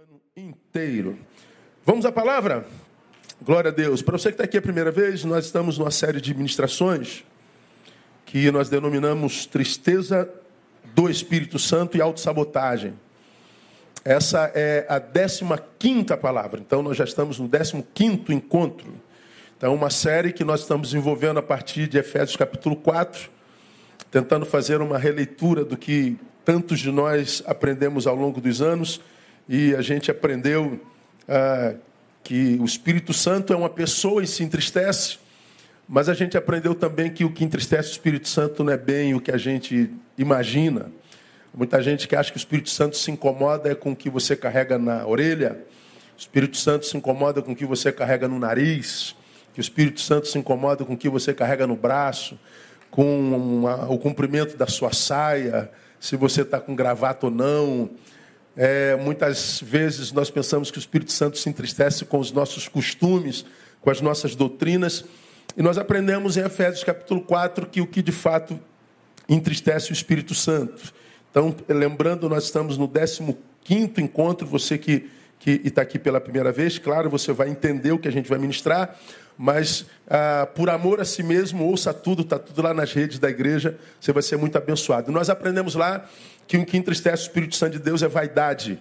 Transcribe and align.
ano 0.00 0.22
inteiro. 0.34 1.18
Vamos 1.84 2.06
à 2.06 2.12
palavra? 2.12 2.64
Glória 3.42 3.70
a 3.70 3.74
Deus. 3.74 4.00
Para 4.00 4.16
você 4.16 4.30
que 4.30 4.34
está 4.34 4.44
aqui 4.44 4.56
a 4.56 4.62
primeira 4.62 4.90
vez, 4.90 5.22
nós 5.22 5.44
estamos 5.44 5.76
numa 5.76 5.90
série 5.90 6.18
de 6.18 6.32
ministrações 6.32 7.22
que 8.24 8.50
nós 8.50 8.70
denominamos 8.70 9.44
Tristeza 9.44 10.32
do 10.94 11.10
Espírito 11.10 11.58
Santo 11.58 11.98
e 11.98 12.00
Autossabotagem. 12.00 12.94
Essa 14.02 14.50
é 14.54 14.86
a 14.88 14.98
15 14.98 16.16
palavra. 16.16 16.58
Então, 16.58 16.82
nós 16.82 16.96
já 16.96 17.04
estamos 17.04 17.38
no 17.38 17.46
15 17.48 18.22
encontro. 18.30 18.94
Então, 19.58 19.74
uma 19.74 19.90
série 19.90 20.32
que 20.32 20.42
nós 20.42 20.60
estamos 20.60 20.88
desenvolvendo 20.88 21.36
a 21.36 21.42
partir 21.42 21.86
de 21.86 21.98
Efésios 21.98 22.36
capítulo 22.36 22.76
4, 22.76 23.28
tentando 24.10 24.46
fazer 24.46 24.80
uma 24.80 24.96
releitura 24.96 25.66
do 25.66 25.76
que 25.76 26.16
tantos 26.46 26.78
de 26.78 26.90
nós 26.90 27.42
aprendemos 27.46 28.06
ao 28.06 28.16
longo 28.16 28.40
dos 28.40 28.62
anos. 28.62 28.98
E 29.48 29.74
a 29.74 29.82
gente 29.82 30.10
aprendeu 30.10 30.80
ah, 31.28 31.74
que 32.22 32.56
o 32.60 32.64
Espírito 32.64 33.12
Santo 33.12 33.52
é 33.52 33.56
uma 33.56 33.68
pessoa 33.68 34.22
e 34.22 34.26
se 34.26 34.42
entristece, 34.42 35.18
mas 35.88 36.08
a 36.08 36.14
gente 36.14 36.36
aprendeu 36.36 36.74
também 36.74 37.10
que 37.10 37.24
o 37.24 37.32
que 37.32 37.44
entristece 37.44 37.90
o 37.90 37.92
Espírito 37.92 38.28
Santo 38.28 38.62
não 38.62 38.72
é 38.72 38.76
bem 38.76 39.14
o 39.14 39.20
que 39.20 39.30
a 39.30 39.36
gente 39.36 39.90
imagina. 40.16 40.90
Muita 41.52 41.82
gente 41.82 42.08
que 42.08 42.16
acha 42.16 42.30
que 42.30 42.36
o 42.36 42.38
Espírito 42.38 42.70
Santo 42.70 42.96
se 42.96 43.10
incomoda 43.10 43.70
é 43.70 43.74
com 43.74 43.92
o 43.92 43.96
que 43.96 44.08
você 44.08 44.34
carrega 44.34 44.78
na 44.78 45.06
orelha, 45.06 45.58
o 46.16 46.20
Espírito 46.20 46.56
Santo 46.56 46.86
se 46.86 46.96
incomoda 46.96 47.42
com 47.42 47.52
o 47.52 47.56
que 47.56 47.66
você 47.66 47.90
carrega 47.90 48.28
no 48.28 48.38
nariz, 48.38 49.14
que 49.52 49.60
o 49.60 49.62
Espírito 49.62 50.00
Santo 50.00 50.28
se 50.28 50.38
incomoda 50.38 50.84
com 50.84 50.94
o 50.94 50.96
que 50.96 51.08
você 51.08 51.34
carrega 51.34 51.66
no 51.66 51.76
braço, 51.76 52.38
com 52.90 53.36
uma, 53.36 53.90
o 53.90 53.98
comprimento 53.98 54.56
da 54.56 54.66
sua 54.66 54.92
saia, 54.92 55.70
se 55.98 56.16
você 56.16 56.42
está 56.42 56.60
com 56.60 56.74
gravata 56.74 57.26
ou 57.26 57.32
não. 57.32 57.90
É, 58.56 58.96
muitas 58.96 59.60
vezes 59.62 60.12
nós 60.12 60.30
pensamos 60.30 60.70
que 60.70 60.78
o 60.78 60.80
Espírito 60.80 61.12
Santo 61.12 61.38
se 61.38 61.48
entristece 61.48 62.04
com 62.04 62.18
os 62.18 62.32
nossos 62.32 62.68
costumes, 62.68 63.44
com 63.80 63.90
as 63.90 64.00
nossas 64.00 64.34
doutrinas. 64.34 65.04
E 65.56 65.62
nós 65.62 65.78
aprendemos 65.78 66.36
em 66.36 66.40
Efésios 66.40 66.84
capítulo 66.84 67.22
4 67.22 67.66
que 67.66 67.80
o 67.80 67.86
que 67.86 68.02
de 68.02 68.12
fato 68.12 68.58
entristece 69.28 69.90
o 69.90 69.94
Espírito 69.94 70.34
Santo 70.34 70.92
então, 71.32 71.56
lembrando, 71.66 72.28
nós 72.28 72.44
estamos 72.44 72.76
no 72.76 72.86
15 73.64 73.92
encontro. 74.02 74.46
Você 74.46 74.76
que 74.76 75.08
está 75.46 75.80
aqui 75.80 75.98
pela 75.98 76.20
primeira 76.20 76.52
vez, 76.52 76.78
claro, 76.78 77.08
você 77.08 77.32
vai 77.32 77.48
entender 77.48 77.90
o 77.90 77.98
que 77.98 78.06
a 78.06 78.12
gente 78.12 78.28
vai 78.28 78.38
ministrar, 78.38 78.94
mas 79.36 79.86
ah, 80.06 80.46
por 80.54 80.68
amor 80.68 81.00
a 81.00 81.06
si 81.06 81.22
mesmo, 81.22 81.64
ouça 81.64 81.92
tudo, 81.94 82.20
está 82.20 82.38
tudo 82.38 82.60
lá 82.60 82.74
nas 82.74 82.92
redes 82.92 83.18
da 83.18 83.30
igreja, 83.30 83.78
você 83.98 84.12
vai 84.12 84.22
ser 84.22 84.36
muito 84.36 84.58
abençoado. 84.58 85.10
Nós 85.10 85.30
aprendemos 85.30 85.74
lá 85.74 86.06
que 86.52 86.58
o 86.58 86.66
que 86.66 86.76
entristece 86.76 87.22
o 87.22 87.24
Espírito 87.24 87.56
Santo 87.56 87.72
de 87.72 87.78
Deus 87.78 88.02
é 88.02 88.08
vaidade. 88.08 88.78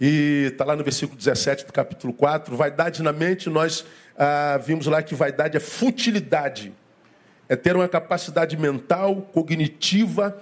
E 0.00 0.50
está 0.52 0.64
lá 0.64 0.76
no 0.76 0.84
versículo 0.84 1.18
17 1.18 1.66
do 1.66 1.72
capítulo 1.72 2.12
4. 2.12 2.56
Vaidade 2.56 3.02
na 3.02 3.12
mente, 3.12 3.50
nós 3.50 3.84
ah, 4.16 4.60
vimos 4.64 4.86
lá 4.86 5.02
que 5.02 5.12
vaidade 5.12 5.56
é 5.56 5.60
futilidade. 5.60 6.72
É 7.48 7.56
ter 7.56 7.74
uma 7.74 7.88
capacidade 7.88 8.56
mental, 8.56 9.22
cognitiva, 9.32 10.40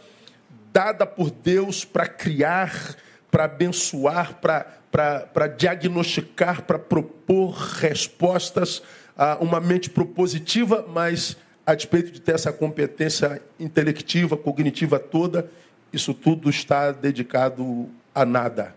dada 0.74 1.06
por 1.06 1.30
Deus 1.30 1.86
para 1.86 2.06
criar, 2.06 2.94
para 3.30 3.44
abençoar, 3.44 4.38
para 4.38 5.46
diagnosticar, 5.56 6.64
para 6.64 6.78
propor 6.78 7.52
respostas 7.52 8.82
a 9.16 9.38
uma 9.38 9.58
mente 9.58 9.88
propositiva, 9.88 10.84
mas 10.86 11.34
a 11.64 11.74
despeito 11.74 12.10
de 12.10 12.20
ter 12.20 12.34
essa 12.34 12.52
competência 12.52 13.40
intelectiva, 13.58 14.36
cognitiva 14.36 14.98
toda, 14.98 15.50
isso 15.92 16.12
tudo 16.12 16.50
está 16.50 16.92
dedicado 16.92 17.88
a 18.14 18.24
nada. 18.24 18.74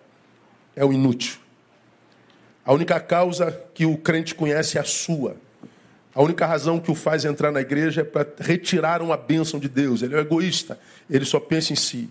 É 0.75 0.85
o 0.85 0.93
inútil. 0.93 1.39
A 2.65 2.73
única 2.73 2.99
causa 2.99 3.52
que 3.73 3.85
o 3.85 3.97
crente 3.97 4.35
conhece 4.35 4.77
é 4.77 4.81
a 4.81 4.83
sua. 4.83 5.35
A 6.13 6.21
única 6.21 6.45
razão 6.45 6.80
que 6.80 6.91
o 6.91 6.95
faz 6.95 7.25
entrar 7.25 7.52
na 7.52 7.61
igreja 7.61 8.02
é 8.02 8.03
para 8.03 8.27
retirar 8.39 9.02
uma 9.02 9.15
bênção 9.15 9.59
de 9.59 9.70
Deus. 9.70 10.02
Ele 10.02 10.14
é 10.15 10.17
um 10.17 10.21
egoísta, 10.21 10.80
ele 11.09 11.25
só 11.25 11.39
pensa 11.39 11.73
em 11.73 11.75
si. 11.75 12.09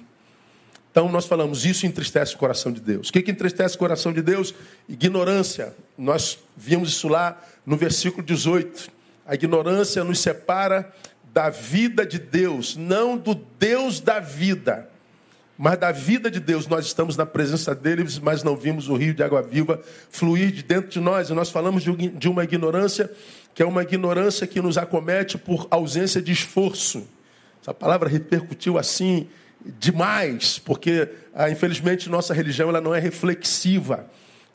Então 0.91 1.09
nós 1.11 1.27
falamos, 1.27 1.65
isso 1.65 1.87
entristece 1.87 2.35
o 2.35 2.39
coração 2.39 2.73
de 2.73 2.81
Deus. 2.81 3.09
O 3.09 3.13
que, 3.13 3.23
que 3.23 3.31
entristece 3.31 3.77
o 3.77 3.79
coração 3.79 4.13
de 4.13 4.23
Deus? 4.23 4.55
Ignorância. 4.89 5.75
Nós 5.97 6.39
vimos 6.57 6.89
isso 6.89 7.07
lá 7.07 7.41
no 7.65 7.77
versículo 7.77 8.23
18. 8.25 8.91
A 9.27 9.35
ignorância 9.35 10.03
nos 10.03 10.21
separa 10.21 10.93
da 11.39 11.51
vida 11.51 12.05
de 12.05 12.19
Deus, 12.19 12.75
não 12.75 13.17
do 13.17 13.33
Deus 13.33 14.01
da 14.01 14.19
vida 14.19 14.91
mas 15.61 15.77
da 15.77 15.91
vida 15.91 16.31
de 16.31 16.39
Deus. 16.39 16.69
Nós 16.69 16.87
estamos 16.87 17.17
na 17.17 17.27
presença 17.27 17.75
dele, 17.75 18.05
mas 18.23 18.45
não 18.45 18.57
vimos 18.57 18.89
o 18.89 18.95
rio 18.95 19.13
de 19.13 19.25
água 19.25 19.43
viva 19.43 19.83
fluir 20.09 20.53
de 20.53 20.63
dentro 20.63 20.89
de 20.89 21.01
nós. 21.01 21.31
E 21.31 21.35
nós 21.35 21.51
falamos 21.51 21.83
de 21.83 22.29
uma 22.29 22.45
ignorância 22.45 23.11
que 23.53 23.61
é 23.61 23.67
uma 23.67 23.83
ignorância 23.83 24.47
que 24.47 24.63
nos 24.63 24.79
acomete 24.79 25.37
por 25.37 25.67
ausência 25.69 26.23
de 26.23 26.31
esforço. 26.31 27.09
Essa 27.61 27.75
palavra 27.75 28.09
repercutiu 28.09 28.79
assim 28.79 29.27
demais, 29.81 30.61
porque 30.61 31.09
ah, 31.35 31.51
infelizmente 31.51 32.09
nossa 32.09 32.33
religião 32.33 32.69
ela 32.69 32.81
não 32.81 32.95
é 32.95 33.01
reflexiva, 33.01 34.07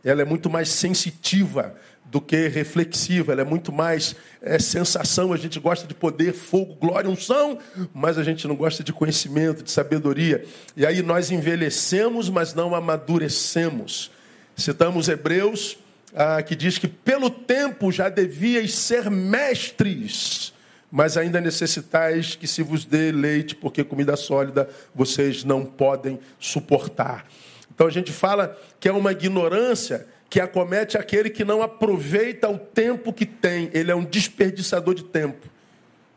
ela 0.05 0.21
é 0.21 0.25
muito 0.25 0.49
mais 0.49 0.69
sensitiva 0.69 1.75
do 2.13 2.21
que 2.21 2.47
reflexiva, 2.47 3.31
ela 3.31 3.41
é 3.41 3.43
muito 3.43 3.71
mais 3.71 4.15
é, 4.39 4.59
sensação. 4.59 5.33
A 5.33 5.37
gente 5.37 5.59
gosta 5.59 5.87
de 5.87 5.95
poder, 5.95 6.31
fogo, 6.31 6.75
glória, 6.75 7.09
unção, 7.09 7.57
mas 7.91 8.19
a 8.19 8.23
gente 8.23 8.47
não 8.47 8.55
gosta 8.55 8.83
de 8.83 8.93
conhecimento, 8.93 9.63
de 9.63 9.71
sabedoria. 9.71 10.45
E 10.77 10.85
aí 10.85 11.01
nós 11.01 11.31
envelhecemos, 11.31 12.29
mas 12.29 12.53
não 12.53 12.75
amadurecemos. 12.75 14.11
Citamos 14.55 15.09
Hebreus, 15.09 15.79
ah, 16.15 16.39
que 16.43 16.55
diz 16.55 16.77
que 16.77 16.87
pelo 16.87 17.31
tempo 17.31 17.91
já 17.91 18.09
devias 18.09 18.75
ser 18.75 19.09
mestres, 19.09 20.53
mas 20.91 21.17
ainda 21.17 21.41
necessitais 21.41 22.35
que 22.35 22.45
se 22.45 22.61
vos 22.61 22.85
dê 22.85 23.11
leite, 23.11 23.55
porque 23.55 23.83
comida 23.83 24.15
sólida 24.15 24.69
vocês 24.93 25.43
não 25.43 25.65
podem 25.65 26.19
suportar. 26.39 27.25
Então 27.73 27.87
a 27.87 27.91
gente 27.91 28.11
fala 28.11 28.55
que 28.79 28.87
é 28.87 28.91
uma 28.91 29.11
ignorância 29.11 30.05
que 30.33 30.41
acomete 30.41 30.97
aquele 30.97 31.29
que 31.29 31.45
não 31.45 31.61
aproveita 31.61 32.49
o 32.49 32.57
tempo 32.57 33.13
que 33.13 33.23
tem. 33.23 33.69
Ele 33.71 33.91
é 33.91 33.95
um 33.95 34.03
desperdiçador 34.03 34.95
de 34.95 35.03
tempo. 35.03 35.47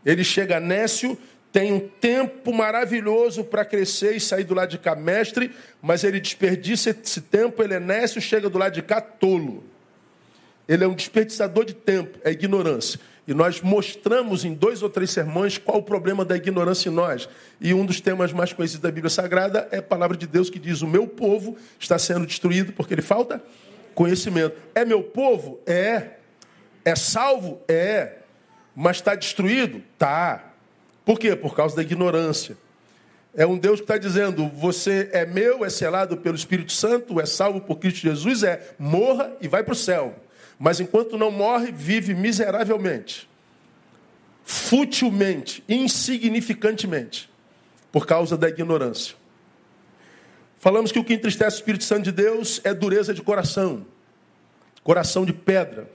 Ele 0.07 0.25
chega 0.25 0.59
nécio, 0.59 1.19
tem 1.53 1.71
um 1.71 1.81
tempo 1.81 2.51
maravilhoso 2.51 3.45
para 3.45 3.63
crescer 3.63 4.17
e 4.17 4.21
sair 4.21 4.45
do 4.45 4.55
lado 4.55 4.71
de 4.71 4.79
cá 4.79 4.97
mestre, 4.97 5.51
mas 5.83 6.03
ele 6.03 6.19
desperdiça 6.19 6.97
esse 6.99 7.21
tempo, 7.21 7.63
ele 7.63 7.75
é 7.75 7.79
nécio, 7.79 8.19
chega 8.19 8.49
do 8.49 8.57
lado 8.57 8.73
de 8.73 8.81
cá 8.81 9.03
tolo. 9.03 9.63
Ele 10.67 10.83
é 10.83 10.89
um 10.89 10.95
desperdiçador 10.95 11.67
de 11.67 11.75
tempo, 11.75 12.19
é 12.25 12.31
ignorância. 12.31 12.99
E 13.29 13.35
nós 13.35 13.61
mostramos 13.61 14.47
em 14.47 14.55
dois 14.55 14.83
ou 14.83 14.89
três 14.89 15.11
sermões 15.11 15.59
qual 15.59 15.77
o 15.77 15.83
problema 15.83 16.25
da 16.25 16.37
ignorância 16.37 16.89
em 16.89 16.93
nós. 16.93 17.29
E 17.61 17.75
um 17.75 17.85
dos 17.85 18.01
temas 18.01 18.33
mais 18.33 18.51
conhecidos 18.55 18.83
da 18.83 18.91
Bíblia 18.91 19.11
Sagrada 19.11 19.69
é 19.71 19.77
a 19.77 19.83
palavra 19.83 20.17
de 20.17 20.27
Deus 20.27 20.49
que 20.49 20.59
diz: 20.59 20.81
O 20.81 20.87
meu 20.87 21.07
povo 21.07 21.59
está 21.79 21.99
sendo 21.99 22.25
destruído 22.25 22.73
porque 22.73 22.95
ele 22.95 23.03
falta 23.03 23.43
conhecimento. 23.97 24.57
É 24.75 24.85
meu 24.85 25.03
povo? 25.03 25.59
É. 25.67 26.11
É 26.85 26.95
salvo? 26.95 27.61
É. 27.67 28.19
Mas 28.77 28.99
está 28.99 29.17
destruído? 29.17 29.83
Tá. 29.99 30.53
Por 31.05 31.19
quê? 31.19 31.35
Por 31.35 31.57
causa 31.57 31.75
da 31.75 31.83
ignorância. 31.83 32.57
É 33.35 33.47
um 33.47 33.59
Deus 33.59 33.81
que 33.81 33.85
está 33.85 33.99
dizendo: 33.99 34.49
você 34.49 35.09
é 35.13 35.27
meu, 35.27 35.65
é 35.65 35.71
selado 35.71 36.17
pelo 36.19 36.37
Espírito 36.37 36.73
Santo, 36.73 37.21
é 37.21 37.27
salvo 37.27 37.61
por 37.61 37.79
Cristo 37.79 38.01
Jesus, 38.01 38.43
é 38.43 38.75
morra 38.79 39.33
e 39.41 39.49
vai 39.49 39.65
para 39.65 39.73
o 39.73 39.77
céu. 39.77 40.15
Mas 40.59 40.79
enquanto 40.79 41.19
não 41.19 41.31
morre, 41.31 41.73
vive 41.73 42.15
miseravelmente, 42.15 43.29
futilmente, 44.45 45.63
insignificantemente, 45.69 47.31
por 47.91 48.07
causa 48.07 48.37
da 48.37 48.49
ignorância. 48.49 49.17
Falamos 50.59 50.91
que 50.91 50.99
o 50.99 51.05
que 51.05 51.15
entristece 51.15 51.57
o 51.57 51.59
Espírito 51.59 51.85
Santo 51.85 52.05
de 52.05 52.13
Deus 52.13 52.61
é 52.65 52.73
dureza 52.73 53.13
de 53.13 53.21
coração, 53.21 53.87
coração 54.83 55.25
de 55.25 55.33
pedra, 55.33 55.89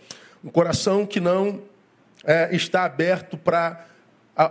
um 0.43 0.49
coração 0.49 1.05
que 1.05 1.19
não 1.19 1.61
é, 2.23 2.55
está 2.55 2.85
aberto 2.85 3.37
para 3.37 3.85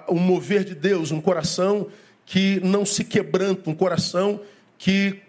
o 0.09 0.17
mover 0.17 0.65
de 0.65 0.75
Deus, 0.75 1.13
um 1.13 1.21
coração 1.21 1.89
que 2.27 2.61
não 2.61 2.85
se 2.85 3.05
quebranta, 3.05 3.71
um 3.71 3.75
coração 3.75 4.41
que 4.77 5.23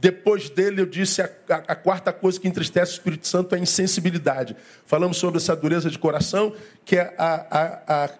depois 0.00 0.50
dele, 0.50 0.82
eu 0.82 0.86
disse, 0.86 1.20
a, 1.22 1.30
a, 1.48 1.54
a, 1.54 1.74
quarta 1.74 2.12
coisa 2.12 2.38
que 2.38 2.46
entristece 2.46 2.92
o 2.92 2.94
Espírito 2.94 3.26
Santo 3.26 3.54
é 3.54 3.58
a 3.58 3.60
insensibilidade. 3.60 4.54
Falamos 4.84 5.16
sobre 5.16 5.38
essa 5.38 5.56
dureza 5.56 5.90
de 5.90 5.98
coração, 5.98 6.52
que 6.84 6.96
é 6.96 7.14
a, 7.18 8.04
a 8.04 8.10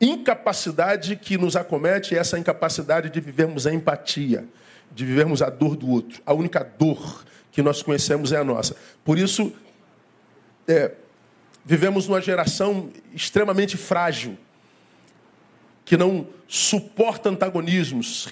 incapacidade 0.00 1.14
que 1.14 1.38
nos 1.38 1.54
acomete, 1.54 2.16
essa 2.16 2.38
incapacidade 2.38 3.10
de 3.10 3.20
vivermos 3.20 3.66
a 3.66 3.72
empatia 3.72 4.46
de 4.92 5.04
vivermos 5.04 5.42
a 5.42 5.50
dor 5.50 5.76
do 5.76 5.88
outro. 5.88 6.22
A 6.24 6.32
única 6.32 6.62
dor 6.62 7.24
que 7.52 7.62
nós 7.62 7.82
conhecemos 7.82 8.32
é 8.32 8.36
a 8.36 8.44
nossa. 8.44 8.76
Por 9.04 9.18
isso, 9.18 9.52
é, 10.66 10.92
vivemos 11.64 12.08
numa 12.08 12.20
geração 12.20 12.90
extremamente 13.14 13.76
frágil, 13.76 14.36
que 15.84 15.96
não 15.96 16.26
suporta 16.48 17.28
antagonismos, 17.28 18.28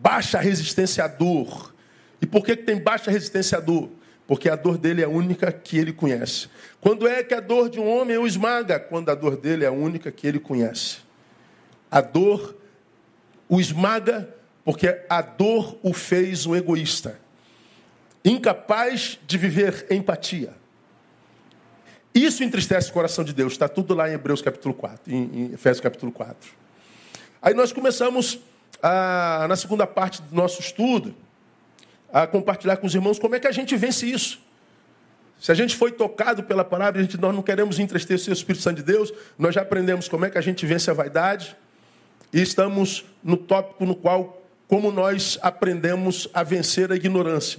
baixa 0.00 0.38
resistência 0.38 1.04
à 1.04 1.08
dor. 1.08 1.74
E 2.20 2.26
por 2.26 2.44
que, 2.44 2.56
que 2.56 2.64
tem 2.64 2.80
baixa 2.80 3.10
resistência 3.10 3.58
à 3.58 3.60
dor? 3.60 3.90
porque 4.30 4.48
a 4.48 4.54
dor 4.54 4.78
dele 4.78 5.02
é 5.02 5.06
a 5.06 5.08
única 5.08 5.50
que 5.50 5.76
ele 5.76 5.92
conhece. 5.92 6.48
Quando 6.80 7.08
é 7.08 7.20
que 7.20 7.34
a 7.34 7.40
dor 7.40 7.68
de 7.68 7.80
um 7.80 7.88
homem 7.88 8.16
o 8.16 8.28
esmaga? 8.28 8.78
Quando 8.78 9.08
a 9.08 9.14
dor 9.16 9.36
dele 9.36 9.64
é 9.64 9.66
a 9.66 9.72
única 9.72 10.12
que 10.12 10.24
ele 10.24 10.38
conhece. 10.38 10.98
A 11.90 12.00
dor 12.00 12.56
o 13.48 13.60
esmaga 13.60 14.32
porque 14.64 15.00
a 15.08 15.22
dor 15.22 15.78
o 15.82 15.92
fez 15.92 16.46
um 16.46 16.54
egoísta, 16.54 17.18
incapaz 18.24 19.18
de 19.26 19.38
viver 19.38 19.86
empatia. 19.90 20.54
Isso 22.14 22.42
entristece 22.42 22.90
o 22.90 22.92
coração 22.92 23.24
de 23.24 23.32
Deus, 23.32 23.52
está 23.52 23.68
tudo 23.68 23.94
lá 23.94 24.10
em 24.10 24.14
Hebreus 24.14 24.42
capítulo 24.42 24.74
4, 24.74 25.12
em, 25.12 25.52
Efésios 25.52 25.80
capítulo 25.80 26.10
4. 26.10 26.50
Aí 27.40 27.54
nós 27.54 27.72
começamos 27.72 28.40
a, 28.82 29.46
na 29.48 29.56
segunda 29.56 29.86
parte 29.86 30.20
do 30.22 30.34
nosso 30.34 30.60
estudo 30.60 31.14
a 32.12 32.26
compartilhar 32.26 32.76
com 32.76 32.86
os 32.86 32.94
irmãos 32.94 33.18
como 33.18 33.36
é 33.36 33.40
que 33.40 33.46
a 33.46 33.52
gente 33.52 33.76
vence 33.76 34.10
isso. 34.10 34.40
Se 35.40 35.50
a 35.50 35.54
gente 35.54 35.74
foi 35.74 35.90
tocado 35.90 36.42
pela 36.42 36.64
palavra, 36.64 37.00
a 37.00 37.02
gente, 37.02 37.16
nós 37.16 37.34
não 37.34 37.42
queremos 37.42 37.78
entristecer 37.78 38.30
o 38.30 38.36
Espírito 38.36 38.62
Santo 38.62 38.76
de 38.76 38.82
Deus, 38.82 39.12
nós 39.38 39.54
já 39.54 39.62
aprendemos 39.62 40.06
como 40.06 40.26
é 40.26 40.30
que 40.30 40.36
a 40.36 40.40
gente 40.42 40.66
vence 40.66 40.90
a 40.90 40.94
vaidade, 40.94 41.56
e 42.32 42.42
estamos 42.42 43.04
no 43.22 43.36
tópico 43.36 43.86
no 43.86 43.94
qual, 43.94 44.39
como 44.70 44.92
nós 44.92 45.36
aprendemos 45.42 46.28
a 46.32 46.44
vencer 46.44 46.92
a 46.92 46.94
ignorância. 46.94 47.58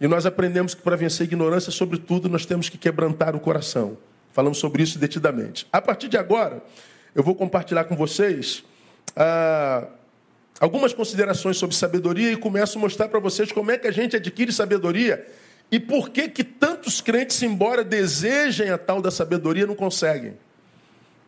E 0.00 0.08
nós 0.08 0.24
aprendemos 0.24 0.74
que 0.74 0.80
para 0.80 0.96
vencer 0.96 1.24
a 1.24 1.26
ignorância, 1.26 1.70
sobretudo, 1.70 2.30
nós 2.30 2.46
temos 2.46 2.70
que 2.70 2.78
quebrantar 2.78 3.36
o 3.36 3.40
coração. 3.40 3.98
Falamos 4.32 4.56
sobre 4.56 4.82
isso 4.82 4.98
detidamente. 4.98 5.66
A 5.70 5.82
partir 5.82 6.08
de 6.08 6.16
agora, 6.16 6.62
eu 7.14 7.22
vou 7.22 7.34
compartilhar 7.34 7.84
com 7.84 7.94
vocês 7.94 8.64
ah, 9.14 9.86
algumas 10.58 10.94
considerações 10.94 11.58
sobre 11.58 11.76
sabedoria 11.76 12.32
e 12.32 12.36
começo 12.38 12.78
a 12.78 12.80
mostrar 12.80 13.08
para 13.08 13.20
vocês 13.20 13.52
como 13.52 13.70
é 13.70 13.76
que 13.76 13.86
a 13.86 13.92
gente 13.92 14.16
adquire 14.16 14.50
sabedoria 14.50 15.26
e 15.70 15.78
por 15.78 16.08
que 16.08 16.26
que 16.26 16.42
tantos 16.42 17.02
crentes, 17.02 17.42
embora 17.42 17.84
desejem 17.84 18.70
a 18.70 18.78
tal 18.78 19.02
da 19.02 19.10
sabedoria, 19.10 19.66
não 19.66 19.74
conseguem. 19.74 20.32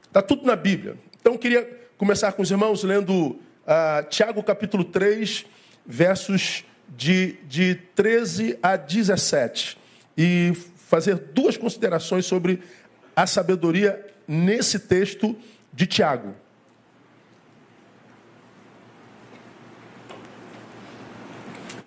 Está 0.06 0.22
tudo 0.22 0.46
na 0.46 0.56
Bíblia. 0.56 0.96
Então 1.20 1.34
eu 1.34 1.38
queria 1.38 1.68
começar 1.98 2.32
com 2.32 2.40
os 2.40 2.50
irmãos 2.50 2.82
lendo 2.82 3.38
uh, 3.68 4.08
Tiago 4.08 4.42
capítulo 4.42 4.82
3, 4.82 5.44
versos 5.86 6.64
de, 6.88 7.34
de 7.46 7.74
13 7.94 8.58
a 8.62 8.76
17. 8.76 9.76
E 10.16 10.52
fazer 10.76 11.16
duas 11.16 11.56
considerações 11.56 12.24
sobre 12.24 12.62
a 13.14 13.26
sabedoria 13.26 14.04
nesse 14.26 14.78
texto 14.78 15.36
de 15.72 15.86
Tiago. 15.86 16.34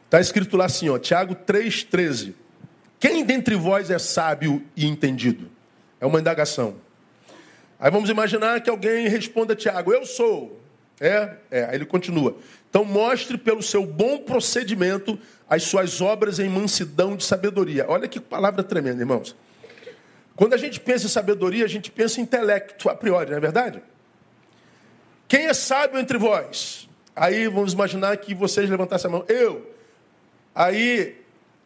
Está 0.05 0.19
escrito 0.19 0.57
lá 0.57 0.65
assim, 0.65 0.89
ó, 0.89 0.99
Tiago 0.99 1.35
3,13. 1.35 2.33
Quem 2.99 3.23
dentre 3.23 3.55
vós 3.55 3.89
é 3.89 3.97
sábio 3.97 4.61
e 4.75 4.85
entendido? 4.85 5.49
É 5.99 6.05
uma 6.05 6.19
indagação. 6.19 6.75
Aí 7.79 7.89
vamos 7.89 8.09
imaginar 8.09 8.61
que 8.61 8.69
alguém 8.69 9.07
responda 9.07 9.55
Tiago, 9.55 9.91
eu 9.93 10.05
sou. 10.05 10.60
É? 11.01 11.33
É. 11.49 11.75
Ele 11.75 11.85
continua. 11.85 12.37
Então 12.69 12.85
mostre 12.85 13.37
pelo 13.37 13.63
seu 13.63 13.85
bom 13.85 14.19
procedimento 14.19 15.19
as 15.49 15.63
suas 15.63 15.99
obras 15.99 16.39
em 16.39 16.47
mansidão 16.47 17.17
de 17.17 17.25
sabedoria. 17.25 17.85
Olha 17.89 18.07
que 18.07 18.19
palavra 18.19 18.63
tremenda, 18.63 19.01
irmãos. 19.01 19.35
Quando 20.35 20.53
a 20.53 20.57
gente 20.57 20.79
pensa 20.79 21.07
em 21.07 21.09
sabedoria, 21.09 21.65
a 21.65 21.67
gente 21.67 21.91
pensa 21.91 22.19
em 22.19 22.23
intelecto 22.23 22.87
a 22.87 22.95
priori, 22.95 23.31
não 23.31 23.37
é 23.37 23.39
verdade? 23.39 23.81
Quem 25.27 25.47
é 25.47 25.53
sábio 25.53 25.99
entre 25.99 26.17
vós? 26.17 26.87
Aí 27.15 27.47
vamos 27.47 27.73
imaginar 27.73 28.15
que 28.17 28.33
vocês 28.33 28.69
levantassem 28.69 29.09
a 29.09 29.11
mão. 29.11 29.25
Eu. 29.27 29.73
Aí, 30.53 31.19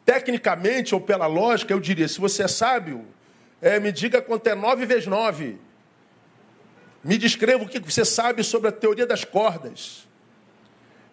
tecnicamente 0.06 0.96
ou 0.96 1.02
pela 1.02 1.28
lógica, 1.28 1.74
eu 1.74 1.80
diria: 1.80 2.08
se 2.08 2.20
você 2.20 2.44
é 2.44 2.48
sábio, 2.48 3.06
é, 3.62 3.80
me 3.80 3.92
diga 3.92 4.22
quanto 4.22 4.48
é 4.48 4.56
9 4.56 4.86
vezes 4.86 5.08
9. 5.08 5.58
Me 7.06 7.20
descreva 7.20 7.64
o 7.64 7.68
que 7.68 7.80
você 7.80 8.04
sabe 8.04 8.44
sobre 8.44 8.68
a 8.68 8.72
teoria 8.72 9.06
das 9.06 9.24
cordas. 9.24 10.08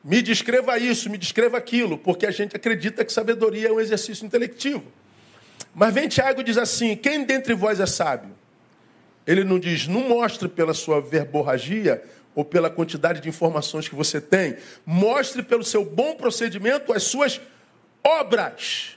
Me 0.03 0.23
descreva 0.23 0.79
isso, 0.79 1.11
me 1.11 1.19
descreva 1.19 1.59
aquilo, 1.59 1.99
porque 1.99 2.25
a 2.25 2.31
gente 2.31 2.57
acredita 2.57 3.05
que 3.05 3.13
sabedoria 3.13 3.69
é 3.69 3.73
um 3.73 3.79
exercício 3.79 4.25
intelectivo. 4.25 4.83
Mas 5.75 5.93
vem 5.93 6.09
Tiago 6.09 6.41
e 6.41 6.45
diz 6.45 6.57
assim: 6.57 6.97
quem 6.97 7.25
dentre 7.25 7.53
vós 7.53 7.79
é 7.79 7.85
sábio? 7.85 8.31
Ele 9.27 9.45
não 9.45 9.59
diz, 9.59 9.87
não 9.87 10.09
mostre 10.09 10.49
pela 10.49 10.73
sua 10.73 10.99
verborragia 10.99 12.03
ou 12.35 12.43
pela 12.43 12.71
quantidade 12.71 13.21
de 13.21 13.29
informações 13.29 13.87
que 13.87 13.95
você 13.95 14.19
tem, 14.19 14.57
mostre 14.87 15.43
pelo 15.43 15.63
seu 15.63 15.85
bom 15.85 16.15
procedimento 16.15 16.91
as 16.91 17.03
suas 17.03 17.39
obras. 18.03 18.97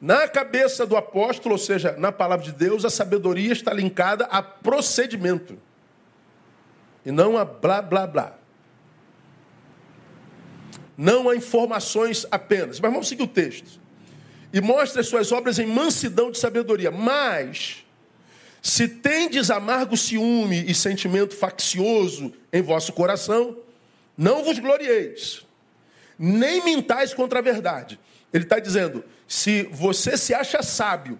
Na 0.00 0.28
cabeça 0.28 0.86
do 0.86 0.96
apóstolo, 0.96 1.54
ou 1.54 1.58
seja, 1.58 1.92
na 1.98 2.12
palavra 2.12 2.44
de 2.44 2.52
Deus, 2.52 2.84
a 2.84 2.90
sabedoria 2.90 3.52
está 3.52 3.72
linkada 3.72 4.24
a 4.26 4.42
procedimento 4.42 5.58
e 7.04 7.10
não 7.10 7.38
a 7.38 7.44
blá 7.44 7.80
blá 7.80 8.06
blá. 8.06 8.38
Não 10.98 11.28
a 11.28 11.36
informações 11.36 12.26
apenas. 12.30 12.80
Mas 12.80 12.90
vamos 12.90 13.08
seguir 13.08 13.22
o 13.22 13.28
texto. 13.28 13.78
E 14.52 14.60
mostra 14.60 15.00
as 15.00 15.08
suas 15.08 15.30
obras 15.32 15.58
em 15.58 15.66
mansidão 15.66 16.30
de 16.30 16.38
sabedoria. 16.38 16.90
Mas, 16.90 17.84
se 18.62 18.88
tendes 18.88 19.50
amargo 19.50 19.96
ciúme 19.96 20.64
e 20.66 20.74
sentimento 20.74 21.34
faccioso 21.34 22.32
em 22.52 22.62
vosso 22.62 22.92
coração, 22.92 23.56
não 24.16 24.42
vos 24.42 24.58
glorieis 24.58 25.46
nem 26.18 26.64
mintais 26.64 27.12
contra 27.12 27.38
a 27.38 27.42
verdade. 27.42 27.98
Ele 28.32 28.44
está 28.44 28.58
dizendo: 28.58 29.04
se 29.26 29.64
você 29.64 30.16
se 30.16 30.32
acha 30.32 30.62
sábio, 30.62 31.18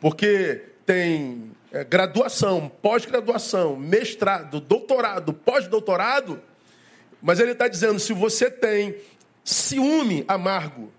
porque 0.00 0.62
tem 0.84 1.50
é, 1.72 1.84
graduação, 1.84 2.70
pós-graduação, 2.82 3.76
mestrado, 3.76 4.60
doutorado, 4.60 5.32
pós-doutorado, 5.32 6.40
mas 7.22 7.40
ele 7.40 7.52
está 7.52 7.68
dizendo: 7.68 7.98
se 7.98 8.12
você 8.12 8.50
tem 8.50 8.96
ciúme 9.44 10.24
amargo, 10.28 10.92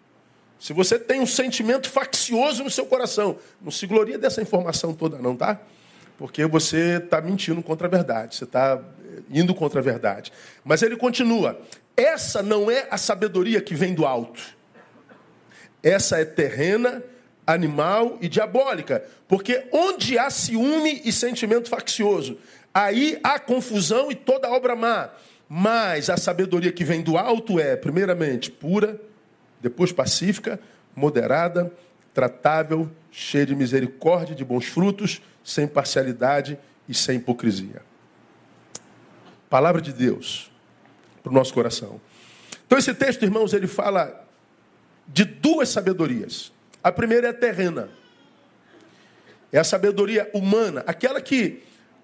se 0.59 0.73
você 0.73 0.99
tem 0.99 1.21
um 1.21 1.25
sentimento 1.25 1.89
faccioso 1.89 2.63
no 2.63 2.69
seu 2.69 2.85
coração, 2.85 3.37
não 3.61 3.71
se 3.71 3.87
gloria 3.87 4.17
dessa 4.17 4.41
informação 4.41 4.93
toda, 4.93 5.17
não, 5.19 5.35
tá? 5.35 5.59
Porque 6.17 6.45
você 6.45 6.97
está 6.97 7.21
mentindo 7.21 7.63
contra 7.63 7.87
a 7.87 7.89
verdade, 7.89 8.35
você 8.35 8.43
está 8.43 8.79
é, 9.05 9.39
indo 9.39 9.55
contra 9.55 9.79
a 9.79 9.83
verdade. 9.83 10.33
Mas 10.63 10.81
ele 10.81 10.97
continua: 10.97 11.59
essa 11.95 12.43
não 12.43 12.69
é 12.69 12.87
a 12.91 12.97
sabedoria 12.97 13.61
que 13.61 13.73
vem 13.73 13.93
do 13.93 14.05
alto. 14.05 14.58
Essa 15.81 16.19
é 16.19 16.25
terrena, 16.25 17.03
animal 17.45 18.17
e 18.21 18.27
diabólica. 18.27 19.03
Porque 19.27 19.67
onde 19.71 20.17
há 20.17 20.29
ciúme 20.29 21.01
e 21.03 21.11
sentimento 21.11 21.69
faccioso, 21.69 22.37
aí 22.73 23.19
há 23.23 23.39
confusão 23.39 24.11
e 24.11 24.15
toda 24.15 24.49
obra 24.49 24.75
má. 24.75 25.09
Mas 25.47 26.09
a 26.09 26.17
sabedoria 26.17 26.71
que 26.71 26.83
vem 26.83 27.01
do 27.01 27.17
alto 27.17 27.59
é, 27.59 27.75
primeiramente, 27.75 28.51
pura, 28.51 28.99
depois 29.59 29.91
pacífica, 29.91 30.59
moderada, 30.95 31.71
tratável, 32.13 32.89
cheia 33.11 33.45
de 33.45 33.55
misericórdia, 33.55 34.35
de 34.35 34.45
bons 34.45 34.65
frutos, 34.65 35.21
sem 35.43 35.67
parcialidade 35.67 36.57
e 36.87 36.93
sem 36.93 37.17
hipocrisia. 37.17 37.81
Palavra 39.49 39.81
de 39.81 39.91
Deus 39.91 40.51
para 41.23 41.31
o 41.31 41.33
nosso 41.33 41.53
coração. 41.53 41.99
Então, 42.67 42.77
esse 42.77 42.93
texto, 42.93 43.23
irmãos, 43.23 43.53
ele 43.53 43.65
fala 43.65 44.28
de 45.11 45.25
duas 45.25 45.69
sabedorias. 45.69 46.51
A 46.83 46.91
primeira 46.91 47.27
é 47.27 47.29
a 47.31 47.33
terrena, 47.33 47.89
é 49.51 49.59
a 49.59 49.63
sabedoria 49.63 50.29
humana, 50.33 50.83
aquela 50.87 51.21
que 51.21 51.63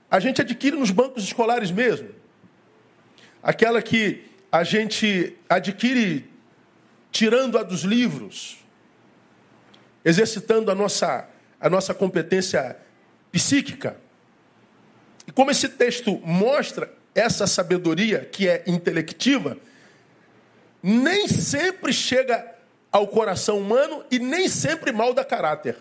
a 0.10 0.20
gente 0.20 0.42
adquire 0.42 0.76
nos 0.76 0.92
bancos 0.92 1.24
escolares 1.24 1.72
mesmo, 1.72 2.10
aquela 3.42 3.82
que 3.82 4.24
a 4.52 4.64
gente 4.64 5.38
adquire 5.48 6.30
tirando-a 7.12 7.64
dos 7.64 7.82
livros, 7.82 8.58
exercitando 10.04 10.70
a 10.70 10.76
nossa, 10.76 11.28
a 11.60 11.70
nossa 11.70 11.94
competência 11.94 12.78
psíquica. 13.32 13.98
E 15.28 15.32
como 15.32 15.52
esse 15.52 15.70
texto 15.70 16.20
mostra, 16.24 16.92
essa 17.14 17.48
sabedoria 17.48 18.26
que 18.26 18.48
é 18.48 18.64
intelectiva 18.68 19.58
nem 20.84 21.28
sempre 21.28 21.92
chega 21.92 22.55
ao 22.96 23.06
coração 23.06 23.60
humano 23.60 24.06
e 24.10 24.18
nem 24.18 24.48
sempre 24.48 24.94
malda 24.94 25.22
caráter. 25.26 25.76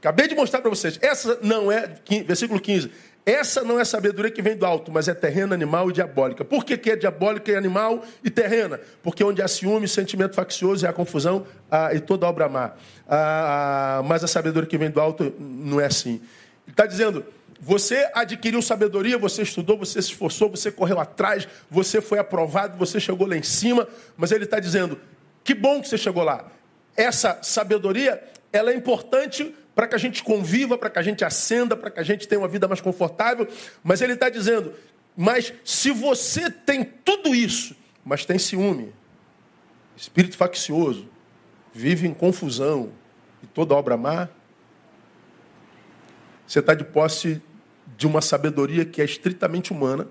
Acabei 0.00 0.26
de 0.26 0.34
mostrar 0.34 0.60
para 0.60 0.68
vocês. 0.68 0.98
Essa 1.00 1.38
não 1.40 1.70
é, 1.70 1.88
versículo 2.26 2.58
15. 2.58 2.90
Essa 3.24 3.62
não 3.62 3.78
é 3.78 3.84
sabedoria 3.84 4.32
que 4.32 4.42
vem 4.42 4.56
do 4.56 4.66
alto, 4.66 4.90
mas 4.90 5.06
é 5.06 5.14
terrena, 5.14 5.54
animal 5.54 5.88
e 5.90 5.92
diabólica. 5.92 6.44
Por 6.44 6.64
que, 6.64 6.76
que 6.76 6.90
é 6.90 6.96
diabólica 6.96 7.52
e 7.52 7.54
animal 7.54 8.02
e 8.24 8.30
terrena? 8.30 8.80
Porque 9.00 9.22
onde 9.22 9.40
há 9.40 9.46
ciúme, 9.46 9.86
sentimento 9.86 10.34
faccioso 10.34 10.84
e 10.84 10.88
há 10.88 10.92
confusão 10.92 11.46
ah, 11.70 11.94
e 11.94 12.00
toda 12.00 12.26
obra 12.26 12.48
má. 12.48 12.72
Ah, 13.08 14.02
mas 14.04 14.24
a 14.24 14.26
sabedoria 14.26 14.68
que 14.68 14.76
vem 14.76 14.90
do 14.90 15.00
alto 15.00 15.32
não 15.38 15.80
é 15.80 15.84
assim. 15.84 16.20
Ele 16.64 16.72
está 16.72 16.84
dizendo, 16.84 17.24
você 17.64 18.10
adquiriu 18.12 18.60
sabedoria, 18.60 19.16
você 19.16 19.42
estudou, 19.42 19.78
você 19.78 20.02
se 20.02 20.08
esforçou, 20.08 20.50
você 20.50 20.72
correu 20.72 20.98
atrás, 20.98 21.46
você 21.70 22.00
foi 22.00 22.18
aprovado, 22.18 22.76
você 22.76 22.98
chegou 22.98 23.24
lá 23.24 23.36
em 23.36 23.42
cima, 23.44 23.86
mas 24.16 24.32
ele 24.32 24.42
está 24.42 24.58
dizendo: 24.58 25.00
que 25.44 25.54
bom 25.54 25.80
que 25.80 25.86
você 25.86 25.96
chegou 25.96 26.24
lá. 26.24 26.50
essa 26.96 27.38
sabedoria, 27.40 28.20
ela 28.52 28.72
é 28.72 28.74
importante 28.74 29.54
para 29.76 29.86
que 29.86 29.94
a 29.94 29.98
gente 29.98 30.24
conviva, 30.24 30.76
para 30.76 30.90
que 30.90 30.98
a 30.98 31.02
gente 31.02 31.24
acenda, 31.24 31.76
para 31.76 31.88
que 31.88 32.00
a 32.00 32.02
gente 32.02 32.26
tenha 32.26 32.40
uma 32.40 32.48
vida 32.48 32.66
mais 32.66 32.80
confortável. 32.80 33.46
Mas 33.80 34.00
ele 34.00 34.14
está 34.14 34.28
dizendo: 34.28 34.74
mas 35.16 35.54
se 35.64 35.92
você 35.92 36.50
tem 36.50 36.82
tudo 36.82 37.32
isso, 37.32 37.76
mas 38.04 38.24
tem 38.24 38.40
ciúme, 38.40 38.92
espírito 39.96 40.36
faccioso, 40.36 41.08
vive 41.72 42.08
em 42.08 42.12
confusão 42.12 42.90
e 43.40 43.46
toda 43.46 43.72
obra 43.72 43.96
má, 43.96 44.28
você 46.44 46.58
está 46.58 46.74
de 46.74 46.82
posse 46.82 47.40
de 48.02 48.06
uma 48.08 48.20
sabedoria 48.20 48.84
que 48.84 49.00
é 49.00 49.04
estritamente 49.04 49.70
humana. 49.70 50.08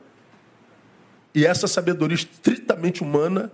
E 1.36 1.46
essa 1.46 1.68
sabedoria 1.68 2.16
estritamente 2.16 3.04
humana 3.04 3.52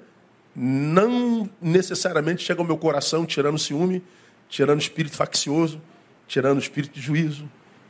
não 0.56 1.50
necessariamente 1.60 2.44
chega 2.44 2.62
ao 2.62 2.67
meu 2.67 2.77
coração 2.77 3.25
tirando 3.25 3.58
ciúme, 3.58 4.03
tirando 4.48 4.79
espírito 4.79 5.15
faccioso, 5.15 5.82
tirando 6.27 6.60
espírito 6.60 6.94
de 6.94 7.01
juízo, 7.01 7.50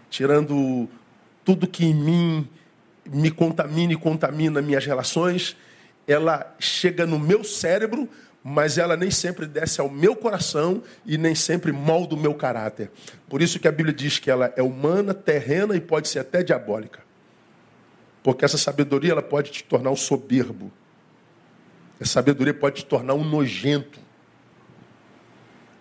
tirando 0.09 0.87
tudo 1.43 1.67
que 1.67 1.83
em 1.83 1.93
mim 1.93 2.49
me 3.05 3.29
contamina 3.29 3.91
e 3.91 3.97
contamina 3.97 4.61
minhas 4.61 4.85
relações. 4.85 5.57
Ela 6.07 6.55
chega 6.59 7.05
no 7.05 7.19
meu 7.19 7.43
cérebro, 7.43 8.07
mas 8.49 8.77
ela 8.77 8.95
nem 8.95 9.11
sempre 9.11 9.45
desce 9.45 9.81
ao 9.81 9.89
meu 9.89 10.15
coração 10.15 10.81
e 11.05 11.17
nem 11.17 11.35
sempre 11.35 11.73
molda 11.73 12.15
o 12.15 12.17
meu 12.17 12.33
caráter. 12.33 12.89
Por 13.27 13.41
isso 13.41 13.59
que 13.59 13.67
a 13.67 13.71
Bíblia 13.73 13.93
diz 13.93 14.19
que 14.19 14.31
ela 14.31 14.53
é 14.55 14.63
humana, 14.63 15.13
terrena 15.13 15.75
e 15.75 15.81
pode 15.81 16.07
ser 16.07 16.19
até 16.19 16.41
diabólica. 16.41 17.01
Porque 18.23 18.45
essa 18.45 18.57
sabedoria 18.57 19.11
ela 19.11 19.21
pode 19.21 19.51
te 19.51 19.65
tornar 19.65 19.91
um 19.91 19.97
soberbo. 19.97 20.71
Essa 21.99 22.13
sabedoria 22.13 22.53
pode 22.53 22.77
te 22.77 22.85
tornar 22.85 23.15
um 23.15 23.23
nojento. 23.25 23.99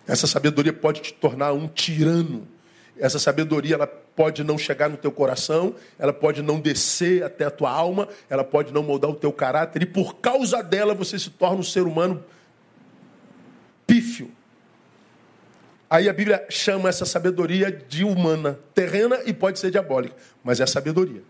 Essa 0.05 0.27
sabedoria 0.27 0.73
pode 0.73 0.99
te 0.99 1.13
tornar 1.13 1.53
um 1.53 1.69
tirano. 1.69 2.45
Essa 2.99 3.17
sabedoria 3.17 3.75
ela 3.75 3.87
pode 3.87 4.43
não 4.43 4.57
chegar 4.57 4.89
no 4.89 4.97
teu 4.97 5.11
coração, 5.11 5.73
ela 5.97 6.11
pode 6.11 6.41
não 6.41 6.59
descer 6.59 7.23
até 7.23 7.45
a 7.45 7.51
tua 7.51 7.71
alma, 7.71 8.09
ela 8.29 8.43
pode 8.43 8.73
não 8.73 8.83
moldar 8.83 9.09
o 9.09 9.15
teu 9.15 9.31
caráter 9.31 9.83
e 9.83 9.85
por 9.85 10.15
causa 10.17 10.61
dela 10.61 10.93
você 10.93 11.17
se 11.17 11.29
torna 11.29 11.59
um 11.59 11.63
ser 11.63 11.83
humano 11.83 12.25
pífio. 13.87 14.29
Aí 15.89 16.09
a 16.09 16.13
Bíblia 16.13 16.45
chama 16.49 16.89
essa 16.89 17.05
sabedoria 17.05 17.71
de 17.71 18.03
humana, 18.03 18.59
terrena 18.75 19.21
e 19.25 19.33
pode 19.33 19.57
ser 19.57 19.71
diabólica, 19.71 20.15
mas 20.43 20.59
é 20.59 20.65
sabedoria. 20.65 21.23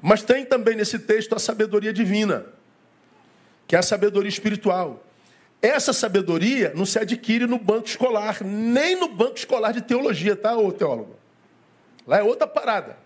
Mas 0.00 0.22
tem 0.22 0.44
também 0.44 0.74
nesse 0.74 0.98
texto 0.98 1.34
a 1.34 1.38
sabedoria 1.38 1.92
divina, 1.92 2.46
que 3.68 3.76
é 3.76 3.78
a 3.78 3.82
sabedoria 3.82 4.28
espiritual. 4.28 5.04
Essa 5.60 5.92
sabedoria 5.92 6.72
não 6.74 6.84
se 6.84 6.98
adquire 6.98 7.46
no 7.46 7.58
banco 7.58 7.86
escolar, 7.86 8.42
nem 8.42 8.96
no 8.96 9.08
banco 9.08 9.36
escolar 9.36 9.72
de 9.72 9.82
teologia, 9.82 10.34
tá, 10.34 10.56
ô 10.56 10.72
teólogo? 10.72 11.14
Lá 12.06 12.18
é 12.18 12.22
outra 12.22 12.48
parada. 12.48 12.96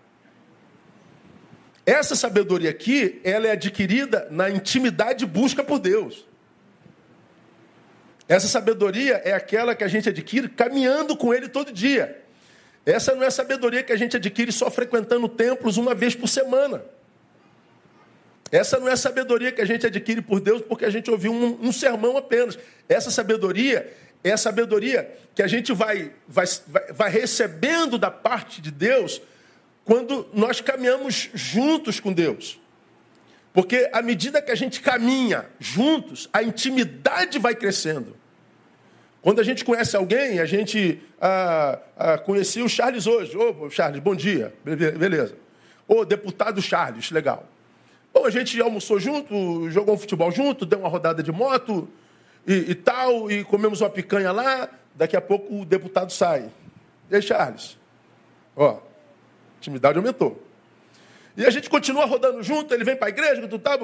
Essa 1.85 2.15
sabedoria 2.15 2.69
aqui, 2.69 3.21
ela 3.23 3.47
é 3.47 3.51
adquirida 3.51 4.27
na 4.31 4.49
intimidade 4.49 5.23
e 5.23 5.27
busca 5.27 5.63
por 5.63 5.77
Deus. 5.77 6.25
Essa 8.27 8.47
sabedoria 8.47 9.21
é 9.23 9.33
aquela 9.33 9.73
que 9.73 9.83
a 9.83 9.87
gente 9.87 10.09
adquire 10.09 10.49
caminhando 10.49 11.15
com 11.15 11.33
Ele 11.33 11.47
todo 11.47 11.71
dia. 11.71 12.21
Essa 12.85 13.15
não 13.15 13.23
é 13.23 13.29
sabedoria 13.29 13.83
que 13.83 13.91
a 13.91 13.97
gente 13.97 14.17
adquire 14.17 14.51
só 14.51 14.69
frequentando 14.69 15.27
templos 15.27 15.77
uma 15.77 15.93
vez 15.93 16.15
por 16.15 16.27
semana. 16.27 16.83
Essa 18.51 18.79
não 18.79 18.87
é 18.87 18.95
sabedoria 18.95 19.51
que 19.51 19.61
a 19.61 19.65
gente 19.65 19.85
adquire 19.85 20.21
por 20.21 20.39
Deus 20.39 20.61
porque 20.61 20.85
a 20.85 20.89
gente 20.89 21.11
ouviu 21.11 21.31
um, 21.31 21.67
um 21.67 21.71
sermão 21.71 22.17
apenas. 22.17 22.57
Essa 22.87 23.11
sabedoria 23.11 23.93
é 24.23 24.31
a 24.31 24.37
sabedoria 24.37 25.13
que 25.35 25.41
a 25.41 25.47
gente 25.47 25.73
vai, 25.73 26.11
vai, 26.27 26.45
vai 26.93 27.09
recebendo 27.09 27.97
da 27.97 28.09
parte 28.09 28.61
de 28.61 28.71
Deus 28.71 29.21
quando 29.83 30.27
nós 30.33 30.61
caminhamos 30.61 31.29
juntos 31.33 31.99
com 31.99 32.11
Deus. 32.11 32.59
Porque 33.57 33.89
à 33.91 34.03
medida 34.03 34.39
que 34.39 34.51
a 34.51 34.55
gente 34.55 34.79
caminha 34.79 35.49
juntos, 35.59 36.29
a 36.31 36.43
intimidade 36.43 37.39
vai 37.39 37.55
crescendo. 37.55 38.15
Quando 39.19 39.41
a 39.41 39.43
gente 39.43 39.65
conhece 39.65 39.97
alguém, 39.97 40.39
a 40.39 40.45
gente 40.45 41.01
ah, 41.19 41.79
ah, 41.97 42.17
conhecia 42.19 42.63
o 42.63 42.69
Charles 42.69 43.07
hoje. 43.07 43.35
Ô, 43.35 43.61
oh, 43.61 43.69
Charles, 43.71 43.99
bom 43.99 44.13
dia. 44.13 44.53
Beleza. 44.63 45.35
Ô, 45.87 46.01
oh, 46.01 46.05
deputado 46.05 46.61
Charles, 46.61 47.09
legal. 47.09 47.47
Bom, 48.13 48.27
a 48.27 48.29
gente 48.29 48.61
almoçou 48.61 48.99
junto, 48.99 49.71
jogou 49.71 49.95
um 49.95 49.97
futebol 49.97 50.31
junto, 50.31 50.63
deu 50.63 50.77
uma 50.77 50.87
rodada 50.87 51.23
de 51.23 51.31
moto 51.31 51.89
e, 52.45 52.53
e 52.53 52.75
tal, 52.75 53.31
e 53.31 53.43
comemos 53.43 53.81
uma 53.81 53.89
picanha 53.89 54.31
lá. 54.31 54.69
Daqui 54.93 55.17
a 55.17 55.21
pouco 55.21 55.61
o 55.61 55.65
deputado 55.65 56.11
sai. 56.11 56.51
E 57.09 57.15
aí, 57.15 57.23
Charles? 57.23 57.75
Ó, 58.55 58.73
a 58.73 58.79
intimidade 59.57 59.97
aumentou. 59.97 60.46
E 61.37 61.45
a 61.45 61.51
gente 61.51 61.69
continua 61.69 62.05
rodando 62.05 62.41
junto, 62.41 62.73
ele 62.73 62.83
vem 62.83 62.95
para 62.95 63.07
a 63.07 63.09
igreja, 63.09 63.47
tu 63.47 63.59
tá, 63.59 63.77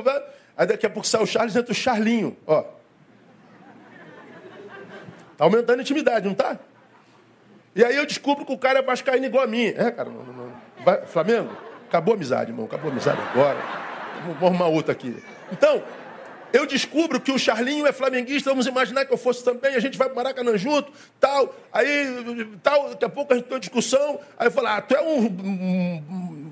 aí 0.57 0.65
daqui 0.65 0.87
a 0.87 0.89
pouco 0.89 1.07
sai 1.07 1.21
o 1.21 1.27
Charles, 1.27 1.55
entra 1.55 1.71
o 1.71 1.75
Charlinho, 1.75 2.35
ó. 2.47 2.63
Tá 5.37 5.45
aumentando 5.45 5.77
a 5.77 5.81
intimidade, 5.83 6.27
não 6.27 6.33
tá? 6.33 6.57
E 7.75 7.85
aí 7.85 7.95
eu 7.95 8.07
descubro 8.07 8.43
que 8.43 8.51
o 8.51 8.57
cara 8.57 8.79
é 8.79 8.81
vascaíno 8.81 9.27
igual 9.27 9.43
a 9.43 9.47
mim. 9.47 9.67
É, 9.67 9.91
cara, 9.91 10.09
não, 10.09 10.23
não, 10.23 10.33
não. 10.33 10.53
Vai, 10.83 11.05
Flamengo? 11.05 11.55
Acabou 11.87 12.13
a 12.13 12.17
amizade, 12.17 12.51
irmão. 12.51 12.65
Acabou 12.65 12.89
a 12.89 12.91
amizade 12.91 13.21
agora. 13.21 13.57
Vamos 14.25 14.43
arrumar 14.43 14.67
outra 14.67 14.91
aqui. 14.91 15.15
Então, 15.51 15.83
eu 16.51 16.65
descubro 16.67 17.19
que 17.19 17.31
o 17.31 17.39
Charlinho 17.39 17.85
é 17.87 17.91
flamenguista, 17.91 18.51
vamos 18.51 18.67
imaginar 18.67 19.05
que 19.05 19.13
eu 19.13 19.17
fosse 19.17 19.43
também, 19.43 19.75
a 19.75 19.79
gente 19.79 19.97
vai 19.97 20.07
para 20.07 20.15
Maracanã 20.15 20.55
junto, 20.55 20.91
tal. 21.19 21.53
Aí, 21.71 22.57
tal, 22.61 22.89
daqui 22.89 23.05
a 23.05 23.09
pouco 23.09 23.33
a 23.33 23.35
gente 23.35 23.45
tem 23.45 23.53
uma 23.53 23.59
discussão. 23.59 24.19
Aí 24.37 24.47
eu 24.47 24.51
falo, 24.51 24.67
ah, 24.67 24.81
tu 24.81 24.95
é 24.95 25.01
um, 25.01 25.25
um. 25.25 26.42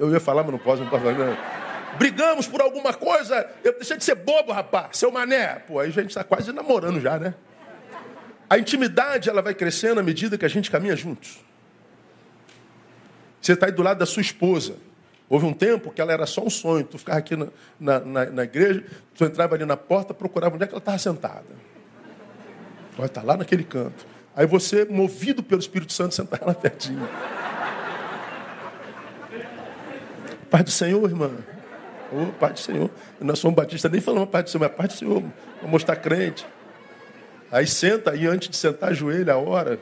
Eu 0.00 0.10
ia 0.10 0.18
falar, 0.18 0.42
mas 0.42 0.52
não 0.52 0.58
posso, 0.58 0.82
não 0.82 0.88
posso 0.88 1.04
falar. 1.04 1.18
Não. 1.18 1.36
Brigamos 1.98 2.46
por 2.46 2.62
alguma 2.62 2.94
coisa, 2.94 3.46
eu 3.62 3.74
deixei 3.74 3.98
de 3.98 4.04
ser 4.04 4.14
bobo, 4.14 4.50
rapaz, 4.50 4.96
seu 4.96 5.12
mané. 5.12 5.56
Pô, 5.56 5.78
aí 5.78 5.90
a 5.90 5.92
gente 5.92 6.08
está 6.08 6.24
quase 6.24 6.50
namorando 6.52 6.98
já, 7.02 7.18
né? 7.18 7.34
A 8.48 8.56
intimidade 8.58 9.28
ela 9.28 9.42
vai 9.42 9.52
crescendo 9.52 10.00
à 10.00 10.02
medida 10.02 10.38
que 10.38 10.44
a 10.46 10.48
gente 10.48 10.70
caminha 10.70 10.96
juntos. 10.96 11.38
Você 13.42 13.52
está 13.52 13.66
aí 13.66 13.72
do 13.72 13.82
lado 13.82 13.98
da 13.98 14.06
sua 14.06 14.22
esposa. 14.22 14.76
Houve 15.28 15.44
um 15.44 15.52
tempo 15.52 15.90
que 15.90 16.00
ela 16.00 16.12
era 16.12 16.24
só 16.24 16.42
um 16.42 16.50
sonho. 16.50 16.84
Tu 16.84 16.96
ficava 16.96 17.18
aqui 17.18 17.36
na, 17.36 17.48
na, 17.78 18.00
na, 18.00 18.26
na 18.26 18.44
igreja, 18.44 18.82
tu 19.14 19.24
entrava 19.26 19.54
ali 19.54 19.66
na 19.66 19.76
porta, 19.76 20.14
procurava 20.14 20.54
onde 20.54 20.64
é 20.64 20.66
que 20.66 20.72
ela 20.72 20.80
estava 20.80 20.98
sentada. 20.98 21.44
Ela 22.96 23.06
está 23.06 23.22
lá 23.22 23.36
naquele 23.36 23.64
canto. 23.64 24.06
Aí 24.34 24.46
você, 24.46 24.86
movido 24.86 25.42
pelo 25.42 25.60
Espírito 25.60 25.92
Santo, 25.92 26.14
sentava 26.14 26.46
lá 26.46 26.54
pertinho. 26.54 27.06
Pai 30.50 30.62
do 30.62 30.70
Senhor, 30.70 31.02
irmã. 31.08 31.30
Ô, 32.12 32.22
oh, 32.22 32.32
Pai 32.32 32.52
do 32.52 32.58
Senhor. 32.58 32.90
Nós 33.20 33.38
somos 33.38 33.54
batistas, 33.54 33.90
nem 33.90 34.00
falamos 34.00 34.28
Pai 34.28 34.42
do 34.42 34.50
Senhor, 34.50 34.64
mas 34.66 34.76
Pai 34.76 34.86
do 34.88 34.92
Senhor. 34.92 35.20
Vamos 35.56 35.70
mostrar 35.70 35.96
crente. 35.96 36.46
Aí 37.52 37.66
senta, 37.66 38.12
aí 38.12 38.26
antes 38.26 38.48
de 38.48 38.56
sentar, 38.56 38.90
ajoelha 38.90 39.34
a 39.34 39.38
hora. 39.38 39.78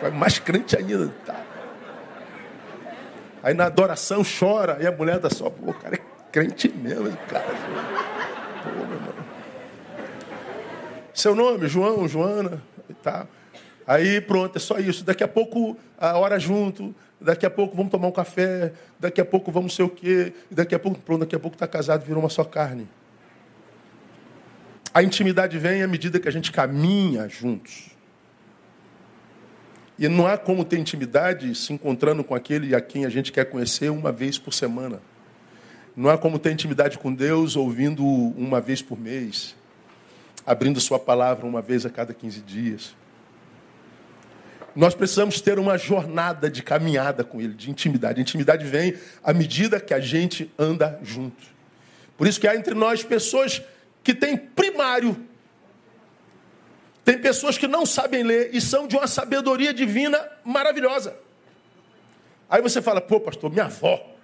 Vai 0.00 0.10
mais 0.10 0.38
crente 0.38 0.76
ainda. 0.76 1.08
Tá. 1.24 1.40
Aí 3.42 3.54
na 3.54 3.66
adoração 3.66 4.22
chora, 4.22 4.76
aí 4.78 4.86
a 4.86 4.92
mulher 4.92 5.18
dá 5.18 5.28
só, 5.28 5.50
pô, 5.50 5.72
cara 5.72 5.96
é 5.96 6.00
crente 6.30 6.68
mesmo, 6.68 7.16
cara. 7.28 7.44
Pô, 8.62 8.70
meu 8.70 8.82
irmão. 8.82 9.14
Seu 11.12 11.34
nome, 11.34 11.68
João, 11.68 12.06
Joana, 12.06 12.62
e 12.88 12.94
tal. 12.94 13.26
Aí 13.86 14.20
pronto, 14.20 14.56
é 14.56 14.60
só 14.60 14.78
isso. 14.78 15.04
Daqui 15.04 15.24
a 15.24 15.28
pouco 15.28 15.76
a 15.98 16.16
hora 16.16 16.38
junto, 16.38 16.94
daqui 17.22 17.46
a 17.46 17.50
pouco 17.50 17.76
vamos 17.76 17.90
tomar 17.90 18.08
um 18.08 18.12
café, 18.12 18.72
daqui 18.98 19.20
a 19.20 19.24
pouco 19.24 19.50
vamos 19.50 19.74
ser 19.74 19.82
o 19.82 19.88
quê, 19.88 20.32
daqui 20.50 20.74
a 20.74 20.78
pouco, 20.78 20.98
pronto, 21.00 21.20
daqui 21.20 21.34
a 21.34 21.38
pouco 21.38 21.54
está 21.54 21.66
casado, 21.66 22.04
virou 22.04 22.22
uma 22.22 22.28
só 22.28 22.44
carne. 22.44 22.88
A 24.94 25.02
intimidade 25.02 25.58
vem 25.58 25.82
à 25.82 25.88
medida 25.88 26.20
que 26.20 26.28
a 26.28 26.32
gente 26.32 26.52
caminha 26.52 27.28
juntos. 27.28 27.90
E 29.98 30.08
não 30.08 30.26
há 30.26 30.36
como 30.36 30.64
ter 30.64 30.78
intimidade 30.78 31.54
se 31.54 31.72
encontrando 31.72 32.22
com 32.24 32.34
aquele 32.34 32.74
a 32.74 32.80
quem 32.80 33.06
a 33.06 33.08
gente 33.08 33.30
quer 33.32 33.44
conhecer 33.46 33.90
uma 33.90 34.10
vez 34.10 34.38
por 34.38 34.52
semana. 34.52 35.00
Não 35.96 36.10
há 36.10 36.18
como 36.18 36.38
ter 36.38 36.50
intimidade 36.52 36.98
com 36.98 37.14
Deus 37.14 37.56
ouvindo 37.56 38.04
uma 38.04 38.60
vez 38.60 38.82
por 38.82 38.98
mês, 38.98 39.54
abrindo 40.44 40.80
Sua 40.80 40.98
palavra 40.98 41.46
uma 41.46 41.62
vez 41.62 41.86
a 41.86 41.90
cada 41.90 42.12
15 42.12 42.40
dias. 42.40 42.94
Nós 44.74 44.94
precisamos 44.94 45.40
ter 45.40 45.58
uma 45.58 45.76
jornada 45.76 46.50
de 46.50 46.62
caminhada 46.62 47.22
com 47.22 47.40
Ele, 47.40 47.54
de 47.54 47.70
intimidade. 47.70 48.18
A 48.18 48.22
intimidade 48.22 48.64
vem 48.64 48.94
à 49.22 49.32
medida 49.32 49.78
que 49.78 49.92
a 49.92 50.00
gente 50.00 50.50
anda 50.58 50.98
junto. 51.02 51.42
Por 52.16 52.26
isso 52.26 52.40
que 52.40 52.48
há 52.48 52.56
entre 52.56 52.74
nós 52.74 53.02
pessoas 53.02 53.62
que 54.02 54.14
tem 54.14 54.36
primário. 54.36 55.16
Tem 57.04 57.18
pessoas 57.18 57.58
que 57.58 57.66
não 57.66 57.84
sabem 57.84 58.22
ler 58.22 58.50
e 58.52 58.60
são 58.60 58.86
de 58.86 58.96
uma 58.96 59.06
sabedoria 59.06 59.74
divina 59.74 60.24
maravilhosa. 60.44 61.16
Aí 62.48 62.62
você 62.62 62.80
fala, 62.80 63.00
pô, 63.00 63.18
pastor, 63.18 63.50
minha 63.50 63.64
avó. 63.64 64.14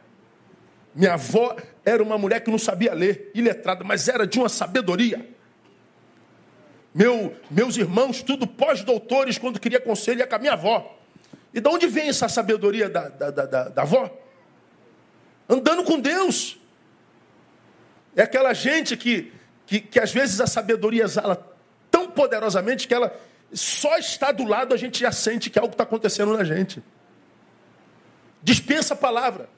Minha 0.95 1.15
avó 1.15 1.57
era 1.85 2.03
uma 2.03 2.17
mulher 2.17 2.41
que 2.41 2.51
não 2.51 2.59
sabia 2.59 2.95
ler, 2.95 3.31
iletrada, 3.35 3.85
mas 3.85 4.09
era 4.09 4.27
de 4.27 4.39
uma 4.39 4.49
sabedoria. 4.49 5.29
Meu, 6.99 7.37
meus 7.49 7.77
irmãos, 7.77 8.23
tudo 8.25 8.45
pós-doutores, 8.45 9.39
quando 9.39 9.61
queria 9.61 9.79
conselho, 9.79 10.19
ia 10.19 10.27
com 10.27 10.35
a 10.35 10.39
minha 10.41 10.55
avó. 10.55 10.99
E 11.55 11.61
de 11.61 11.69
onde 11.69 11.87
vem 11.87 12.09
essa 12.09 12.29
sabedoria 12.29 12.91
da, 12.91 13.09
da, 13.09 13.31
da, 13.31 13.47
da, 13.47 13.69
da 13.69 13.83
avó? 13.83 14.11
Andando 15.49 15.85
com 15.85 16.01
Deus. 16.01 16.59
É 18.17 18.23
aquela 18.23 18.53
gente 18.53 18.97
que, 18.97 19.33
que, 19.65 19.79
que 19.79 20.01
às 20.01 20.13
vezes 20.13 20.41
a 20.41 20.47
sabedoria 20.49 21.05
exala 21.05 21.49
tão 21.89 22.11
poderosamente 22.11 22.89
que 22.89 22.95
ela 22.95 23.17
só 23.53 23.97
está 23.97 24.33
do 24.33 24.43
lado, 24.43 24.75
a 24.75 24.77
gente 24.77 24.99
já 24.99 25.13
sente 25.13 25.51
que 25.51 25.59
algo 25.61 25.71
está 25.71 25.85
acontecendo 25.85 26.37
na 26.37 26.43
gente. 26.43 26.83
Dispensa 28.43 28.95
a 28.95 28.97
palavra. 28.97 29.49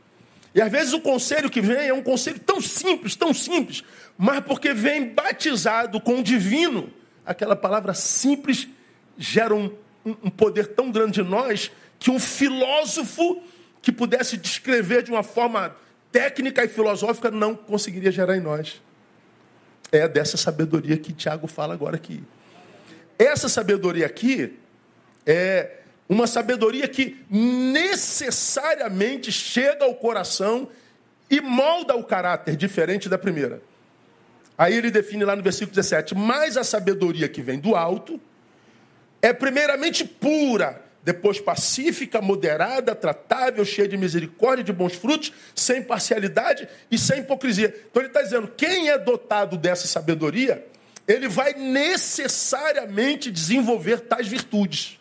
E 0.55 0.61
às 0.61 0.71
vezes 0.71 0.93
o 0.93 1.01
conselho 1.01 1.49
que 1.49 1.63
vem 1.63 1.89
é 1.89 1.95
um 1.95 2.03
conselho 2.03 2.39
tão 2.39 2.61
simples, 2.61 3.17
tão 3.17 3.33
simples, 3.33 3.83
mas 4.19 4.45
porque 4.45 4.75
vem 4.75 5.09
batizado 5.09 6.03
com 6.03 6.21
o 6.21 6.23
divino, 6.23 7.00
aquela 7.31 7.55
palavra 7.55 7.95
simples 7.95 8.67
gera 9.17 9.55
um, 9.55 9.73
um 10.05 10.29
poder 10.29 10.67
tão 10.67 10.91
grande 10.91 11.21
em 11.21 11.25
nós 11.25 11.71
que 11.97 12.11
um 12.11 12.19
filósofo 12.19 13.41
que 13.81 13.93
pudesse 13.93 14.37
descrever 14.37 15.05
de 15.05 15.13
uma 15.13 15.23
forma 15.23 15.77
técnica 16.11 16.65
e 16.65 16.69
filosófica 16.69 17.31
não 17.31 17.55
conseguiria 17.55 18.11
gerar 18.11 18.37
em 18.37 18.41
nós. 18.41 18.83
É 19.93 20.09
dessa 20.09 20.37
sabedoria 20.37 20.97
que 20.97 21.13
Tiago 21.13 21.47
fala 21.47 21.73
agora 21.73 21.95
aqui. 21.95 22.21
Essa 23.17 23.49
sabedoria 23.49 24.07
aqui 24.07 24.59
é 25.25 25.83
uma 26.09 26.27
sabedoria 26.27 26.89
que 26.89 27.25
necessariamente 27.31 29.31
chega 29.31 29.85
ao 29.85 29.95
coração 29.95 30.69
e 31.31 31.41
molda 31.41 31.95
o 31.95 32.03
caráter, 32.03 32.57
diferente 32.57 33.09
da 33.09 33.17
primeira. 33.17 33.63
Aí 34.61 34.77
ele 34.77 34.91
define 34.91 35.25
lá 35.25 35.35
no 35.35 35.43
versículo 35.43 35.75
17: 35.75 36.15
Mas 36.15 36.59
a 36.59 36.63
sabedoria 36.63 37.27
que 37.31 37.41
vem 37.41 37.59
do 37.59 37.75
alto 37.75 38.21
é 39.23 39.33
primeiramente 39.33 40.05
pura, 40.05 40.85
depois 41.03 41.41
pacífica, 41.41 42.21
moderada, 42.21 42.95
tratável, 42.95 43.65
cheia 43.65 43.89
de 43.89 43.97
misericórdia, 43.97 44.63
de 44.63 44.73
bons 44.75 44.93
frutos, 44.93 45.33
sem 45.55 45.83
parcialidade 45.83 46.69
e 46.91 46.99
sem 46.99 47.21
hipocrisia. 47.21 47.75
Então 47.91 48.03
ele 48.03 48.11
está 48.11 48.21
dizendo: 48.21 48.49
quem 48.49 48.91
é 48.91 48.99
dotado 48.99 49.57
dessa 49.57 49.89
sabedoria, 49.89 50.67
ele 51.09 51.27
vai 51.27 51.55
necessariamente 51.55 53.31
desenvolver 53.31 54.01
tais 54.01 54.29
virtudes 54.29 55.01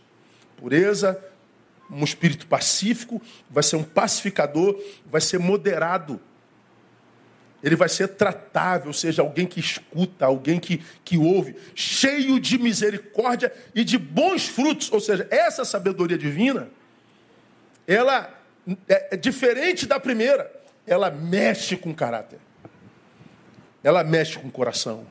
pureza, 0.55 1.21
um 1.89 2.03
espírito 2.03 2.45
pacífico, 2.47 3.21
vai 3.49 3.63
ser 3.63 3.77
um 3.77 3.83
pacificador, 3.83 4.79
vai 5.05 5.21
ser 5.21 5.39
moderado. 5.39 6.19
Ele 7.61 7.75
vai 7.75 7.89
ser 7.89 8.09
tratável, 8.09 8.87
ou 8.87 8.93
seja, 8.93 9.21
alguém 9.21 9.45
que 9.45 9.59
escuta, 9.59 10.25
alguém 10.25 10.59
que, 10.59 10.83
que 11.03 11.17
ouve, 11.17 11.55
cheio 11.75 12.39
de 12.39 12.57
misericórdia 12.57 13.53
e 13.75 13.83
de 13.83 13.97
bons 13.97 14.47
frutos. 14.47 14.91
Ou 14.91 14.99
seja, 14.99 15.27
essa 15.29 15.65
sabedoria 15.65 16.17
divina, 16.17 16.69
ela 17.85 18.33
é, 18.87 19.15
é 19.15 19.17
diferente 19.17 19.85
da 19.85 19.99
primeira. 19.99 20.51
Ela 20.87 21.11
mexe 21.11 21.75
com 21.75 21.91
o 21.91 21.95
caráter. 21.95 22.39
Ela 23.83 24.03
mexe 24.03 24.39
com 24.39 24.47
o 24.47 24.51
coração. 24.51 25.05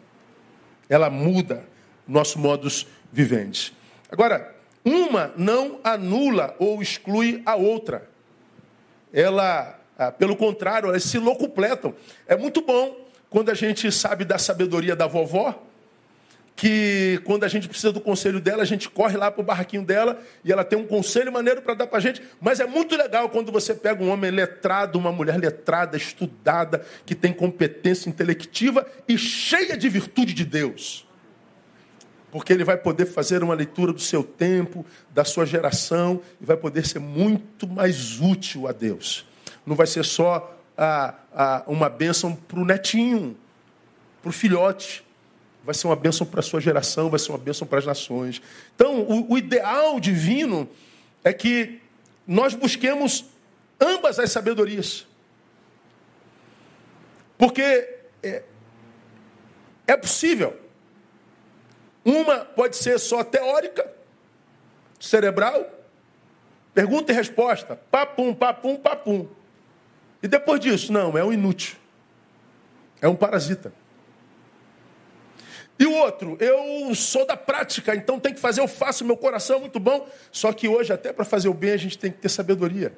Ela 0.88 1.10
muda 1.10 1.66
nosso 2.06 2.38
modus 2.38 2.86
vivendi. 3.12 3.74
Agora, 4.10 4.54
uma 4.84 5.32
não 5.36 5.80
anula 5.84 6.54
ou 6.58 6.80
exclui 6.80 7.42
a 7.44 7.54
outra. 7.56 8.08
Ela, 9.12 9.77
ah, 9.98 10.12
pelo 10.12 10.36
contrário, 10.36 10.88
elas 10.88 11.02
se 11.02 11.18
locupletam. 11.18 11.92
É 12.26 12.36
muito 12.36 12.62
bom 12.62 12.96
quando 13.28 13.50
a 13.50 13.54
gente 13.54 13.90
sabe 13.90 14.24
da 14.24 14.38
sabedoria 14.38 14.94
da 14.94 15.08
vovó, 15.08 15.64
que 16.54 17.20
quando 17.24 17.44
a 17.44 17.48
gente 17.48 17.68
precisa 17.68 17.92
do 17.92 18.00
conselho 18.00 18.40
dela, 18.40 18.62
a 18.62 18.66
gente 18.66 18.88
corre 18.88 19.16
lá 19.16 19.30
para 19.30 19.40
o 19.40 19.44
barraquinho 19.44 19.84
dela 19.84 20.20
e 20.44 20.52
ela 20.52 20.64
tem 20.64 20.78
um 20.78 20.86
conselho 20.86 21.32
maneiro 21.32 21.62
para 21.62 21.74
dar 21.74 21.86
para 21.86 21.98
a 21.98 22.00
gente. 22.00 22.22
Mas 22.40 22.58
é 22.58 22.66
muito 22.66 22.96
legal 22.96 23.28
quando 23.28 23.52
você 23.52 23.74
pega 23.74 24.02
um 24.02 24.10
homem 24.10 24.30
letrado, 24.30 24.98
uma 24.98 25.12
mulher 25.12 25.38
letrada, 25.38 25.96
estudada, 25.96 26.84
que 27.04 27.14
tem 27.14 27.32
competência 27.32 28.08
intelectiva 28.08 28.86
e 29.06 29.18
cheia 29.18 29.76
de 29.76 29.88
virtude 29.88 30.32
de 30.32 30.44
Deus 30.44 31.06
porque 32.30 32.52
ele 32.52 32.62
vai 32.62 32.76
poder 32.76 33.06
fazer 33.06 33.42
uma 33.42 33.54
leitura 33.54 33.90
do 33.92 34.00
seu 34.00 34.22
tempo, 34.22 34.84
da 35.10 35.24
sua 35.24 35.46
geração, 35.46 36.20
e 36.38 36.44
vai 36.44 36.58
poder 36.58 36.86
ser 36.86 36.98
muito 36.98 37.66
mais 37.66 38.20
útil 38.20 38.68
a 38.68 38.72
Deus. 38.72 39.27
Não 39.68 39.76
vai 39.76 39.86
ser 39.86 40.04
só 40.04 40.58
a, 40.76 41.62
uma 41.66 41.90
bênção 41.90 42.34
para 42.34 42.58
o 42.58 42.64
netinho, 42.64 43.36
para 44.22 44.30
o 44.30 44.32
filhote. 44.32 45.04
Vai 45.62 45.74
ser 45.74 45.86
uma 45.86 45.96
bênção 45.96 46.26
para 46.26 46.40
a 46.40 46.42
sua 46.42 46.60
geração, 46.60 47.10
vai 47.10 47.18
ser 47.18 47.30
uma 47.30 47.38
bênção 47.38 47.66
para 47.66 47.78
as 47.78 47.84
nações. 47.84 48.40
Então, 48.74 49.02
o, 49.02 49.34
o 49.34 49.36
ideal 49.38 50.00
divino 50.00 50.66
é 51.22 51.32
que 51.32 51.82
nós 52.26 52.54
busquemos 52.54 53.26
ambas 53.78 54.18
as 54.18 54.32
sabedorias. 54.32 55.06
Porque 57.36 57.62
é, 58.22 58.42
é 59.86 59.96
possível 59.96 60.58
uma 62.04 62.38
pode 62.38 62.76
ser 62.76 62.98
só 62.98 63.22
teórica, 63.22 63.86
cerebral, 64.98 65.66
pergunta 66.72 67.12
e 67.12 67.14
resposta, 67.14 67.76
papum, 67.90 68.34
papum, 68.34 68.76
papum. 68.76 69.28
E 70.22 70.28
depois 70.28 70.60
disso, 70.60 70.92
não, 70.92 71.16
é 71.16 71.24
um 71.24 71.32
inútil. 71.32 71.76
É 73.00 73.08
um 73.08 73.14
parasita. 73.14 73.72
E 75.78 75.86
o 75.86 75.92
outro, 75.92 76.36
eu 76.40 76.92
sou 76.94 77.24
da 77.24 77.36
prática, 77.36 77.94
então 77.94 78.18
tem 78.18 78.34
que 78.34 78.40
fazer, 78.40 78.60
eu 78.60 78.66
faço, 78.66 79.04
meu 79.04 79.16
coração 79.16 79.58
é 79.58 79.60
muito 79.60 79.78
bom. 79.78 80.08
Só 80.32 80.52
que 80.52 80.66
hoje, 80.66 80.92
até 80.92 81.12
para 81.12 81.24
fazer 81.24 81.48
o 81.48 81.54
bem, 81.54 81.70
a 81.70 81.76
gente 81.76 81.96
tem 81.96 82.10
que 82.10 82.18
ter 82.18 82.28
sabedoria. 82.28 82.92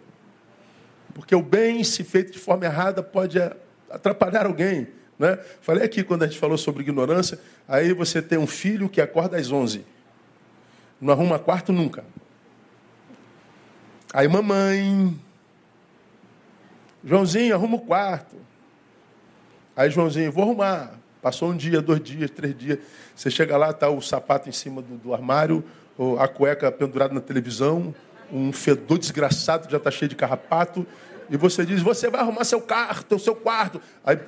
Porque 1.13 1.35
o 1.35 1.43
bem, 1.43 1.85
se 1.85 2.03
feito 2.03 2.33
de 2.33 2.39
forma 2.39 2.65
errada, 2.65 3.03
pode 3.03 3.39
atrapalhar 3.91 4.47
alguém. 4.47 4.89
Né? 5.19 5.39
Falei 5.61 5.85
aqui 5.85 6.03
quando 6.03 6.23
a 6.23 6.27
gente 6.27 6.39
falou 6.39 6.57
sobre 6.57 6.83
ignorância, 6.83 7.39
aí 7.69 7.93
você 7.93 8.23
tem 8.23 8.39
um 8.39 8.47
filho 8.47 8.89
que 8.89 9.03
acorda 9.03 9.37
às 9.37 9.53
11. 9.53 9.85
Não 10.99 11.13
arruma 11.13 11.39
quarto 11.39 11.75
nunca. 11.75 12.03
Aí 14.13 14.27
mamãe, 14.27 15.21
Joãozinho, 17.05 17.55
arruma 17.55 17.77
o 17.77 17.81
quarto. 17.81 18.37
Aí 19.77 19.91
Joãozinho, 19.91 20.31
vou 20.31 20.45
arrumar. 20.45 20.93
Passou 21.23 21.51
um 21.51 21.57
dia, 21.57 21.81
dois 21.83 22.03
dias, 22.03 22.31
três 22.31 22.57
dias. 22.57 22.79
Você 23.15 23.31
chega 23.31 23.57
lá, 23.57 23.71
está 23.71 23.89
o 23.89 24.01
sapato 24.01 24.49
em 24.49 24.53
cima 24.53 24.81
do, 24.81 24.97
do 24.97 25.15
armário, 25.15 25.63
a 26.19 26.27
cueca 26.27 26.73
pendurada 26.73 27.13
na 27.13 27.21
televisão, 27.21 27.95
um 28.33 28.53
fedor 28.53 28.99
desgraçado 28.99 29.71
já 29.71 29.77
está 29.77 29.91
cheio 29.91 30.09
de 30.09 30.17
carrapato. 30.17 30.87
E 31.29 31.37
você 31.37 31.65
diz, 31.65 31.83
você 31.83 32.09
vai 32.09 32.21
arrumar 32.21 32.45
seu 32.45 32.61
quarto, 32.61 33.19
seu 33.19 33.35
quarto. 33.35 33.81
Aí 34.05 34.19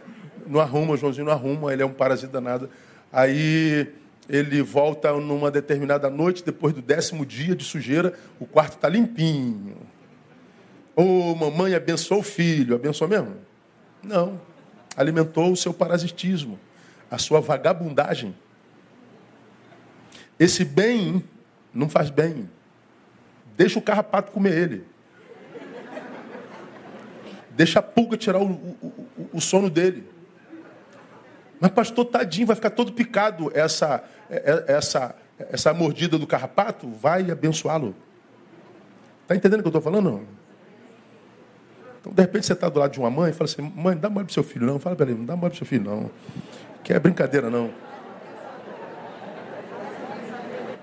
não 0.46 0.60
arruma, 0.60 0.96
Joãozinho 0.96 1.26
não 1.26 1.32
arruma, 1.32 1.72
ele 1.72 1.82
é 1.82 1.86
um 1.86 1.92
parasita 1.92 2.32
danado. 2.32 2.68
Aí 3.10 3.88
ele 4.28 4.62
volta 4.62 5.12
numa 5.12 5.50
determinada 5.50 6.10
noite, 6.10 6.44
depois 6.44 6.74
do 6.74 6.82
décimo 6.82 7.24
dia 7.24 7.56
de 7.56 7.64
sujeira, 7.64 8.12
o 8.38 8.46
quarto 8.46 8.74
está 8.74 8.88
limpinho. 8.88 9.76
Ô 10.94 11.02
oh, 11.02 11.34
mamãe 11.34 11.74
abençoou 11.74 12.20
o 12.20 12.24
filho, 12.24 12.74
abençoou 12.74 13.08
mesmo? 13.08 13.36
Não. 14.02 14.40
Alimentou 14.96 15.50
o 15.50 15.56
seu 15.56 15.72
parasitismo, 15.72 16.58
a 17.10 17.16
sua 17.16 17.40
vagabundagem. 17.40 18.34
Esse 20.38 20.64
bem 20.64 21.24
não 21.72 21.88
faz 21.88 22.10
bem. 22.10 22.48
Deixa 23.56 23.78
o 23.78 23.82
carrapato 23.82 24.32
comer 24.32 24.56
ele. 24.56 24.84
Deixa 27.50 27.78
a 27.78 27.82
pulga 27.82 28.16
tirar 28.16 28.38
o, 28.38 28.50
o, 28.50 29.30
o, 29.34 29.40
sono 29.40 29.68
dele. 29.68 30.08
Mas, 31.60 31.70
pastor, 31.70 32.06
tadinho, 32.06 32.46
vai 32.46 32.56
ficar 32.56 32.70
todo 32.70 32.92
picado. 32.92 33.52
Essa, 33.54 34.02
é, 34.30 34.64
é, 34.68 34.72
essa, 34.72 35.14
essa 35.38 35.72
mordida 35.74 36.18
do 36.18 36.26
carrapato 36.26 36.88
vai 36.88 37.30
abençoá-lo. 37.30 37.94
Está 39.22 39.36
entendendo 39.36 39.60
o 39.60 39.62
que 39.62 39.68
eu 39.68 39.78
estou 39.78 39.82
falando? 39.82 40.10
Não? 40.10 40.41
Então, 42.02 42.12
de 42.12 42.20
repente, 42.20 42.46
você 42.46 42.52
está 42.52 42.68
do 42.68 42.80
lado 42.80 42.90
de 42.90 42.98
uma 42.98 43.08
mãe 43.08 43.30
e 43.30 43.32
fala 43.32 43.48
assim: 43.48 43.62
mãe, 43.62 43.96
dá 43.96 44.10
mole 44.10 44.26
para 44.26 44.34
seu 44.34 44.42
filho, 44.42 44.66
não. 44.66 44.80
Fala 44.80 44.96
para 44.96 45.06
ele: 45.06 45.16
não 45.18 45.24
dá 45.24 45.36
mole 45.36 45.50
para 45.50 45.58
seu 45.58 45.66
filho, 45.66 45.84
não. 45.84 46.10
Que 46.82 46.92
é 46.92 46.98
brincadeira, 46.98 47.48
não. 47.48 47.70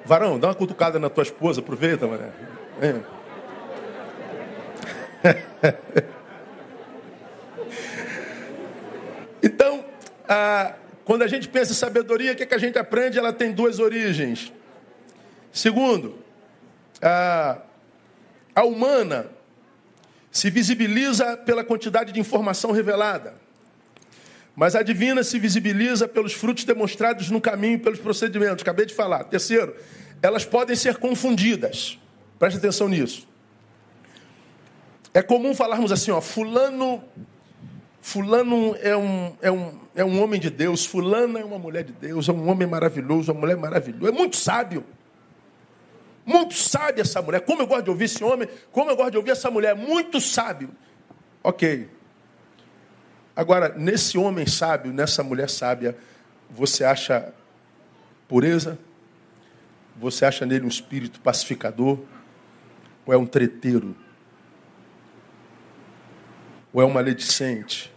Varão, 0.05 0.39
dá 0.39 0.47
uma 0.47 0.55
cutucada 0.55 0.97
na 0.97 1.09
tua 1.09 1.23
esposa, 1.23 1.59
aproveita, 1.59 2.07
mané. 2.07 2.29
Então, 9.41 9.85
ah, 10.27 10.73
quando 11.05 11.21
a 11.21 11.27
gente 11.27 11.47
pensa 11.47 11.71
em 11.71 11.75
sabedoria, 11.75 12.33
o 12.33 12.35
que, 12.35 12.43
é 12.43 12.45
que 12.45 12.53
a 12.53 12.57
gente 12.57 12.77
aprende? 12.77 13.17
Ela 13.17 13.31
tem 13.31 13.53
duas 13.53 13.79
origens. 13.79 14.51
Segundo, 15.51 16.19
a, 17.01 17.59
a 18.53 18.65
humana 18.65 19.27
se 20.31 20.49
visibiliza 20.49 21.37
pela 21.37 21.63
quantidade 21.63 22.11
de 22.11 22.19
informação 22.19 22.71
revelada. 22.71 23.35
Mas 24.55 24.75
a 24.75 24.83
divina 24.83 25.23
se 25.23 25.39
visibiliza 25.39 26.07
pelos 26.07 26.33
frutos 26.33 26.63
demonstrados 26.65 27.29
no 27.29 27.39
caminho 27.39 27.79
pelos 27.79 27.99
procedimentos. 27.99 28.61
Acabei 28.61 28.85
de 28.85 28.93
falar. 28.93 29.23
Terceiro, 29.23 29.75
elas 30.21 30.43
podem 30.43 30.75
ser 30.75 30.97
confundidas. 30.97 31.97
Preste 32.37 32.57
atenção 32.57 32.89
nisso. 32.89 33.27
É 35.13 35.21
comum 35.21 35.55
falarmos 35.55 35.91
assim, 35.91 36.11
ó, 36.11 36.21
fulano, 36.21 37.03
fulano 38.01 38.75
é 38.81 38.95
um, 38.95 39.35
é 39.41 39.51
um, 39.51 39.79
é 39.95 40.05
um 40.05 40.21
homem 40.21 40.39
de 40.39 40.49
Deus, 40.49 40.85
fulana 40.85 41.39
é 41.39 41.43
uma 41.43 41.57
mulher 41.57 41.83
de 41.83 41.93
Deus, 41.93 42.29
é 42.29 42.31
um 42.31 42.47
homem 42.47 42.67
maravilhoso, 42.67 43.31
uma 43.31 43.41
mulher 43.41 43.57
maravilhosa, 43.57 44.09
é 44.09 44.11
muito 44.11 44.37
sábio. 44.37 44.85
Muito 46.29 46.53
sábia 46.53 47.01
essa 47.01 47.23
mulher. 47.23 47.41
Como 47.41 47.63
eu 47.63 47.65
gosto 47.65 47.85
de 47.85 47.89
ouvir 47.89 48.05
esse 48.05 48.23
homem, 48.23 48.47
como 48.71 48.91
eu 48.91 48.95
gosto 48.95 49.09
de 49.09 49.17
ouvir 49.17 49.31
essa 49.31 49.49
mulher, 49.49 49.75
muito 49.75 50.21
sábio. 50.21 50.69
Ok. 51.43 51.89
Agora, 53.35 53.69
nesse 53.75 54.15
homem 54.15 54.45
sábio, 54.45 54.93
nessa 54.93 55.23
mulher 55.23 55.49
sábia, 55.49 55.97
você 56.47 56.83
acha 56.83 57.33
pureza? 58.27 58.77
Você 59.97 60.23
acha 60.23 60.45
nele 60.45 60.65
um 60.65 60.67
espírito 60.67 61.19
pacificador? 61.19 61.97
Ou 63.07 63.11
é 63.11 63.17
um 63.17 63.25
treteiro? 63.25 63.95
Ou 66.71 66.79
é 66.79 66.85
um 66.85 66.91
maledicente? 66.91 67.91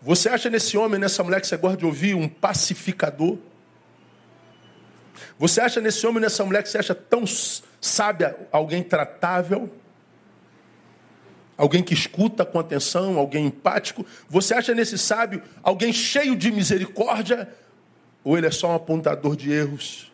Você 0.00 0.28
acha 0.28 0.48
nesse 0.48 0.78
homem, 0.78 1.00
nessa 1.00 1.24
mulher 1.24 1.40
que 1.40 1.48
você 1.48 1.56
gosta 1.56 1.78
de 1.78 1.84
ouvir, 1.84 2.14
um 2.14 2.28
pacificador? 2.28 3.38
Você 5.38 5.60
acha 5.60 5.80
nesse 5.80 6.06
homem, 6.06 6.20
nessa 6.20 6.44
mulher 6.44 6.62
que 6.62 6.68
você 6.68 6.78
acha 6.78 6.94
tão 6.94 7.24
sábia, 7.80 8.36
alguém 8.52 8.82
tratável? 8.82 9.70
alguém 11.58 11.82
que 11.82 11.92
escuta 11.92 12.46
com 12.46 12.60
atenção, 12.60 13.18
alguém 13.18 13.46
empático? 13.46 14.06
Você 14.28 14.54
acha 14.54 14.72
nesse 14.72 14.96
sábio 14.96 15.42
alguém 15.60 15.92
cheio 15.92 16.36
de 16.36 16.52
misericórdia? 16.52 17.52
Ou 18.22 18.38
ele 18.38 18.46
é 18.46 18.50
só 18.50 18.70
um 18.70 18.74
apontador 18.76 19.34
de 19.34 19.50
erros? 19.50 20.12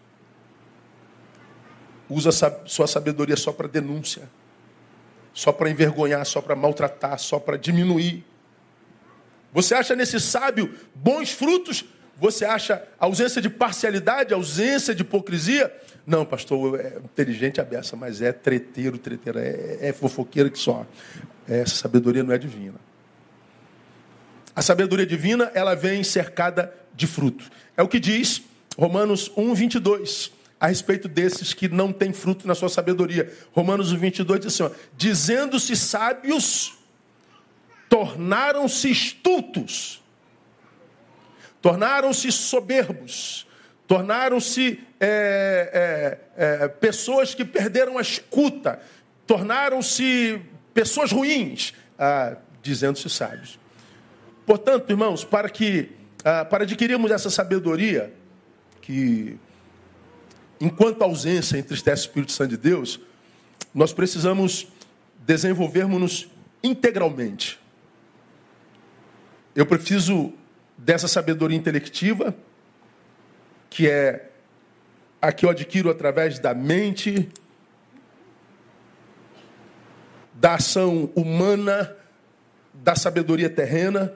Usa 2.09 2.31
sua 2.65 2.87
sabedoria 2.87 3.37
só 3.37 3.53
para 3.53 3.69
denúncia, 3.69 4.29
só 5.35 5.53
para 5.53 5.71
envergonhar, 5.71 6.25
só 6.25 6.41
para 6.41 6.57
maltratar, 6.57 7.19
só 7.19 7.39
para 7.39 7.59
diminuir. 7.59 8.25
Você 9.53 9.75
acha 9.75 9.95
nesse 9.95 10.19
sábio 10.19 10.75
bons 10.95 11.31
frutos? 11.31 11.85
Você 12.17 12.45
acha 12.45 12.83
ausência 12.99 13.43
de 13.43 13.51
parcialidade, 13.51 14.33
ausência 14.33 14.95
de 14.95 15.03
hipocrisia? 15.03 15.75
Não, 16.07 16.25
pastor, 16.25 16.79
é 16.79 16.99
inteligente 16.99 17.61
a 17.61 17.65
beça, 17.65 17.97
mas 17.97 18.21
é 18.21 18.33
treteiro, 18.33 18.99
treteiro, 18.99 19.39
é, 19.39 19.79
é 19.81 19.93
fofoqueiro 19.93 20.51
que 20.51 20.59
só. 20.59 20.87
Essa 21.49 21.75
sabedoria 21.77 22.23
não 22.23 22.33
é 22.33 22.39
divina. 22.39 22.79
A 24.55 24.63
sabedoria 24.63 25.07
divina, 25.07 25.51
ela 25.55 25.75
vem 25.75 26.05
cercada 26.05 26.73
de 26.95 27.07
fruto. 27.07 27.51
É 27.77 27.83
o 27.83 27.89
que 27.89 27.99
diz 27.99 28.43
Romanos 28.79 29.31
1, 29.37 29.55
22, 29.55 30.33
a 30.61 30.69
respeito 30.69 31.09
desses 31.09 31.53
que 31.53 31.69
não 31.69 31.93
têm 31.93 32.13
fruto 32.13 32.47
na 32.47 32.55
sua 32.55 32.69
sabedoria. 32.69 33.33
Romanos 33.53 33.93
1, 33.93 33.99
22 33.99 34.41
diz 34.41 34.61
assim: 34.61 34.75
dizendo-se 34.97 35.75
sábios, 35.75 36.75
tornaram-se 37.89 38.91
estultos, 38.91 40.03
tornaram-se 41.65 42.31
soberbos, 42.31 43.47
tornaram-se 43.87 44.81
é, 45.01 46.21
é, 46.37 46.65
é, 46.65 46.69
pessoas 46.69 47.35
que 47.35 47.43
perderam 47.43 47.97
a 47.97 48.03
escuta, 48.03 48.83
tornaram-se 49.27 50.43
pessoas 50.75 51.11
ruins, 51.11 51.73
ah, 51.99 52.37
dizendo-se 52.63 53.09
sábios. 53.09 53.59
Portanto, 54.45 54.91
irmãos, 54.91 55.25
para 55.25 55.49
que 55.49 55.93
ah, 56.23 56.45
para 56.45 56.65
adquirirmos 56.65 57.11
essa 57.11 57.31
sabedoria 57.31 58.13
que, 58.83 59.39
enquanto 60.61 61.01
ausência 61.01 61.57
entristece 61.57 62.03
o 62.03 62.07
Espírito 62.09 62.33
Santo 62.33 62.51
de 62.51 62.57
Deus, 62.59 63.01
nós 63.75 63.91
precisamos 63.91 64.69
desenvolvermos-nos 65.27 66.29
integralmente. 66.63 67.59
Eu 69.57 69.65
preciso 69.65 70.35
dessa 70.77 71.09
sabedoria 71.09 71.57
intelectiva, 71.57 72.35
que 73.71 73.89
é 73.89 74.31
a 75.21 75.33
que 75.33 75.47
eu 75.47 75.51
adquiro 75.51 75.91
através 75.91 76.39
da 76.39 76.55
mente, 76.55 77.29
da 80.35 80.55
ação 80.55 81.11
humana, 81.15 81.97
da 82.73 82.95
sabedoria 82.95 83.49
terrena, 83.49 84.13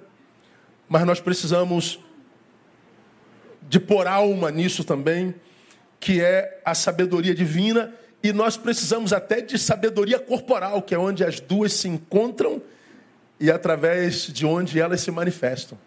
mas 0.89 1.05
nós 1.07 1.21
precisamos 1.21 1.99
de 3.63 3.79
pôr 3.81 4.07
alma 4.07 4.51
nisso 4.51 4.85
também, 4.85 5.35
que 6.01 6.21
é 6.21 6.61
a 6.65 6.75
sabedoria 6.75 7.35
divina, 7.35 7.95
e 8.23 8.33
nós 8.33 8.57
precisamos 8.57 9.13
até 9.13 9.41
de 9.41 9.59
sabedoria 9.59 10.19
corporal, 10.19 10.83
que 10.83 10.95
é 10.95 10.99
onde 10.99 11.25
as 11.25 11.41
duas 11.41 11.73
se 11.73 11.89
encontram 11.89 12.61
e 13.39 13.51
através 13.51 14.27
de 14.27 14.45
onde 14.45 14.81
elas 14.81 15.01
se 15.01 15.11
manifestam. 15.11 15.79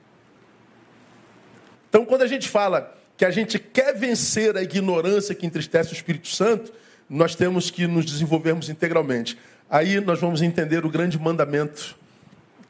Então, 1.92 2.06
quando 2.06 2.22
a 2.22 2.28
gente 2.28 2.48
fala 2.48 2.96
que 3.18 3.26
a 3.26 3.32
gente 3.32 3.60
quer 3.60 3.94
vencer 3.94 4.56
a 4.56 4.64
ignorância 4.64 5.36
que 5.36 5.46
entristece 5.46 5.92
o 5.92 5.94
Espírito 5.94 6.30
Santo, 6.30 6.72
nós 7.10 7.36
temos 7.36 7.70
que 7.70 7.86
nos 7.86 8.06
desenvolvermos 8.06 8.70
integralmente. 8.70 9.38
Aí 9.70 10.00
nós 10.00 10.18
vamos 10.18 10.42
entender 10.42 10.86
o 10.86 10.90
grande 10.90 11.20
mandamento, 11.20 11.98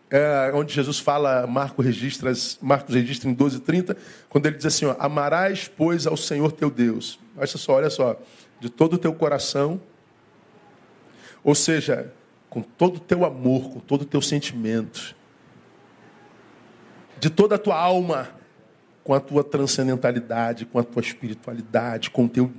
é, 0.09 0.51
onde 0.55 0.73
Jesus 0.73 0.97
fala, 0.97 1.45
Marcos 1.45 1.85
registra, 1.85 2.33
Marcos 2.59 2.95
registra 2.95 3.29
em 3.29 3.35
12,30, 3.35 3.95
quando 4.27 4.47
ele 4.47 4.57
diz 4.57 4.65
assim: 4.65 4.85
ó, 4.85 4.95
Amarás, 4.97 5.67
pois, 5.67 6.07
ao 6.07 6.17
Senhor 6.17 6.51
teu 6.51 6.71
Deus. 6.71 7.19
Olha 7.37 7.45
só, 7.45 7.73
olha 7.73 7.91
só, 7.91 8.19
de 8.59 8.71
todo 8.71 8.93
o 8.93 8.97
teu 8.97 9.13
coração, 9.13 9.79
ou 11.43 11.53
seja, 11.53 12.11
com 12.49 12.63
todo 12.63 12.95
o 12.95 12.99
teu 12.99 13.23
amor, 13.23 13.69
com 13.69 13.79
todo 13.79 14.01
o 14.01 14.05
teu 14.05 14.19
sentimento, 14.19 15.15
de 17.19 17.29
toda 17.29 17.53
a 17.53 17.59
tua 17.59 17.77
alma, 17.77 18.40
com 19.03 19.13
a 19.13 19.19
tua 19.19 19.43
transcendentalidade, 19.43 20.65
com 20.65 20.79
a 20.79 20.83
tua 20.83 21.01
espiritualidade, 21.01 22.09
com 22.09 22.25
o 22.25 22.29
teu, 22.29 22.51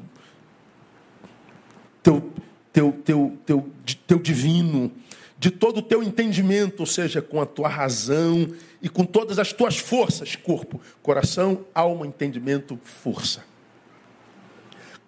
teu 2.02 2.32
teu, 2.72 2.92
teu, 3.04 3.38
teu, 3.44 3.70
teu 4.06 4.18
divino, 4.18 4.90
de 5.38 5.50
todo 5.50 5.78
o 5.78 5.82
teu 5.82 6.02
entendimento, 6.02 6.80
ou 6.80 6.86
seja, 6.86 7.20
com 7.20 7.40
a 7.40 7.46
tua 7.46 7.68
razão 7.68 8.48
e 8.80 8.88
com 8.88 9.04
todas 9.04 9.38
as 9.38 9.52
tuas 9.52 9.76
forças, 9.76 10.34
corpo, 10.34 10.80
coração, 11.02 11.64
alma, 11.74 12.06
entendimento, 12.06 12.78
força. 12.82 13.44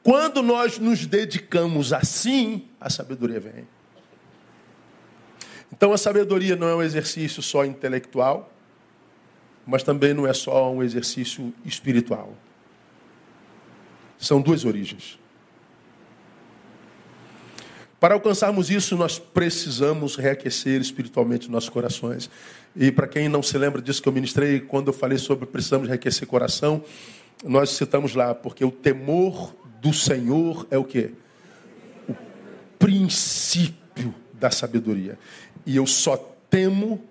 Quando 0.02 0.42
nós 0.42 0.78
nos 0.78 1.06
dedicamos 1.06 1.92
assim, 1.92 2.68
a 2.78 2.90
sabedoria 2.90 3.40
vem. 3.40 3.66
Então 5.72 5.92
a 5.92 5.98
sabedoria 5.98 6.56
não 6.56 6.68
é 6.68 6.74
um 6.74 6.82
exercício 6.82 7.42
só 7.42 7.64
intelectual, 7.64 8.52
mas 9.66 9.82
também 9.82 10.12
não 10.14 10.26
é 10.26 10.32
só 10.32 10.72
um 10.72 10.82
exercício 10.82 11.52
espiritual. 11.64 12.34
São 14.18 14.40
duas 14.40 14.64
origens. 14.64 15.18
Para 18.04 18.14
alcançarmos 18.14 18.68
isso, 18.68 18.96
nós 18.96 19.18
precisamos 19.18 20.16
reaquecer 20.16 20.78
espiritualmente 20.80 21.50
nossos 21.50 21.70
corações. 21.70 22.28
E 22.76 22.92
para 22.92 23.06
quem 23.06 23.30
não 23.30 23.42
se 23.42 23.56
lembra 23.56 23.80
disso 23.80 24.02
que 24.02 24.08
eu 24.08 24.12
ministrei, 24.12 24.60
quando 24.60 24.88
eu 24.88 24.92
falei 24.92 25.16
sobre 25.16 25.46
precisamos 25.46 25.88
reaquecer 25.88 26.28
coração, 26.28 26.84
nós 27.42 27.70
citamos 27.70 28.14
lá, 28.14 28.34
porque 28.34 28.62
o 28.64 28.70
temor 28.70 29.54
do 29.80 29.92
Senhor 29.92 30.66
é 30.70 30.76
o 30.76 30.84
quê? 30.84 31.12
O 32.06 32.14
princípio 32.78 34.14
da 34.34 34.50
sabedoria. 34.50 35.18
E 35.64 35.76
eu 35.76 35.86
só 35.86 36.16
temo 36.50 37.02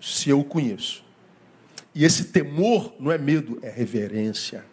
se 0.00 0.30
eu 0.30 0.40
o 0.40 0.44
conheço. 0.44 1.01
E 1.94 2.04
esse 2.04 2.24
temor 2.24 2.94
não 2.98 3.12
é 3.12 3.18
medo, 3.18 3.58
é 3.62 3.70
reverência. 3.70 4.64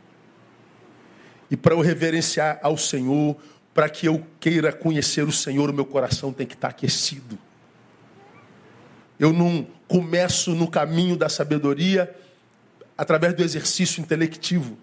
E 1.52 1.58
para 1.58 1.74
eu 1.74 1.82
reverenciar 1.82 2.60
ao 2.62 2.78
Senhor, 2.78 3.36
para 3.74 3.90
que 3.90 4.08
eu 4.08 4.26
queira 4.40 4.72
conhecer 4.72 5.24
o 5.24 5.32
Senhor, 5.32 5.70
o 5.70 5.74
meu 5.74 5.86
coração 5.86 6.32
tem 6.32 6.46
que 6.46 6.54
estar 6.54 6.70
aquecido. 6.70 7.38
Eu 9.20 9.34
não 9.34 9.68
começo 9.88 10.56
no 10.56 10.70
caminho 10.70 11.18
da 11.18 11.28
sabedoria 11.28 12.16
através 12.98 13.34
do 13.34 13.44
exercício 13.44 14.02
intelectivo, 14.02 14.78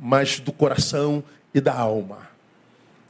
mas 0.00 0.40
do 0.40 0.52
coração 0.52 1.22
e 1.52 1.60
da 1.60 1.74
alma. 1.74 2.28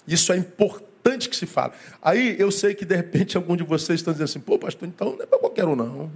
Isso 0.06 0.32
é 0.32 0.36
importante 0.36 1.28
que 1.28 1.36
se 1.36 1.46
fale. 1.46 1.74
Aí 2.02 2.34
eu 2.38 2.50
sei 2.50 2.74
que 2.74 2.84
de 2.84 2.96
repente 2.96 3.36
algum 3.36 3.56
de 3.56 3.62
vocês 3.62 4.00
estão 4.00 4.12
dizendo 4.12 4.24
assim: 4.24 4.40
pô, 4.40 4.58
pastor, 4.58 4.88
então 4.88 5.14
não 5.14 5.22
é 5.22 5.26
para 5.26 5.38
qualquer 5.38 5.64
um, 5.66 5.76
não. 5.76 6.10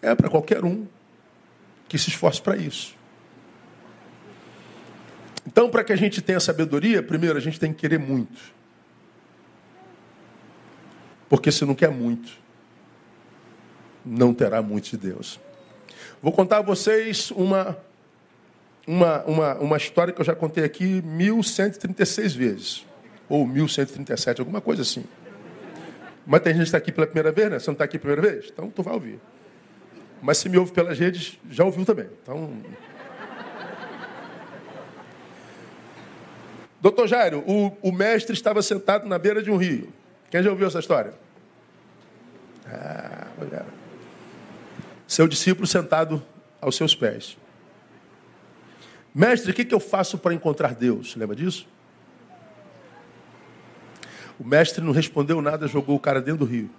É 0.00 0.14
para 0.14 0.30
qualquer 0.30 0.64
um 0.64 0.86
que 1.92 1.98
se 1.98 2.08
esforce 2.08 2.40
para 2.40 2.56
isso. 2.56 2.96
Então, 5.46 5.68
para 5.68 5.84
que 5.84 5.92
a 5.92 5.96
gente 5.96 6.22
tenha 6.22 6.40
sabedoria, 6.40 7.02
primeiro 7.02 7.36
a 7.36 7.40
gente 7.40 7.60
tem 7.60 7.70
que 7.70 7.80
querer 7.80 7.98
muito. 7.98 8.40
Porque 11.28 11.52
se 11.52 11.66
não 11.66 11.74
quer 11.74 11.90
muito, 11.90 12.32
não 14.02 14.32
terá 14.32 14.62
muito 14.62 14.88
de 14.88 14.96
Deus. 14.96 15.38
Vou 16.22 16.32
contar 16.32 16.58
a 16.58 16.62
vocês 16.62 17.30
uma, 17.32 17.76
uma, 18.86 19.22
uma, 19.24 19.54
uma 19.56 19.76
história 19.76 20.14
que 20.14 20.20
eu 20.22 20.24
já 20.24 20.34
contei 20.34 20.64
aqui 20.64 21.02
1136 21.02 22.34
vezes. 22.34 22.86
Ou 23.28 23.46
1137, 23.46 24.40
alguma 24.40 24.62
coisa 24.62 24.80
assim. 24.80 25.04
Mas 26.26 26.40
tem 26.40 26.54
gente 26.54 26.62
que 26.62 26.68
está 26.68 26.78
aqui 26.78 26.90
pela 26.90 27.06
primeira 27.06 27.30
vez, 27.32 27.50
né? 27.50 27.58
Você 27.58 27.66
não 27.66 27.74
está 27.74 27.84
aqui 27.84 27.98
pela 27.98 28.14
primeira 28.14 28.38
vez? 28.38 28.50
Então 28.50 28.70
tu 28.70 28.82
vai 28.82 28.94
ouvir. 28.94 29.20
Mas 30.22 30.38
se 30.38 30.48
me 30.48 30.56
ouve 30.56 30.70
pelas 30.72 30.96
redes, 30.96 31.36
já 31.50 31.64
ouviu 31.64 31.84
também. 31.84 32.08
Então. 32.22 32.62
Doutor 36.80 37.08
Jairo, 37.08 37.44
o, 37.46 37.76
o 37.82 37.92
mestre 37.92 38.32
estava 38.32 38.62
sentado 38.62 39.08
na 39.08 39.18
beira 39.18 39.42
de 39.42 39.50
um 39.50 39.56
rio. 39.56 39.92
Quem 40.30 40.40
já 40.40 40.50
ouviu 40.50 40.68
essa 40.68 40.78
história? 40.78 41.12
Ah, 42.64 43.26
olha. 43.40 43.66
Seu 45.08 45.26
discípulo 45.26 45.66
sentado 45.66 46.22
aos 46.60 46.76
seus 46.76 46.94
pés. 46.94 47.36
Mestre, 49.12 49.50
o 49.50 49.54
que, 49.54 49.64
que 49.64 49.74
eu 49.74 49.80
faço 49.80 50.16
para 50.16 50.32
encontrar 50.32 50.74
Deus? 50.74 51.16
Lembra 51.16 51.34
disso? 51.34 51.66
O 54.38 54.44
mestre 54.44 54.82
não 54.82 54.92
respondeu 54.92 55.42
nada, 55.42 55.66
jogou 55.66 55.96
o 55.96 56.00
cara 56.00 56.20
dentro 56.20 56.46
do 56.46 56.50
rio. 56.50 56.70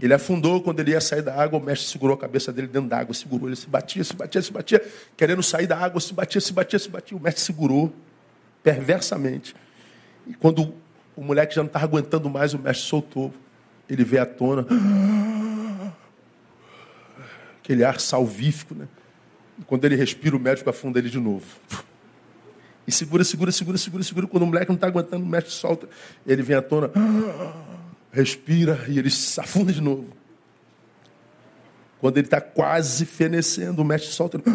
Ele 0.00 0.14
afundou 0.14 0.62
quando 0.62 0.78
ele 0.78 0.92
ia 0.92 1.00
sair 1.00 1.22
da 1.22 1.34
água, 1.34 1.58
o 1.58 1.62
mestre 1.62 1.88
segurou 1.88 2.14
a 2.14 2.18
cabeça 2.18 2.52
dele 2.52 2.68
dentro 2.68 2.88
da 2.88 2.98
água, 2.98 3.12
segurou, 3.12 3.48
ele 3.48 3.56
se 3.56 3.68
batia, 3.68 4.04
se 4.04 4.14
batia, 4.14 4.40
se 4.40 4.52
batia, 4.52 4.84
querendo 5.16 5.42
sair 5.42 5.66
da 5.66 5.76
água, 5.76 6.00
se 6.00 6.14
batia, 6.14 6.40
se 6.40 6.52
batia, 6.52 6.78
se 6.78 6.88
batia. 6.88 7.16
O 7.16 7.20
mestre 7.20 7.42
segurou 7.42 7.92
perversamente. 8.62 9.56
E 10.26 10.34
quando 10.34 10.72
o 11.16 11.22
moleque 11.22 11.54
já 11.54 11.62
não 11.62 11.66
estava 11.66 11.84
aguentando 11.84 12.30
mais, 12.30 12.54
o 12.54 12.58
mestre 12.58 12.86
soltou. 12.86 13.34
Ele 13.88 14.04
veio 14.04 14.22
à 14.22 14.26
tona. 14.26 14.66
Aquele 17.58 17.82
ar 17.82 17.98
salvífico, 17.98 18.74
né? 18.74 18.86
E 19.58 19.64
quando 19.64 19.84
ele 19.84 19.96
respira, 19.96 20.36
o 20.36 20.38
médico 20.38 20.70
afunda 20.70 21.00
ele 21.00 21.10
de 21.10 21.18
novo. 21.18 21.44
E 22.86 22.92
segura, 22.92 23.24
segura, 23.24 23.50
segura, 23.50 23.76
segura, 23.76 24.04
segura. 24.04 24.26
Quando 24.28 24.44
o 24.44 24.46
moleque 24.46 24.68
não 24.68 24.76
está 24.76 24.86
aguentando, 24.86 25.24
o 25.24 25.28
mestre 25.28 25.52
solta. 25.52 25.88
Ele 26.24 26.42
vem 26.42 26.56
à 26.56 26.62
tona 26.62 26.92
respira 28.18 28.84
e 28.88 28.98
ele 28.98 29.10
se 29.10 29.40
afunda 29.40 29.72
de 29.72 29.80
novo. 29.80 30.06
Quando 32.00 32.16
ele 32.18 32.26
está 32.26 32.40
quase 32.40 33.04
fenecendo, 33.04 33.82
o 33.82 33.84
mestre 33.84 34.10
solta. 34.12 34.40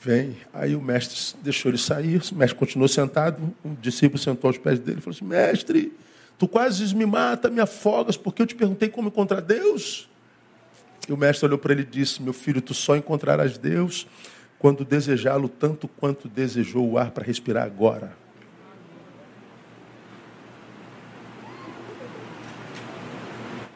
Vem. 0.00 0.36
Aí 0.54 0.76
o 0.76 0.80
mestre 0.80 1.36
deixou 1.42 1.70
ele 1.70 1.78
sair, 1.78 2.22
o 2.30 2.34
mestre 2.36 2.56
continuou 2.56 2.88
sentado, 2.88 3.52
o 3.64 3.70
discípulo 3.80 4.18
sentou 4.18 4.48
aos 4.48 4.56
pés 4.56 4.78
dele 4.78 4.98
e 4.98 5.02
falou 5.02 5.16
assim: 5.16 5.24
Mestre, 5.24 5.92
tu 6.38 6.46
quase 6.46 6.94
me 6.94 7.04
mata, 7.04 7.50
me 7.50 7.60
afogas, 7.60 8.16
porque 8.16 8.42
eu 8.42 8.46
te 8.46 8.54
perguntei 8.54 8.88
como 8.88 9.08
encontrar 9.08 9.40
Deus. 9.40 10.08
E 11.08 11.12
o 11.12 11.16
mestre 11.16 11.46
olhou 11.46 11.58
para 11.58 11.72
ele 11.72 11.82
e 11.82 11.84
disse: 11.84 12.22
Meu 12.22 12.32
filho, 12.32 12.62
tu 12.62 12.74
só 12.74 12.96
encontrarás 12.96 13.58
Deus 13.58 14.06
quando 14.58 14.84
desejá-lo 14.84 15.48
tanto 15.48 15.88
quanto 15.88 16.28
desejou 16.28 16.88
o 16.88 16.98
ar 16.98 17.10
para 17.10 17.24
respirar 17.24 17.64
agora. 17.64 18.12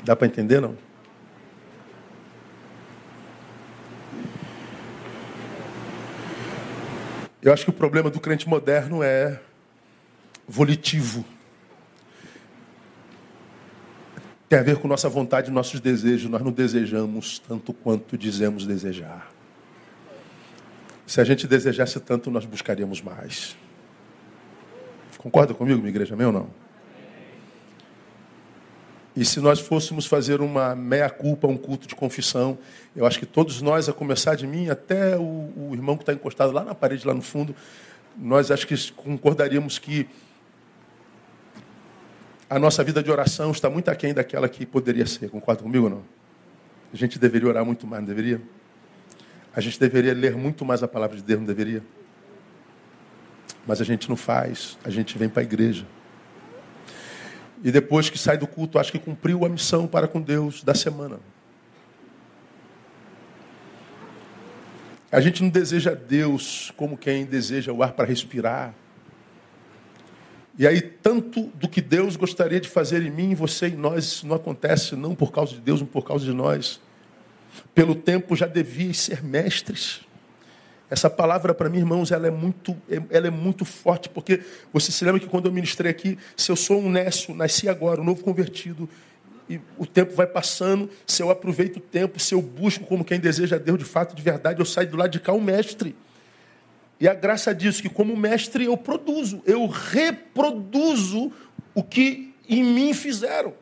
Dá 0.05 0.17
para 0.17 0.27
entender, 0.27 0.61
não? 0.61 0.77
Eu 7.43 7.53
acho 7.53 7.65
que 7.65 7.71
o 7.71 7.73
problema 7.73 8.09
do 8.09 8.21
crente 8.21 8.49
moderno 8.49 9.03
é 9.03 9.41
volitivo. 10.47 11.25
Tem 14.49 14.59
a 14.59 14.63
ver 14.63 14.77
com 14.77 14.87
nossa 14.87 15.09
vontade 15.09 15.51
e 15.51 15.53
nossos 15.53 15.81
desejos. 15.81 16.31
Nós 16.31 16.43
não 16.43 16.53
desejamos 16.53 17.41
tanto 17.41 17.73
quanto 17.73 18.17
dizemos 18.17 18.67
desejar. 18.67 19.29
Se 21.07 21.21
a 21.21 21.25
gente 21.25 21.47
desejasse 21.47 21.99
tanto, 22.01 22.31
nós 22.31 22.45
buscaríamos 22.45 23.03
mais. 23.03 23.57
Concorda 25.19 25.53
comigo, 25.53 25.79
minha 25.79 25.91
igreja, 25.91 26.15
meu 26.15 26.29
ou 26.29 26.33
não? 26.33 26.62
E 29.15 29.25
se 29.25 29.41
nós 29.41 29.61
fôssemos 29.61 30.07
fazer 30.07 30.41
uma 30.41 30.75
meia-culpa, 30.75 31.47
um 31.47 31.57
culto 31.57 31.87
de 31.87 31.95
confissão, 31.95 32.59
eu 32.97 33.05
acho 33.05 33.19
que 33.19 33.27
todos 33.27 33.61
nós, 33.61 33.89
a 33.89 33.93
começar 33.93 34.35
de 34.35 34.47
mim 34.47 34.71
até 34.71 35.19
o, 35.19 35.53
o 35.55 35.71
irmão 35.75 35.97
que 35.97 36.03
está 36.03 36.15
encostado 36.15 36.51
lá 36.51 36.65
na 36.65 36.75
parede, 36.75 37.07
lá 37.07 37.13
no 37.13 37.21
fundo, 37.21 37.55
nós 38.17 38.51
acho 38.51 38.67
que 38.67 38.93
concordaríamos 38.93 39.79
que 39.79 40.09
a 42.49 42.59
nossa 42.59 42.83
vida 42.83 43.03
de 43.03 43.11
oração 43.11 43.51
está 43.51 43.69
muito 43.69 43.91
aquém 43.91 44.15
daquela 44.15 44.49
que 44.49 44.65
poderia 44.65 45.07
ser. 45.07 45.29
Concorda 45.31 45.63
comigo 45.63 45.85
ou 45.85 45.91
não? 45.91 46.03
A 46.93 46.97
gente 46.97 47.19
deveria 47.19 47.49
orar 47.49 47.65
muito 47.65 47.87
mais, 47.87 48.03
não 48.03 48.09
deveria? 48.09 48.41
A 49.55 49.61
gente 49.61 49.79
deveria 49.79 50.15
ler 50.15 50.37
muito 50.37 50.65
mais 50.65 50.83
a 50.83 50.89
palavra 50.89 51.17
de 51.17 51.23
Deus, 51.23 51.41
não 51.41 51.47
deveria? 51.47 51.83
Mas 53.67 53.81
a 53.81 53.85
gente 53.85 54.09
não 54.09 54.17
faz, 54.17 54.79
a 54.85 54.91
gente 54.91 55.17
vem 55.17 55.29
para 55.29 55.43
a 55.43 55.45
igreja. 55.45 55.87
E 57.63 57.71
depois 57.71 58.11
que 58.11 58.19
sai 58.19 58.37
do 58.37 58.47
culto, 58.47 58.79
acho 58.79 58.91
que 58.91 58.99
cumpriu 58.99 59.45
a 59.45 59.49
missão 59.49 59.87
para 59.87 60.09
com 60.09 60.21
Deus 60.21 60.65
da 60.65 60.75
semana. 60.75 61.21
A 65.11 65.21
gente 65.21 65.43
não 65.43 65.51
deseja 65.51 65.95
Deus 65.95 66.73
como 66.77 66.97
quem 66.97 67.25
deseja 67.25 67.73
o 67.73 67.83
ar 67.83 67.93
para 67.93 68.07
respirar. 68.07 68.75
E 70.59 70.67
aí, 70.67 70.81
tanto 70.81 71.45
do 71.55 71.69
que 71.69 71.81
Deus 71.81 72.17
gostaria 72.17 72.61
de 72.61 72.69
fazer 72.69 73.03
em 73.03 73.11
mim, 73.11 73.35
você 73.35 73.69
e 73.69 73.77
nós, 73.77 74.05
isso 74.05 74.27
não 74.27 74.37
acontece 74.37 74.97
não 74.97 75.15
por 75.15 75.31
causa 75.31 75.55
de 75.55 75.61
Deus, 75.61 75.81
mas 75.81 75.91
por 75.91 76.05
causa 76.05 76.25
de 76.25 76.33
nós. 76.33 76.81
Pelo 77.75 77.95
tempo 77.95 78.35
já 78.35 78.47
deviam 78.47 78.93
ser 78.93 79.23
mestres. 79.23 80.01
Essa 80.93 81.09
palavra 81.09 81.55
para 81.55 81.71
mim, 81.71 81.79
irmãos, 81.79 82.13
ela 82.13 82.27
é 82.27 82.31
muito, 82.31 82.77
ela 83.09 83.27
é 83.27 83.31
muito 83.31 83.65
forte, 83.65 84.11
porque 84.11 84.43
você 84.71 84.93
se 84.93 85.03
lembra 85.07 85.19
que 85.19 85.27
quando 85.27 85.47
eu 85.47 85.53
ministrei 85.53 85.91
aqui, 85.91 86.19
se 86.37 86.53
eu 86.53 86.55
sou 86.55 86.83
um 86.83 86.91
nécio, 86.91 87.35
nasci 87.35 87.67
agora, 87.67 88.03
um 88.03 88.05
novo 88.05 88.23
convertido, 88.23 88.87
e 89.49 89.59
o 89.79 89.87
tempo 89.87 90.15
vai 90.15 90.27
passando, 90.27 90.91
se 91.07 91.23
eu 91.23 91.31
aproveito 91.31 91.79
o 91.79 91.81
tempo, 91.81 92.21
se 92.21 92.35
eu 92.35 92.43
busco 92.43 92.85
como 92.85 93.07
quem 93.07 93.19
deseja 93.19 93.57
Deus 93.57 93.79
de 93.79 93.87
fato, 93.87 94.15
de 94.15 94.21
verdade, 94.21 94.61
eu 94.61 94.67
saio 94.67 94.91
do 94.91 94.99
lado 94.99 95.11
de 95.11 95.19
cá 95.19 95.33
um 95.33 95.41
mestre. 95.41 95.97
E 97.01 97.09
a 97.09 97.15
graça 97.15 97.55
disso 97.55 97.81
que 97.81 97.89
como 97.89 98.15
mestre 98.15 98.67
eu 98.67 98.77
produzo, 98.77 99.43
eu 99.47 99.67
reproduzo 99.67 101.33
o 101.75 101.83
que 101.83 102.35
em 102.47 102.63
mim 102.63 102.93
fizeram. 102.93 103.55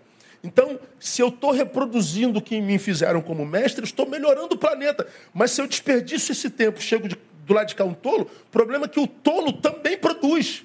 Então, 0.42 0.80
se 0.98 1.20
eu 1.20 1.28
estou 1.28 1.50
reproduzindo 1.50 2.38
o 2.38 2.42
que 2.42 2.56
em 2.56 2.62
mim 2.62 2.78
fizeram 2.78 3.20
como 3.20 3.44
mestre, 3.44 3.84
estou 3.84 4.08
melhorando 4.08 4.54
o 4.54 4.58
planeta. 4.58 5.06
Mas 5.34 5.50
se 5.50 5.60
eu 5.60 5.66
desperdiço 5.66 6.32
esse 6.32 6.48
tempo, 6.48 6.80
chego 6.80 7.08
de, 7.08 7.18
do 7.44 7.52
lado 7.52 7.68
de 7.68 7.74
cá 7.74 7.84
um 7.84 7.92
tolo, 7.92 8.22
o 8.22 8.50
problema 8.50 8.86
é 8.86 8.88
que 8.88 9.00
o 9.00 9.06
tolo 9.06 9.52
também 9.52 9.98
produz. 9.98 10.64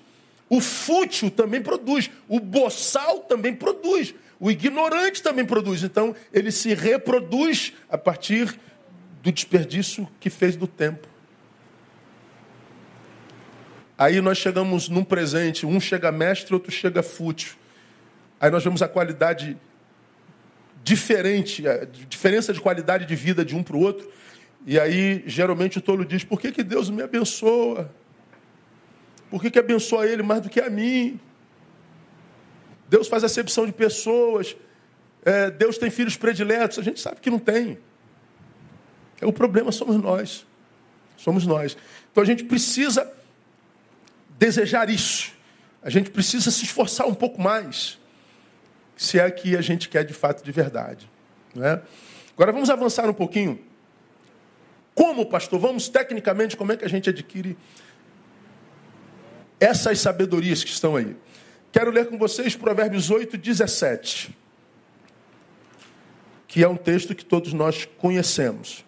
O 0.50 0.62
fútil 0.62 1.30
também 1.30 1.62
produz. 1.62 2.10
O 2.28 2.40
boçal 2.40 3.20
também 3.20 3.54
produz. 3.54 4.16
O 4.40 4.50
ignorante 4.50 5.22
também 5.22 5.46
produz. 5.46 5.84
Então, 5.84 6.16
ele 6.32 6.52
se 6.52 6.74
reproduz 6.74 7.74
a 7.90 7.98
partir 7.98 8.58
do 9.22 9.32
desperdício 9.32 10.08
que 10.20 10.30
fez 10.30 10.56
do 10.56 10.68
tempo. 10.68 11.08
Aí 13.98 14.22
nós 14.22 14.38
chegamos 14.38 14.90
num 14.90 15.04
presente, 15.04 15.66
um 15.66 15.80
chega 15.80 16.12
mestre, 16.12 16.54
outro 16.54 16.72
chega 16.72 17.02
fútil. 17.02 17.56
Aí 18.46 18.52
nós 18.52 18.64
vemos 18.64 18.84
a 18.84 18.88
qualidade 18.88 19.58
diferente, 20.84 21.68
a 21.68 21.84
diferença 21.84 22.54
de 22.54 22.62
qualidade 22.62 23.04
de 23.08 23.16
vida 23.16 23.44
de 23.44 23.56
um 23.56 23.64
para 23.64 23.76
o 23.76 23.80
outro. 23.80 24.08
E 24.68 24.80
aí, 24.80 25.24
geralmente, 25.26 25.80
o 25.80 25.82
tolo 25.82 26.06
diz: 26.06 26.24
por 26.24 26.40
que, 26.40 26.52
que 26.52 26.64
Deus 26.64 26.92
me 26.92 27.02
abençoa? 27.02 27.92
Por 29.32 29.42
que, 29.42 29.50
que 29.50 29.58
abençoa 29.58 30.06
ele 30.06 30.22
mais 30.22 30.42
do 30.42 30.50
que 30.50 30.62
a 30.62 30.70
mim? 30.70 31.20
Deus 32.88 33.08
faz 33.08 33.24
acepção 33.24 33.66
de 33.66 33.72
pessoas. 33.72 34.56
É, 35.24 35.50
Deus 35.50 35.80
tem 35.80 35.90
filhos 35.90 36.16
prediletos. 36.16 36.78
A 36.78 36.84
gente 36.84 37.00
sabe 37.00 37.22
que 37.22 37.32
não 37.32 37.40
tem. 37.40 37.80
O 39.24 39.34
problema 39.34 39.72
somos 39.72 39.98
nós. 39.98 40.46
Somos 41.18 41.48
nós. 41.48 41.76
Então 42.12 42.22
a 42.22 42.28
gente 42.28 42.44
precisa 42.44 43.12
desejar 44.38 44.88
isso. 44.88 45.34
A 45.82 45.90
gente 45.90 46.12
precisa 46.12 46.52
se 46.52 46.64
esforçar 46.64 47.08
um 47.08 47.16
pouco 47.16 47.42
mais 47.42 48.05
se 48.96 49.20
é 49.20 49.30
que 49.30 49.56
a 49.56 49.62
gente 49.62 49.90
quer 49.90 50.04
de 50.04 50.14
fato 50.14 50.44
de 50.44 50.52
verdade. 50.52 51.10
Né? 51.54 51.82
Agora 52.34 52.52
vamos 52.52 52.70
avançar 52.70 53.10
um 53.10 53.14
pouquinho. 53.14 53.60
Como, 54.94 55.26
pastor? 55.26 55.60
Vamos 55.60 55.90
tecnicamente, 55.90 56.56
como 56.56 56.72
é 56.72 56.78
que 56.78 56.86
a 56.86 56.90
gente 56.90 57.10
adquire 57.10 57.58
essas 59.60 60.00
sabedorias 60.00 60.64
que 60.64 60.70
estão 60.70 60.96
aí? 60.96 61.16
Quero 61.72 61.92
ler 61.92 62.08
com 62.08 62.18
vocês 62.18 62.56
Provérbios 62.56 63.12
8, 63.12 63.38
17, 63.38 64.36
que 66.48 66.64
é 66.64 66.68
um 66.68 66.78
texto 66.78 67.14
que 67.14 67.26
todos 67.26 67.52
nós 67.52 67.86
conhecemos. 67.98 68.86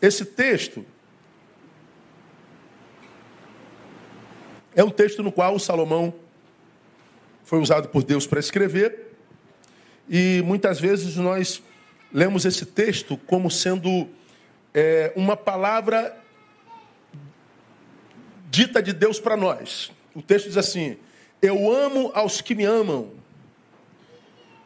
Esse 0.00 0.24
texto 0.24 0.86
é 4.76 4.84
um 4.84 4.90
texto 4.90 5.24
no 5.24 5.32
qual 5.32 5.56
o 5.56 5.58
Salomão 5.58 6.14
foi 7.42 7.58
usado 7.58 7.88
por 7.88 8.04
Deus 8.04 8.28
para 8.28 8.38
escrever, 8.38 9.07
e 10.08 10.42
muitas 10.44 10.80
vezes 10.80 11.16
nós 11.16 11.62
lemos 12.12 12.44
esse 12.44 12.64
texto 12.64 13.16
como 13.26 13.50
sendo 13.50 14.08
é, 14.72 15.12
uma 15.14 15.36
palavra 15.36 16.16
dita 18.50 18.82
de 18.82 18.92
Deus 18.92 19.20
para 19.20 19.36
nós. 19.36 19.92
O 20.14 20.22
texto 20.22 20.46
diz 20.46 20.56
assim: 20.56 20.96
Eu 21.42 21.70
amo 21.72 22.10
aos 22.14 22.40
que 22.40 22.54
me 22.54 22.64
amam, 22.64 23.10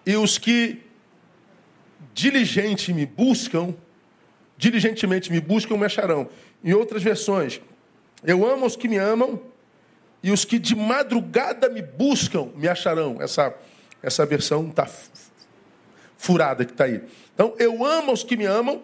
e 0.07 0.17
os 0.17 0.39
que 0.39 0.83
diligente 2.15 2.93
me 2.93 3.07
buscam, 3.07 3.75
diligentemente 4.57 5.33
me 5.33 5.41
buscam, 5.41 5.77
me 5.77 5.87
acharão. 5.87 6.29
Em 6.63 6.73
outras 6.73 7.03
versões, 7.03 7.61
eu 8.23 8.47
amo 8.47 8.67
os 8.67 8.77
que 8.77 8.87
me 8.87 8.99
amam, 8.99 9.41
e 10.23 10.31
os 10.31 10.45
que 10.45 10.59
de 10.59 10.77
madrugada 10.77 11.69
me 11.69 11.83
buscam, 11.83 12.51
me 12.55 12.69
acharão. 12.69 13.21
Essa, 13.21 13.53
essa 14.01 14.25
versão 14.25 14.69
está 14.69 14.89
furada 16.23 16.65
que 16.65 16.71
está 16.71 16.85
aí. 16.85 17.03
Então, 17.35 17.53
eu 17.59 17.85
amo 17.85 18.13
os 18.13 18.23
que 18.23 18.37
me 18.37 18.47
amam, 18.47 18.81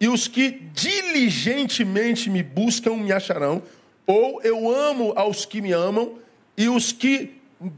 e 0.00 0.08
os 0.08 0.26
que 0.26 0.50
diligentemente 0.72 2.30
me 2.30 2.42
buscam, 2.42 2.96
me 2.96 3.12
acharão. 3.12 3.62
Ou 4.06 4.40
eu 4.42 4.74
amo 4.74 5.12
aos 5.14 5.44
que 5.44 5.60
me 5.60 5.70
amam, 5.70 6.14
e 6.56 6.66
os 6.66 6.90
que 6.90 7.34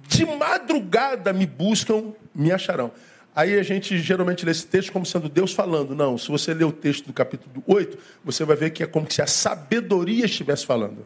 de 0.06 0.24
madrugada 0.24 1.32
me 1.32 1.44
buscam, 1.44 2.12
me 2.32 2.52
acharão. 2.52 2.92
Aí 3.34 3.58
a 3.58 3.62
gente 3.64 3.98
geralmente 3.98 4.44
lê 4.44 4.52
esse 4.52 4.66
texto 4.66 4.92
como 4.92 5.04
sendo 5.04 5.28
Deus 5.28 5.52
falando. 5.52 5.92
Não, 5.92 6.16
se 6.16 6.28
você 6.28 6.54
ler 6.54 6.64
o 6.64 6.72
texto 6.72 7.06
do 7.06 7.12
capítulo 7.12 7.64
8, 7.66 7.98
você 8.24 8.44
vai 8.44 8.56
ver 8.56 8.70
que 8.70 8.84
é 8.84 8.86
como 8.86 9.10
se 9.10 9.20
a 9.20 9.26
sabedoria 9.26 10.24
estivesse 10.24 10.64
falando. 10.64 11.04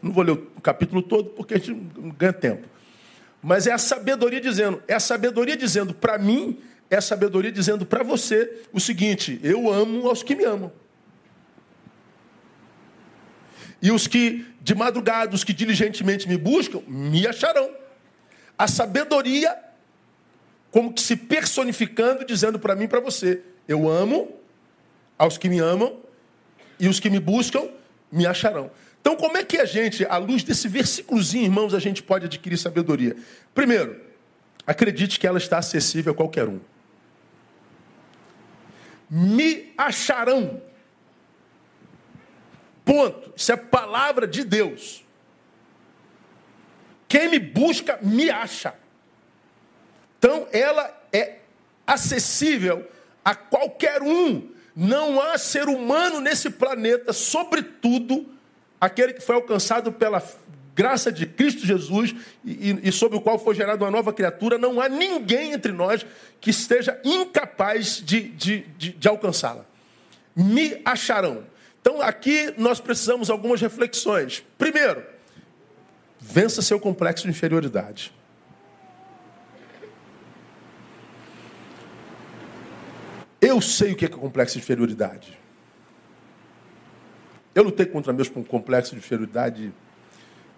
Não 0.00 0.12
vou 0.12 0.22
ler 0.22 0.32
o 0.32 0.60
capítulo 0.60 1.02
todo 1.02 1.30
porque 1.30 1.54
a 1.54 1.58
gente 1.58 1.72
não 1.96 2.10
ganha 2.10 2.32
tempo. 2.32 2.68
Mas 3.42 3.66
é 3.66 3.72
a 3.72 3.78
sabedoria 3.78 4.40
dizendo, 4.40 4.80
é 4.86 4.94
a 4.94 5.00
sabedoria 5.00 5.56
dizendo 5.56 5.92
para 5.92 6.16
mim, 6.18 6.58
é 6.92 7.00
sabedoria 7.00 7.50
dizendo 7.50 7.86
para 7.86 8.04
você 8.04 8.64
o 8.70 8.78
seguinte: 8.78 9.40
eu 9.42 9.72
amo 9.72 10.06
aos 10.08 10.22
que 10.22 10.36
me 10.36 10.44
amam. 10.44 10.70
E 13.80 13.90
os 13.90 14.06
que 14.06 14.46
de 14.60 14.74
madrugada, 14.74 15.34
os 15.34 15.42
que 15.42 15.52
diligentemente 15.52 16.28
me 16.28 16.36
buscam, 16.36 16.82
me 16.86 17.26
acharão. 17.26 17.70
A 18.56 18.68
sabedoria 18.68 19.56
como 20.70 20.92
que 20.92 21.00
se 21.00 21.16
personificando, 21.16 22.24
dizendo 22.24 22.58
para 22.58 22.76
mim 22.76 22.84
e 22.84 22.88
para 22.88 23.00
você: 23.00 23.40
eu 23.66 23.88
amo 23.88 24.30
aos 25.18 25.38
que 25.38 25.48
me 25.48 25.60
amam 25.60 25.98
e 26.78 26.88
os 26.88 27.00
que 27.00 27.08
me 27.08 27.18
buscam 27.18 27.68
me 28.10 28.26
acharão. 28.26 28.70
Então, 29.00 29.16
como 29.16 29.38
é 29.38 29.44
que 29.44 29.56
a 29.56 29.64
gente, 29.64 30.04
à 30.04 30.18
luz 30.18 30.44
desse 30.44 30.68
versículozinho, 30.68 31.44
irmãos, 31.44 31.72
a 31.74 31.80
gente 31.80 32.02
pode 32.02 32.26
adquirir 32.26 32.58
sabedoria? 32.58 33.16
Primeiro, 33.54 33.98
acredite 34.66 35.18
que 35.18 35.26
ela 35.26 35.38
está 35.38 35.58
acessível 35.58 36.12
a 36.12 36.14
qualquer 36.14 36.46
um. 36.46 36.60
Me 39.14 39.74
acharão. 39.76 40.62
Ponto. 42.82 43.30
Isso 43.36 43.52
é 43.52 43.56
palavra 43.56 44.26
de 44.26 44.42
Deus. 44.42 45.04
Quem 47.06 47.28
me 47.28 47.38
busca, 47.38 47.98
me 48.00 48.30
acha. 48.30 48.74
Então, 50.18 50.48
ela 50.50 50.98
é 51.12 51.40
acessível 51.86 52.90
a 53.22 53.34
qualquer 53.34 54.00
um. 54.00 54.50
Não 54.74 55.20
há 55.20 55.36
ser 55.36 55.68
humano 55.68 56.18
nesse 56.18 56.48
planeta, 56.48 57.12
sobretudo 57.12 58.34
aquele 58.80 59.12
que 59.12 59.20
foi 59.20 59.34
alcançado 59.34 59.92
pela 59.92 60.22
graça 60.74 61.12
de 61.12 61.26
Cristo 61.26 61.66
Jesus 61.66 62.14
e, 62.44 62.70
e, 62.70 62.88
e 62.88 62.92
sobre 62.92 63.18
o 63.18 63.20
qual 63.20 63.38
foi 63.38 63.54
gerada 63.54 63.84
uma 63.84 63.90
nova 63.90 64.12
criatura, 64.12 64.58
não 64.58 64.80
há 64.80 64.88
ninguém 64.88 65.52
entre 65.52 65.72
nós 65.72 66.04
que 66.40 66.50
esteja 66.50 66.98
incapaz 67.04 68.02
de, 68.04 68.20
de, 68.20 68.60
de, 68.78 68.92
de 68.92 69.08
alcançá-la. 69.08 69.64
Me 70.34 70.80
acharão. 70.84 71.44
Então, 71.80 72.00
aqui 72.00 72.54
nós 72.56 72.80
precisamos 72.80 73.28
algumas 73.28 73.60
reflexões. 73.60 74.44
Primeiro, 74.56 75.04
vença 76.20 76.62
seu 76.62 76.78
complexo 76.78 77.24
de 77.24 77.30
inferioridade. 77.30 78.12
Eu 83.40 83.60
sei 83.60 83.92
o 83.92 83.96
que 83.96 84.04
é 84.04 84.08
complexo 84.08 84.54
de 84.54 84.60
inferioridade. 84.60 85.36
Eu 87.54 87.64
lutei 87.64 87.84
contra 87.84 88.12
meus 88.12 88.28
complexos 88.28 88.92
de 88.92 88.98
inferioridade 88.98 89.72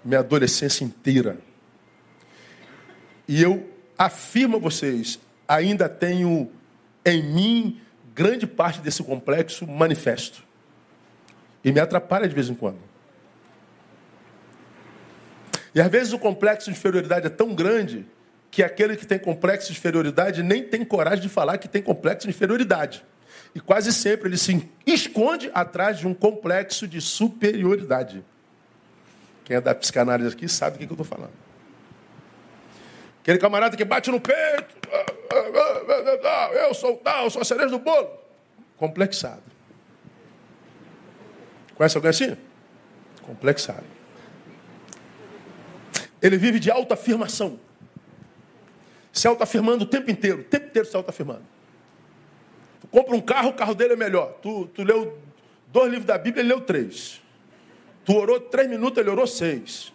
minha 0.04 0.20
adolescência 0.20 0.84
inteira. 0.84 1.38
E 3.26 3.42
eu 3.42 3.68
afirmo 3.96 4.56
a 4.56 4.60
vocês, 4.60 5.18
ainda 5.48 5.88
tenho 5.88 6.50
em 7.04 7.22
mim 7.22 7.80
grande 8.14 8.46
parte 8.46 8.80
desse 8.80 9.02
complexo 9.02 9.66
manifesto. 9.66 10.44
E 11.64 11.72
me 11.72 11.80
atrapalha 11.80 12.28
de 12.28 12.34
vez 12.34 12.48
em 12.48 12.54
quando. 12.54 12.78
E 15.74 15.80
às 15.80 15.90
vezes 15.90 16.12
o 16.12 16.18
complexo 16.18 16.70
de 16.70 16.76
inferioridade 16.76 17.26
é 17.26 17.30
tão 17.30 17.54
grande 17.54 18.06
que 18.50 18.62
aquele 18.62 18.96
que 18.96 19.06
tem 19.06 19.18
complexo 19.18 19.72
de 19.72 19.78
inferioridade 19.78 20.42
nem 20.42 20.62
tem 20.62 20.84
coragem 20.84 21.20
de 21.20 21.28
falar 21.28 21.58
que 21.58 21.66
tem 21.66 21.82
complexo 21.82 22.28
de 22.28 22.34
inferioridade. 22.34 23.04
E 23.54 23.60
quase 23.60 23.92
sempre 23.92 24.28
ele 24.28 24.36
se 24.36 24.70
esconde 24.86 25.50
atrás 25.52 25.98
de 25.98 26.06
um 26.06 26.14
complexo 26.14 26.86
de 26.86 27.00
superioridade. 27.00 28.24
Quem 29.44 29.56
é 29.56 29.60
da 29.60 29.74
psicanálise 29.74 30.34
aqui 30.34 30.48
sabe 30.48 30.76
o 30.76 30.78
que 30.78 30.84
eu 30.84 30.90
estou 30.90 31.04
falando. 31.04 31.32
Aquele 33.20 33.38
camarada 33.38 33.76
que 33.76 33.84
bate 33.84 34.10
no 34.10 34.20
peito, 34.20 34.74
eu 36.66 36.74
sou 36.74 36.96
tal, 36.96 37.24
eu 37.24 37.30
sou 37.30 37.42
a 37.42 37.44
cereja 37.44 37.70
do 37.70 37.78
bolo. 37.78 38.10
Complexado. 38.76 39.42
Conhece 41.74 41.96
alguém 41.96 42.10
assim? 42.10 42.36
Complexado. 43.22 43.84
Ele 46.20 46.36
vive 46.36 46.58
de 46.58 46.70
autoafirmação 46.70 47.58
se 49.12 49.28
autoafirmando 49.28 49.84
o 49.84 49.86
tempo 49.86 50.10
inteiro, 50.10 50.40
o 50.40 50.44
tempo 50.44 50.66
inteiro 50.66 50.88
se 50.88 50.96
autoafirmando. 50.96 51.44
Tu 52.80 52.86
compra 52.88 53.14
um 53.14 53.20
carro, 53.20 53.50
o 53.50 53.54
carro 53.54 53.74
dele 53.74 53.92
é 53.92 53.96
melhor. 53.96 54.32
Tu, 54.42 54.66
tu 54.66 54.82
leu 54.82 55.16
dois 55.68 55.88
livros 55.88 56.06
da 56.06 56.18
Bíblia, 56.18 56.42
ele 56.42 56.48
leu 56.48 56.60
três. 56.60 57.22
Tu 58.04 58.14
orou 58.14 58.40
três 58.40 58.68
minutos, 58.68 58.98
ele 58.98 59.10
orou 59.10 59.26
seis. 59.26 59.92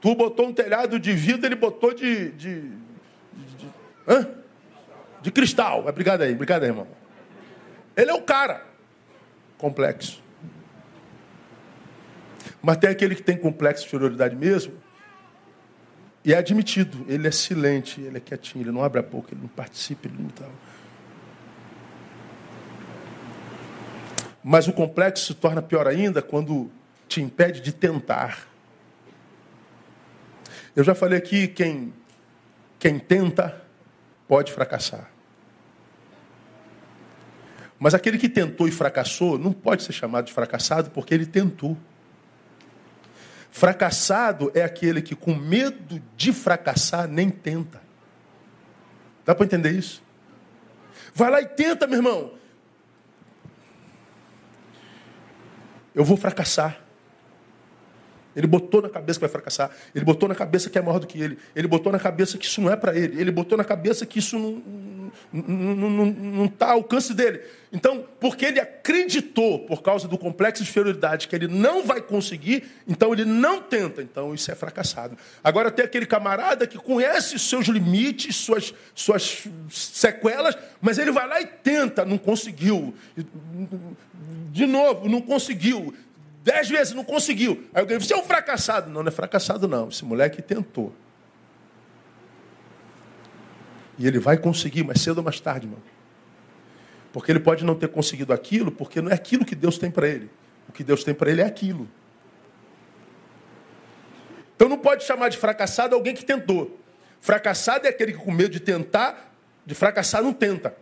Tu 0.00 0.14
botou 0.14 0.46
um 0.48 0.52
telhado 0.52 0.98
de 0.98 1.12
vidro, 1.12 1.46
ele 1.46 1.54
botou 1.54 1.94
de. 1.94 2.30
de, 2.32 2.60
de, 2.60 3.56
de, 3.58 3.68
hã? 4.06 4.28
de 5.22 5.30
cristal. 5.30 5.86
Obrigado 5.86 6.22
aí, 6.22 6.32
obrigado 6.32 6.62
aí, 6.62 6.68
irmão. 6.68 6.86
Ele 7.96 8.10
é 8.10 8.14
o 8.14 8.22
cara. 8.22 8.64
Complexo. 9.58 10.22
Mas 12.62 12.76
tem 12.76 12.90
aquele 12.90 13.14
que 13.14 13.22
tem 13.22 13.36
complexo 13.36 13.82
de 13.82 13.88
inferioridade 13.88 14.34
mesmo, 14.36 14.74
e 16.24 16.34
é 16.34 16.38
admitido, 16.38 17.04
ele 17.08 17.28
é 17.28 17.30
silente, 17.30 18.00
ele 18.00 18.16
é 18.16 18.20
quietinho, 18.20 18.64
ele 18.64 18.72
não 18.72 18.82
abre 18.82 18.98
a 18.98 19.02
boca, 19.02 19.32
ele 19.32 19.40
não 19.40 19.48
participa, 19.48 20.08
ele 20.08 20.16
não 20.18 20.28
tal. 20.30 20.50
Mas 24.48 24.68
o 24.68 24.72
complexo 24.72 25.26
se 25.26 25.34
torna 25.34 25.60
pior 25.60 25.88
ainda 25.88 26.22
quando 26.22 26.70
te 27.08 27.20
impede 27.20 27.60
de 27.60 27.72
tentar. 27.72 28.46
Eu 30.76 30.84
já 30.84 30.94
falei 30.94 31.18
aqui, 31.18 31.48
quem, 31.48 31.92
quem 32.78 32.96
tenta 32.96 33.60
pode 34.28 34.52
fracassar. 34.52 35.10
Mas 37.76 37.92
aquele 37.92 38.18
que 38.18 38.28
tentou 38.28 38.68
e 38.68 38.70
fracassou 38.70 39.36
não 39.36 39.52
pode 39.52 39.82
ser 39.82 39.92
chamado 39.92 40.26
de 40.26 40.32
fracassado 40.32 40.90
porque 40.90 41.12
ele 41.12 41.26
tentou. 41.26 41.76
Fracassado 43.50 44.52
é 44.54 44.62
aquele 44.62 45.02
que, 45.02 45.16
com 45.16 45.34
medo 45.34 46.00
de 46.16 46.32
fracassar, 46.32 47.08
nem 47.08 47.30
tenta. 47.30 47.82
Dá 49.24 49.34
para 49.34 49.44
entender 49.44 49.72
isso? 49.72 50.00
Vai 51.12 51.32
lá 51.32 51.40
e 51.40 51.46
tenta, 51.46 51.88
meu 51.88 51.98
irmão. 51.98 52.45
Eu 55.96 56.04
vou 56.04 56.18
fracassar. 56.18 56.85
Ele 58.36 58.46
botou 58.46 58.82
na 58.82 58.90
cabeça 58.90 59.18
que 59.18 59.22
vai 59.22 59.30
fracassar. 59.30 59.70
Ele 59.94 60.04
botou 60.04 60.28
na 60.28 60.34
cabeça 60.34 60.68
que 60.68 60.78
é 60.78 60.82
maior 60.82 60.98
do 60.98 61.06
que 61.06 61.20
ele. 61.20 61.38
Ele 61.54 61.66
botou 61.66 61.90
na 61.90 61.98
cabeça 61.98 62.36
que 62.36 62.44
isso 62.44 62.60
não 62.60 62.70
é 62.70 62.76
para 62.76 62.94
ele. 62.94 63.18
Ele 63.18 63.30
botou 63.30 63.56
na 63.56 63.64
cabeça 63.64 64.04
que 64.04 64.18
isso 64.18 64.38
não 64.38 64.62
está 66.44 66.66
ao 66.66 66.78
alcance 66.78 67.14
dele. 67.14 67.40
Então, 67.72 68.04
porque 68.20 68.44
ele 68.44 68.60
acreditou, 68.60 69.60
por 69.60 69.82
causa 69.82 70.06
do 70.06 70.18
complexo 70.18 70.62
de 70.62 70.68
inferioridade, 70.68 71.28
que 71.28 71.34
ele 71.34 71.48
não 71.48 71.84
vai 71.84 72.00
conseguir, 72.00 72.64
então 72.86 73.12
ele 73.12 73.24
não 73.24 73.60
tenta. 73.60 74.02
Então, 74.02 74.34
isso 74.34 74.50
é 74.50 74.54
fracassado. 74.54 75.16
Agora, 75.42 75.70
tem 75.70 75.84
aquele 75.84 76.06
camarada 76.06 76.66
que 76.66 76.78
conhece 76.78 77.38
seus 77.38 77.66
limites, 77.66 78.36
suas, 78.36 78.74
suas 78.94 79.44
sequelas, 79.70 80.56
mas 80.80 80.98
ele 80.98 81.10
vai 81.10 81.26
lá 81.26 81.40
e 81.40 81.46
tenta, 81.46 82.04
não 82.04 82.18
conseguiu. 82.18 82.94
De 84.50 84.66
novo, 84.66 85.08
não 85.08 85.20
conseguiu. 85.20 85.94
Dez 86.46 86.68
vezes 86.68 86.94
não 86.94 87.02
conseguiu. 87.02 87.68
Aí 87.74 87.80
alguém 87.80 87.98
disse, 87.98 88.10
você 88.10 88.14
é 88.14 88.16
um 88.16 88.22
fracassado. 88.22 88.88
Não, 88.88 89.02
não 89.02 89.08
é 89.08 89.10
fracassado, 89.10 89.66
não. 89.66 89.88
Esse 89.88 90.04
moleque 90.04 90.40
tentou. 90.40 90.94
E 93.98 94.06
ele 94.06 94.20
vai 94.20 94.36
conseguir, 94.36 94.84
mais 94.84 95.00
cedo 95.00 95.18
ou 95.18 95.24
mais 95.24 95.40
tarde, 95.40 95.66
irmão. 95.66 95.82
Porque 97.12 97.32
ele 97.32 97.40
pode 97.40 97.64
não 97.64 97.74
ter 97.74 97.88
conseguido 97.88 98.32
aquilo, 98.32 98.70
porque 98.70 99.02
não 99.02 99.10
é 99.10 99.14
aquilo 99.14 99.44
que 99.44 99.56
Deus 99.56 99.76
tem 99.76 99.90
para 99.90 100.06
ele. 100.06 100.30
O 100.68 100.72
que 100.72 100.84
Deus 100.84 101.02
tem 101.02 101.12
para 101.12 101.32
ele 101.32 101.40
é 101.40 101.44
aquilo. 101.44 101.88
Então 104.54 104.68
não 104.68 104.78
pode 104.78 105.02
chamar 105.02 105.30
de 105.30 105.38
fracassado 105.38 105.96
alguém 105.96 106.14
que 106.14 106.24
tentou. 106.24 106.78
Fracassado 107.20 107.88
é 107.88 107.90
aquele 107.90 108.12
que 108.12 108.18
com 108.18 108.30
medo 108.30 108.50
de 108.50 108.60
tentar, 108.60 109.34
de 109.66 109.74
fracassar 109.74 110.22
não 110.22 110.32
tenta. 110.32 110.76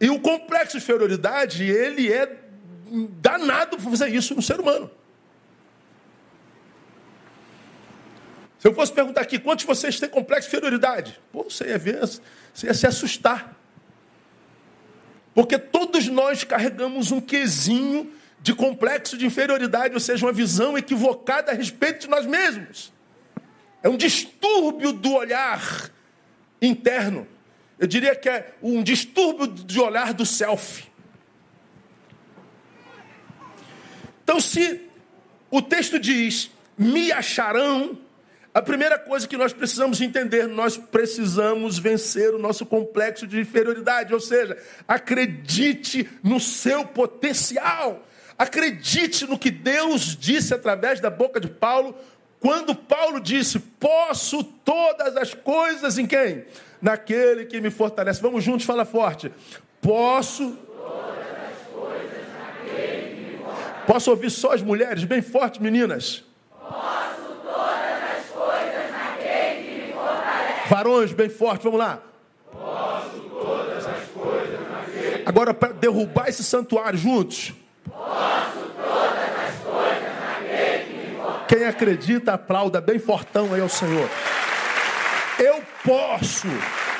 E 0.00 0.10
o 0.10 0.18
complexo 0.18 0.76
de 0.76 0.82
inferioridade, 0.82 1.62
ele 1.62 2.12
é 2.12 2.26
danado 3.20 3.76
para 3.76 3.90
fazer 3.90 4.14
isso 4.14 4.34
no 4.34 4.42
ser 4.42 4.60
humano. 4.60 4.90
Se 8.58 8.68
eu 8.68 8.74
fosse 8.74 8.92
perguntar 8.92 9.20
aqui, 9.20 9.38
quantos 9.38 9.64
de 9.64 9.66
vocês 9.66 10.00
têm 10.00 10.08
complexo 10.08 10.48
de 10.48 10.56
inferioridade? 10.56 11.20
Pô, 11.30 11.44
você 11.44 11.68
ia 11.68 11.78
ver, 11.78 12.00
você 12.00 12.66
ia 12.66 12.74
se 12.74 12.86
assustar. 12.86 13.54
Porque 15.34 15.58
todos 15.58 16.08
nós 16.08 16.44
carregamos 16.44 17.12
um 17.12 17.20
quesinho 17.20 18.12
de 18.40 18.54
complexo 18.54 19.18
de 19.18 19.26
inferioridade, 19.26 19.92
ou 19.92 20.00
seja, 20.00 20.24
uma 20.24 20.32
visão 20.32 20.78
equivocada 20.78 21.52
a 21.52 21.54
respeito 21.54 22.00
de 22.00 22.08
nós 22.08 22.24
mesmos. 22.24 22.92
É 23.82 23.88
um 23.88 23.96
distúrbio 23.96 24.92
do 24.92 25.12
olhar 25.12 25.90
interno. 26.60 27.26
Eu 27.78 27.86
diria 27.86 28.16
que 28.16 28.28
é 28.28 28.54
um 28.62 28.82
distúrbio 28.82 29.46
de 29.46 29.78
olhar 29.78 30.14
do 30.14 30.24
self. 30.24 30.84
Então, 34.26 34.40
se 34.40 34.80
o 35.52 35.62
texto 35.62 36.00
diz: 36.00 36.50
me 36.76 37.12
acharão, 37.12 37.96
a 38.52 38.60
primeira 38.60 38.98
coisa 38.98 39.28
que 39.28 39.36
nós 39.36 39.52
precisamos 39.52 40.00
entender, 40.00 40.48
nós 40.48 40.76
precisamos 40.76 41.78
vencer 41.78 42.34
o 42.34 42.38
nosso 42.38 42.66
complexo 42.66 43.24
de 43.24 43.38
inferioridade, 43.38 44.12
ou 44.12 44.18
seja, 44.18 44.58
acredite 44.88 46.08
no 46.24 46.40
seu 46.40 46.84
potencial. 46.84 48.04
Acredite 48.36 49.26
no 49.26 49.38
que 49.38 49.52
Deus 49.52 50.16
disse 50.16 50.52
através 50.52 50.98
da 50.98 51.08
boca 51.08 51.38
de 51.38 51.48
Paulo, 51.48 51.94
quando 52.40 52.74
Paulo 52.74 53.20
disse: 53.20 53.60
Posso 53.60 54.42
todas 54.42 55.16
as 55.16 55.34
coisas 55.34 55.98
em 55.98 56.06
quem? 56.06 56.46
Naquele 56.82 57.44
que 57.46 57.60
me 57.60 57.70
fortalece. 57.70 58.20
Vamos 58.20 58.42
juntos, 58.42 58.66
fala 58.66 58.84
forte. 58.84 59.30
Posso. 59.80 60.50
Todas 60.50 61.16
as 61.16 61.72
coisas 61.72 62.26
naquele 62.36 63.14
que 63.14 63.20
me 63.20 63.38
fortalece. 63.38 63.75
Posso 63.86 64.10
ouvir 64.10 64.30
só 64.30 64.52
as 64.52 64.62
mulheres, 64.62 65.04
bem 65.04 65.22
forte, 65.22 65.62
meninas? 65.62 66.24
Posso 66.60 67.26
Varões, 70.68 71.12
bem 71.12 71.28
forte, 71.28 71.62
vamos 71.62 71.78
lá. 71.78 72.00
Posso 72.50 73.20
todas 73.20 73.86
as 73.86 74.04
coisas 74.08 74.60
naquele. 74.68 75.22
Agora, 75.24 75.54
para 75.54 75.72
derrubar 75.72 76.28
esse 76.28 76.42
santuário 76.42 76.98
juntos. 76.98 77.54
Posso 77.88 78.58
todas 78.74 79.48
as 79.48 79.58
coisas 79.62 80.02
naquele 80.20 80.84
que 80.84 80.92
me 80.92 81.46
Quem 81.46 81.64
acredita, 81.66 82.32
aplauda 82.32 82.80
bem 82.80 82.98
fortão 82.98 83.54
aí 83.54 83.60
ao 83.60 83.68
Senhor. 83.68 84.08
Eu 85.38 85.62
posso. 85.84 86.48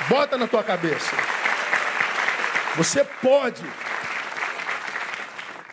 Bota 0.09 0.37
na 0.37 0.47
tua 0.47 0.63
cabeça. 0.63 1.15
Você 2.77 3.03
pode. 3.03 3.63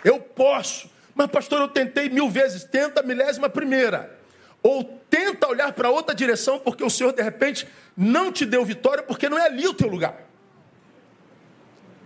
Eu 0.02 0.18
posso. 0.18 0.90
Mas, 1.14 1.30
pastor, 1.30 1.60
eu 1.60 1.68
tentei 1.68 2.08
mil 2.08 2.28
vezes. 2.28 2.64
Tenta 2.64 3.00
a 3.00 3.02
milésima 3.02 3.48
primeira. 3.48 4.18
Ou 4.62 4.84
tenta 5.10 5.46
olhar 5.46 5.72
para 5.72 5.90
outra 5.90 6.14
direção, 6.14 6.58
porque 6.58 6.82
o 6.82 6.90
Senhor, 6.90 7.12
de 7.12 7.22
repente, 7.22 7.68
não 7.96 8.32
te 8.32 8.44
deu 8.44 8.64
vitória, 8.64 9.02
porque 9.02 9.28
não 9.28 9.38
é 9.38 9.46
ali 9.46 9.68
o 9.68 9.74
teu 9.74 9.88
lugar. 9.88 10.24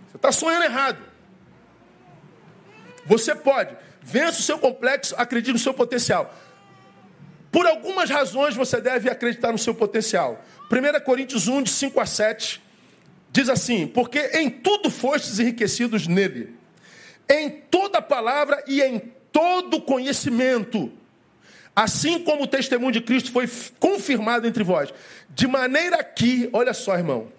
Você 0.09 0.17
está 0.17 0.31
sonhando 0.31 0.65
errado. 0.65 0.97
Você 3.05 3.33
pode. 3.33 3.75
Vença 4.01 4.39
o 4.39 4.43
seu 4.43 4.59
complexo, 4.59 5.15
acredite 5.17 5.53
no 5.53 5.59
seu 5.59 5.73
potencial. 5.73 6.33
Por 7.51 7.65
algumas 7.65 8.09
razões 8.09 8.55
você 8.55 8.79
deve 8.79 9.09
acreditar 9.09 9.51
no 9.51 9.57
seu 9.57 9.73
potencial. 9.73 10.43
1 10.71 11.03
Coríntios 11.03 11.47
1, 11.47 11.63
de 11.63 11.71
5 11.71 11.99
a 11.99 12.05
7, 12.05 12.61
diz 13.31 13.49
assim: 13.49 13.87
Porque 13.87 14.19
em 14.33 14.49
tudo 14.49 14.91
fostes 14.91 15.39
enriquecidos 15.39 16.07
nele, 16.07 16.55
em 17.29 17.49
toda 17.49 18.01
palavra 18.01 18.63
e 18.67 18.81
em 18.81 18.99
todo 19.31 19.81
conhecimento 19.81 20.91
Assim 21.79 22.19
como 22.23 22.43
o 22.43 22.47
testemunho 22.47 22.91
de 22.91 22.99
Cristo 22.99 23.31
foi 23.31 23.49
confirmado 23.79 24.45
entre 24.45 24.65
vós. 24.65 24.93
De 25.29 25.47
maneira 25.47 26.03
que, 26.03 26.49
olha 26.51 26.73
só, 26.73 26.97
irmão, 26.97 27.29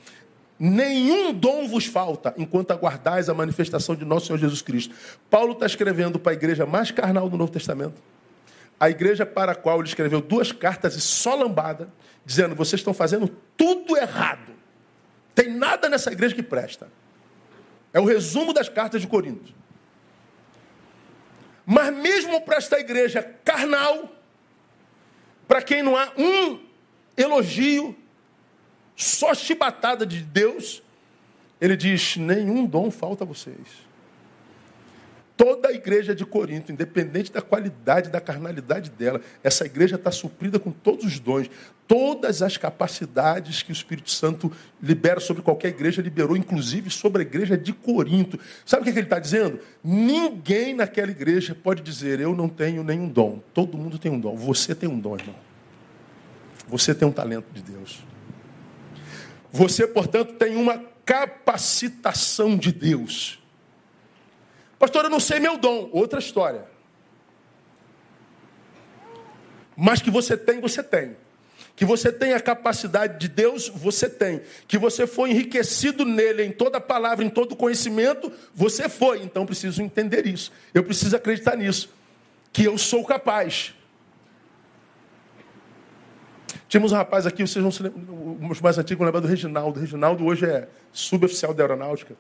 nenhum 0.59 1.31
dom 1.35 1.69
vos 1.69 1.85
falta 1.85 2.33
enquanto 2.39 2.71
aguardais 2.71 3.29
a 3.29 3.35
manifestação 3.35 3.95
de 3.95 4.03
nosso 4.03 4.29
Senhor 4.29 4.39
Jesus 4.39 4.63
Cristo. 4.63 4.95
Paulo 5.29 5.53
está 5.53 5.67
escrevendo 5.67 6.19
para 6.19 6.33
a 6.33 6.35
igreja 6.35 6.65
mais 6.65 6.91
carnal 6.91 7.29
do 7.29 7.37
Novo 7.37 7.53
Testamento. 7.53 8.01
A 8.81 8.89
igreja 8.89 9.27
para 9.27 9.53
a 9.53 9.55
qual 9.55 9.79
ele 9.79 9.89
escreveu 9.89 10.23
duas 10.23 10.53
cartas 10.53 10.95
e 10.95 11.03
só 11.03 11.35
lambada, 11.35 11.91
dizendo: 12.25 12.55
vocês 12.55 12.81
estão 12.81 12.95
fazendo 12.95 13.29
tudo 13.59 13.95
errado. 13.95 14.53
Tem 15.35 15.51
nada 15.51 15.87
nessa 15.87 16.11
igreja 16.11 16.35
que 16.35 16.43
presta. 16.43 16.89
É 17.93 18.01
o 18.01 18.07
resumo 18.07 18.55
das 18.55 18.71
cartas 18.71 19.03
de 19.03 19.07
Corinto. 19.07 19.60
Mas 21.73 21.95
mesmo 21.95 22.41
para 22.41 22.57
esta 22.57 22.81
igreja 22.81 23.23
carnal, 23.45 24.13
para 25.47 25.63
quem 25.63 25.85
não 25.85 25.97
há 25.97 26.13
um 26.19 26.59
elogio, 27.17 27.97
só 28.97 29.33
chibatada 29.35 30.05
de 30.05 30.21
Deus, 30.21 30.83
ele 31.61 31.77
diz: 31.77 32.17
nenhum 32.17 32.67
dom 32.67 32.91
falta 32.91 33.23
a 33.23 33.27
vocês. 33.27 33.69
Toda 35.43 35.71
a 35.71 35.73
igreja 35.73 36.15
de 36.15 36.27
Corinto, 36.27 36.71
independente 36.71 37.33
da 37.33 37.41
qualidade, 37.41 38.11
da 38.11 38.21
carnalidade 38.21 38.91
dela, 38.91 39.23
essa 39.43 39.65
igreja 39.65 39.97
está 39.97 40.11
suprida 40.11 40.59
com 40.59 40.71
todos 40.71 41.03
os 41.07 41.19
dons, 41.19 41.49
todas 41.89 42.43
as 42.43 42.59
capacidades 42.59 43.63
que 43.63 43.71
o 43.71 43.73
Espírito 43.73 44.11
Santo 44.11 44.53
libera 44.83 45.19
sobre 45.19 45.43
qualquer 45.43 45.69
igreja, 45.69 46.03
liberou 46.03 46.37
inclusive 46.37 46.91
sobre 46.91 47.23
a 47.23 47.25
igreja 47.25 47.57
de 47.57 47.73
Corinto. 47.73 48.39
Sabe 48.67 48.83
o 48.83 48.85
que, 48.85 48.91
é 48.91 48.93
que 48.93 48.99
ele 48.99 49.07
está 49.07 49.19
dizendo? 49.19 49.59
Ninguém 49.83 50.75
naquela 50.75 51.11
igreja 51.11 51.55
pode 51.55 51.81
dizer, 51.81 52.21
eu 52.21 52.37
não 52.37 52.47
tenho 52.47 52.85
nenhum 52.85 53.09
dom. 53.09 53.41
Todo 53.55 53.79
mundo 53.79 53.99
tem 53.99 54.13
um 54.13 54.21
dom. 54.21 54.37
Você 54.37 54.75
tem 54.75 54.91
um 54.91 55.01
dom, 55.01 55.17
irmão. 55.17 55.37
Você 56.69 56.95
tem 56.95 57.09
um 57.09 57.13
talento 57.13 57.47
de 57.51 57.63
Deus. 57.63 58.05
Você, 59.51 59.87
portanto, 59.87 60.35
tem 60.35 60.55
uma 60.55 60.85
capacitação 61.07 62.59
de 62.59 62.71
Deus. 62.71 63.40
Pastor, 64.81 65.05
eu 65.05 65.11
não 65.11 65.21
sei 65.21 65.39
meu 65.39 65.59
dom. 65.59 65.91
Outra 65.93 66.19
história. 66.19 66.65
Mas 69.77 70.01
que 70.01 70.11
você 70.11 70.39
tem, 70.39 70.59
você 70.59 70.83
tem. 70.83 71.19
Que 71.77 71.85
você 71.85 72.11
tem 72.11 72.33
a 72.33 72.41
capacidade 72.41 73.19
de 73.19 73.29
Deus, 73.29 73.69
você 73.69 74.09
tem. 74.09 74.41
Que 74.67 74.79
você 74.79 75.07
foi 75.07 75.31
enriquecido 75.31 76.07
nele, 76.07 76.43
em 76.45 76.51
toda 76.51 76.81
palavra, 76.81 77.23
em 77.23 77.29
todo 77.29 77.55
conhecimento, 77.55 78.33
você 78.55 78.89
foi. 78.89 79.23
Então 79.23 79.45
preciso 79.45 79.83
entender 79.83 80.27
isso. 80.27 80.51
Eu 80.73 80.83
preciso 80.83 81.15
acreditar 81.15 81.57
nisso. 81.57 81.93
Que 82.51 82.65
eu 82.65 82.79
sou 82.79 83.05
capaz. 83.05 83.75
Tínhamos 86.71 86.93
um 86.93 86.97
rapaz 86.97 87.27
aqui, 87.27 87.47
vocês 87.47 87.63
vão 87.63 87.71
se 87.71 87.83
lembrar, 87.83 88.51
os 88.51 88.61
mais 88.63 88.79
antigos 88.79 88.99
vão 88.99 89.07
lembrar 89.07 89.21
do 89.21 89.29
Reginaldo. 89.29 89.79
O 89.79 89.81
Reginaldo 89.83 90.25
hoje 90.25 90.47
é 90.47 90.69
suboficial 90.91 91.53
da 91.53 91.65
aeronáutica. 91.65 92.17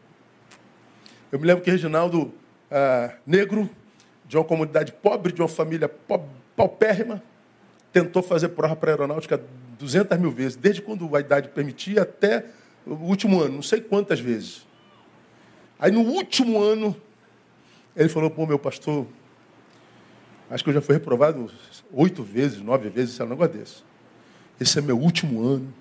Eu 1.32 1.38
me 1.38 1.46
lembro 1.46 1.64
que 1.64 1.70
Reginaldo 1.70 2.34
ah, 2.70 3.14
negro, 3.26 3.68
de 4.24 4.36
uma 4.36 4.44
comunidade 4.44 4.92
pobre, 4.92 5.32
de 5.32 5.42
uma 5.42 5.48
família 5.48 5.88
pobre, 5.88 6.28
paupérrima, 6.56 7.22
tentou 7.92 8.22
fazer 8.22 8.50
prova 8.50 8.76
para 8.76 8.92
aeronáutica 8.92 9.40
200 9.78 10.18
mil 10.18 10.30
vezes, 10.30 10.56
desde 10.56 10.82
quando 10.82 11.16
a 11.16 11.20
idade 11.20 11.48
permitia 11.48 12.02
até 12.02 12.46
o 12.86 12.94
último 12.94 13.40
ano, 13.40 13.54
não 13.54 13.62
sei 13.62 13.80
quantas 13.80 14.20
vezes. 14.20 14.66
Aí 15.78 15.90
no 15.90 16.02
último 16.02 16.62
ano, 16.62 16.94
ele 17.96 18.08
falou, 18.08 18.30
pô, 18.30 18.46
meu 18.46 18.58
pastor, 18.58 19.06
acho 20.50 20.62
que 20.62 20.70
eu 20.70 20.74
já 20.74 20.82
fui 20.82 20.94
reprovado 20.94 21.50
oito 21.92 22.22
vezes, 22.22 22.60
nove 22.60 22.88
vezes, 22.88 23.18
é 23.18 23.24
um 23.24 23.28
negócio 23.28 23.54
desse. 23.54 23.82
Esse 24.60 24.78
é 24.78 24.82
meu 24.82 24.98
último 24.98 25.42
ano. 25.42 25.72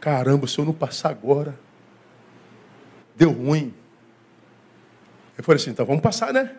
Caramba, 0.00 0.46
se 0.46 0.58
eu 0.58 0.64
não 0.64 0.72
passar 0.72 1.10
agora, 1.10 1.58
deu 3.16 3.32
ruim. 3.32 3.74
Eu 5.40 5.44
falei 5.44 5.56
assim, 5.56 5.70
então 5.70 5.86
vamos 5.86 6.02
passar, 6.02 6.34
né? 6.34 6.54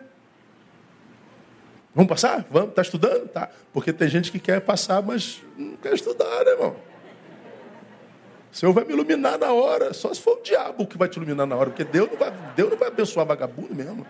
Vamos 1.94 2.08
passar? 2.08 2.44
Vamos, 2.50 2.70
está 2.70 2.82
estudando? 2.82 3.28
Tá. 3.28 3.48
Porque 3.72 3.92
tem 3.92 4.08
gente 4.08 4.32
que 4.32 4.40
quer 4.40 4.60
passar, 4.60 5.00
mas 5.00 5.40
não 5.56 5.76
quer 5.76 5.94
estudar, 5.94 6.44
né, 6.44 6.50
irmão? 6.50 6.74
O 8.52 8.56
Senhor 8.56 8.72
vai 8.72 8.84
me 8.84 8.92
iluminar 8.92 9.38
na 9.38 9.52
hora. 9.52 9.94
Só 9.94 10.12
se 10.12 10.20
for 10.20 10.38
o 10.38 10.42
diabo 10.42 10.84
que 10.84 10.98
vai 10.98 11.08
te 11.08 11.16
iluminar 11.16 11.46
na 11.46 11.54
hora, 11.54 11.70
porque 11.70 11.84
Deus 11.84 12.10
não 12.10 12.18
vai, 12.18 12.32
Deus 12.56 12.70
não 12.70 12.76
vai 12.76 12.88
abençoar 12.88 13.24
vagabundo 13.24 13.72
mesmo. 13.72 14.04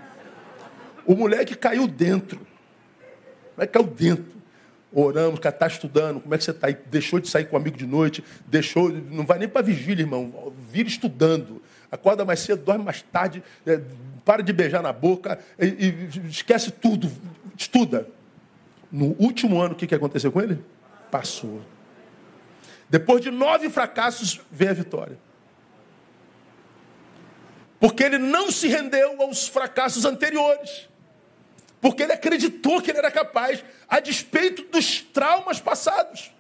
O 1.05 1.14
moleque 1.14 1.55
caiu 1.55 1.87
dentro. 1.87 2.41
Vai 3.55 3.66
caiu 3.66 3.87
dentro. 3.87 4.41
Oramos, 4.91 5.39
cara, 5.39 5.55
está 5.55 5.66
estudando, 5.66 6.18
como 6.18 6.35
é 6.35 6.39
que 6.39 6.45
você 6.45 6.51
está? 6.51 6.70
Deixou 6.70 7.20
de 7.20 7.29
sair 7.29 7.45
com 7.45 7.57
um 7.57 7.61
amigo 7.61 7.77
de 7.77 7.87
noite, 7.87 8.25
deixou, 8.47 8.89
não 8.89 9.27
vai 9.27 9.39
nem 9.39 9.49
para 9.49 9.61
vigília, 9.61 10.03
irmão. 10.03 10.51
Vira 10.70 10.89
estudando. 10.89 11.62
Acorda 11.93 12.24
mais 12.24 12.40
cedo, 12.40 12.64
dorme 12.64 12.84
mais 12.84 13.03
tarde, 13.03 13.45
é, 13.66 13.78
para 14.24 14.43
de 14.43 14.51
beijar 14.51 14.82
na 14.82 14.95
boca, 14.95 15.38
e, 15.59 15.66
e, 15.66 16.28
esquece 16.28 16.70
tudo, 16.70 17.12
estuda. 17.57 18.09
No 18.90 19.14
último 19.18 19.61
ano, 19.61 19.74
o 19.74 19.76
que, 19.76 19.86
que 19.86 19.95
aconteceu 19.95 20.32
com 20.32 20.40
ele? 20.40 20.64
Passou. 21.11 21.62
Depois 22.88 23.20
de 23.20 23.30
nove 23.30 23.68
fracassos, 23.68 24.40
vem 24.51 24.68
a 24.68 24.72
vitória. 24.72 25.18
Porque 27.78 28.03
ele 28.03 28.18
não 28.18 28.51
se 28.51 28.68
rendeu 28.68 29.20
aos 29.20 29.49
fracassos 29.49 30.05
anteriores. 30.05 30.88
Porque 31.80 32.03
ele 32.03 32.12
acreditou 32.12 32.80
que 32.80 32.90
ele 32.90 32.99
era 32.99 33.11
capaz, 33.11 33.64
a 33.88 33.99
despeito 33.99 34.62
dos 34.70 35.01
traumas 35.01 35.61
passados. 35.61 36.30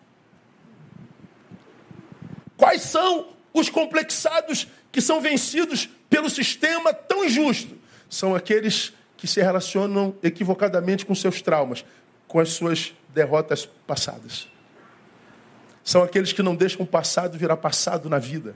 Quais 2.56 2.82
são 2.82 3.34
os 3.52 3.68
complexados 3.68 4.68
que 4.92 5.00
são 5.00 5.20
vencidos 5.20 5.88
pelo 6.08 6.30
sistema 6.30 6.92
tão 6.92 7.24
injusto? 7.24 7.76
São 8.08 8.34
aqueles 8.34 8.92
que 9.16 9.26
se 9.26 9.40
relacionam 9.40 10.14
equivocadamente 10.22 11.06
com 11.06 11.14
seus 11.14 11.40
traumas, 11.40 11.84
com 12.28 12.38
as 12.38 12.50
suas 12.50 12.94
derrotas 13.08 13.66
passadas. 13.86 14.46
São 15.82 16.02
aqueles 16.02 16.32
que 16.32 16.42
não 16.42 16.54
deixam 16.54 16.82
o 16.82 16.86
passado 16.86 17.38
virar 17.38 17.56
passado 17.56 18.08
na 18.10 18.18
vida. 18.18 18.54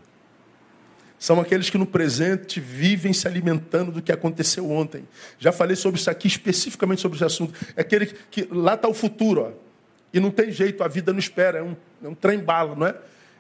São 1.19 1.41
aqueles 1.41 1.71
que 1.71 1.79
no 1.79 1.87
presente 1.87 2.61
vivem 2.61 3.13
se 3.13 3.27
alimentando 3.27 3.91
do 3.91 4.03
que 4.03 4.13
aconteceu 4.13 4.71
ontem. 4.71 5.09
Já 5.39 5.51
falei 5.51 5.75
sobre 5.75 5.99
isso 5.99 6.11
aqui, 6.11 6.29
especificamente 6.29 7.01
sobre 7.01 7.17
esse 7.17 7.25
assunto. 7.25 7.55
É 7.75 7.81
aquele 7.81 8.07
que 8.07 8.47
lá 8.51 8.75
está 8.75 8.87
o 8.87 8.95
futuro, 8.95 9.43
ó, 9.43 9.67
e 10.13 10.21
não 10.21 10.31
tem 10.31 10.51
jeito, 10.53 10.85
a 10.85 10.89
vida 10.89 11.13
não 11.13 11.19
espera, 11.19 11.59
é 11.59 11.63
um, 11.63 11.75
é 12.05 12.09
um 12.09 12.15
trem 12.15 12.39
bala, 12.39 12.75
não 12.75 12.87
é? 12.87 12.95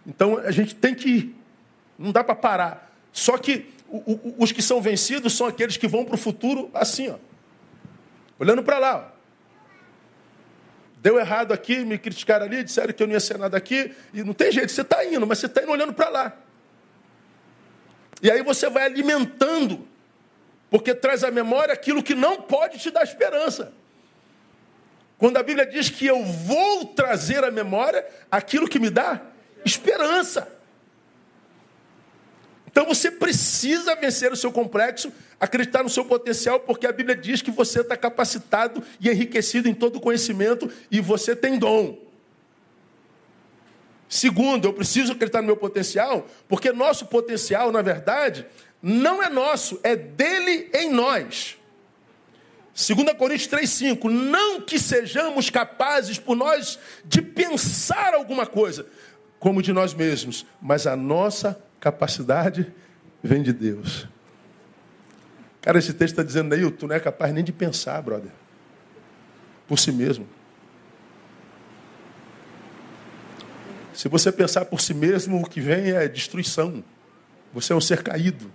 Então 0.07 0.39
a 0.39 0.51
gente 0.51 0.75
tem 0.75 0.95
que 0.95 1.36
não 1.99 2.13
dá 2.13 2.23
para 2.23 2.35
parar. 2.35 2.93
Só 3.13 3.39
que 3.39 3.73
o, 3.89 4.13
o, 4.13 4.35
os 4.39 4.53
que 4.53 4.63
são 4.63 4.81
vencidos 4.81 5.37
são 5.37 5.47
aqueles 5.47 5.77
que 5.77 5.87
vão 5.87 6.05
para 6.05 6.15
o 6.15 6.19
futuro 6.19 6.71
assim, 6.75 7.09
ó, 7.09 7.17
olhando 8.39 8.63
para 8.63 8.79
lá. 8.79 8.97
Ó. 9.13 9.17
Deu 11.01 11.19
errado 11.19 11.53
aqui, 11.53 11.85
me 11.85 11.99
criticaram 11.99 12.47
ali, 12.47 12.65
disseram 12.65 12.93
que 12.93 13.03
eu 13.03 13.07
não 13.07 13.15
ia 13.15 13.21
ser 13.21 13.39
nada 13.39 13.57
aqui, 13.57 13.95
e 14.13 14.25
não 14.25 14.33
tem 14.33 14.51
jeito, 14.51 14.73
você 14.73 14.83
está 14.83 15.05
indo, 15.05 15.27
mas 15.27 15.39
você 15.39 15.47
está 15.47 15.63
indo 15.63 15.71
olhando 15.71 15.93
para 15.93 16.09
lá. 16.09 16.37
E 18.21 18.31
aí 18.31 18.43
você 18.43 18.69
vai 18.69 18.85
alimentando, 18.87 19.87
porque 20.71 20.95
traz 20.95 21.23
à 21.23 21.31
memória 21.31 21.73
aquilo 21.73 22.03
que 22.03 22.15
não 22.15 22.43
pode 22.43 22.79
te 22.79 22.91
dar 22.91 23.05
esperança. 23.05 23.73
Quando 25.19 25.37
a 25.37 25.43
Bíblia 25.43 25.65
diz 25.65 25.89
que 25.89 26.07
eu 26.07 26.25
vou 26.25 26.87
trazer 26.87 27.45
à 27.45 27.51
memória 27.51 28.05
aquilo 28.31 28.69
que 28.69 28.79
me 28.79 28.91
dá 28.91 29.21
esperança. 29.65 30.56
Então 32.77 32.85
você 32.85 33.11
precisa 33.11 33.97
vencer 33.97 34.31
o 34.31 34.37
seu 34.37 34.53
complexo, 34.53 35.11
acreditar 35.41 35.83
no 35.83 35.89
seu 35.89 36.05
potencial, 36.05 36.61
porque 36.61 36.87
a 36.87 36.93
Bíblia 36.93 37.17
diz 37.17 37.41
que 37.41 37.51
você 37.51 37.81
está 37.81 37.97
capacitado 37.97 38.83
e 39.01 39.09
enriquecido 39.09 39.67
em 39.67 39.73
todo 39.73 39.99
conhecimento 39.99 40.71
e 40.91 41.01
você 41.01 41.35
tem 41.35 41.59
dom. 41.59 41.99
Segundo, 44.07 44.69
eu 44.69 44.75
preciso 44.75 45.13
acreditar 45.13 45.41
no 45.41 45.47
meu 45.47 45.57
potencial, 45.57 46.29
porque 46.47 46.71
nosso 46.71 47.07
potencial, 47.07 47.73
na 47.73 47.81
verdade, 47.81 48.45
não 48.83 49.23
é 49.23 49.31
nosso, 49.31 49.81
é 49.83 49.97
dele 49.97 50.69
em 50.75 50.91
nós. 50.91 51.57
2 52.75 53.17
Coríntios 53.17 53.49
3,5: 53.49 54.11
Não 54.11 54.61
que 54.61 54.79
sejamos 54.79 55.49
capazes 55.49 56.19
por 56.19 56.37
nós 56.37 56.79
de 57.07 57.23
pensar 57.23 58.13
alguma 58.13 58.45
coisa, 58.45 58.85
como 59.39 59.63
de 59.63 59.73
nós 59.73 59.95
mesmos, 59.95 60.45
mas 60.61 60.87
a 60.87 60.95
nossa 60.95 61.65
capacidade 61.87 62.67
vem 63.23 63.43
de 63.43 63.53
Deus. 63.53 64.09
Cara, 65.63 65.79
esse 65.79 65.93
texto 65.93 66.15
está 66.15 66.23
dizendo 66.25 66.53
aí, 66.53 66.69
tu 66.73 66.89
não 66.89 66.97
é 66.97 67.01
capaz 67.01 67.33
nem 67.33 67.45
de 67.45 67.53
pensar, 67.53 68.03
brother, 68.03 68.31
por 69.69 69.79
si 69.79 69.93
mesmo. 69.93 70.27
Se 73.93 74.09
você 74.09 74.33
pensar 74.33 74.65
por 74.65 74.81
si 74.81 74.93
mesmo, 74.93 75.41
o 75.41 75.45
que 75.45 75.61
vem 75.61 75.93
é 75.93 76.09
destruição. 76.09 76.83
Você 77.55 77.73
é 77.73 77.77
um 77.77 77.81
ser 77.81 78.03
caído. 78.03 78.51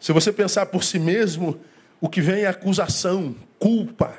Se 0.00 0.12
você 0.12 0.32
pensar 0.32 0.66
por 0.66 0.82
si 0.82 0.98
mesmo, 0.98 1.58
o 2.00 2.08
que 2.08 2.20
vem 2.20 2.42
é 2.42 2.46
acusação, 2.48 3.34
culpa. 3.58 4.12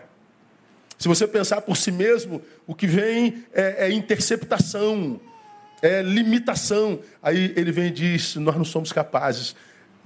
Se 0.97 1.07
você 1.07 1.27
pensar 1.27 1.61
por 1.61 1.75
si 1.77 1.91
mesmo, 1.91 2.41
o 2.65 2.73
que 2.73 2.87
vem 2.87 3.45
é, 3.53 3.87
é 3.87 3.91
interceptação, 3.91 5.19
é 5.81 6.01
limitação. 6.01 6.99
Aí 7.21 7.53
ele 7.55 7.71
vem 7.71 7.87
e 7.87 7.91
diz: 7.91 8.35
Nós 8.35 8.55
não 8.55 8.65
somos 8.65 8.91
capazes 8.91 9.55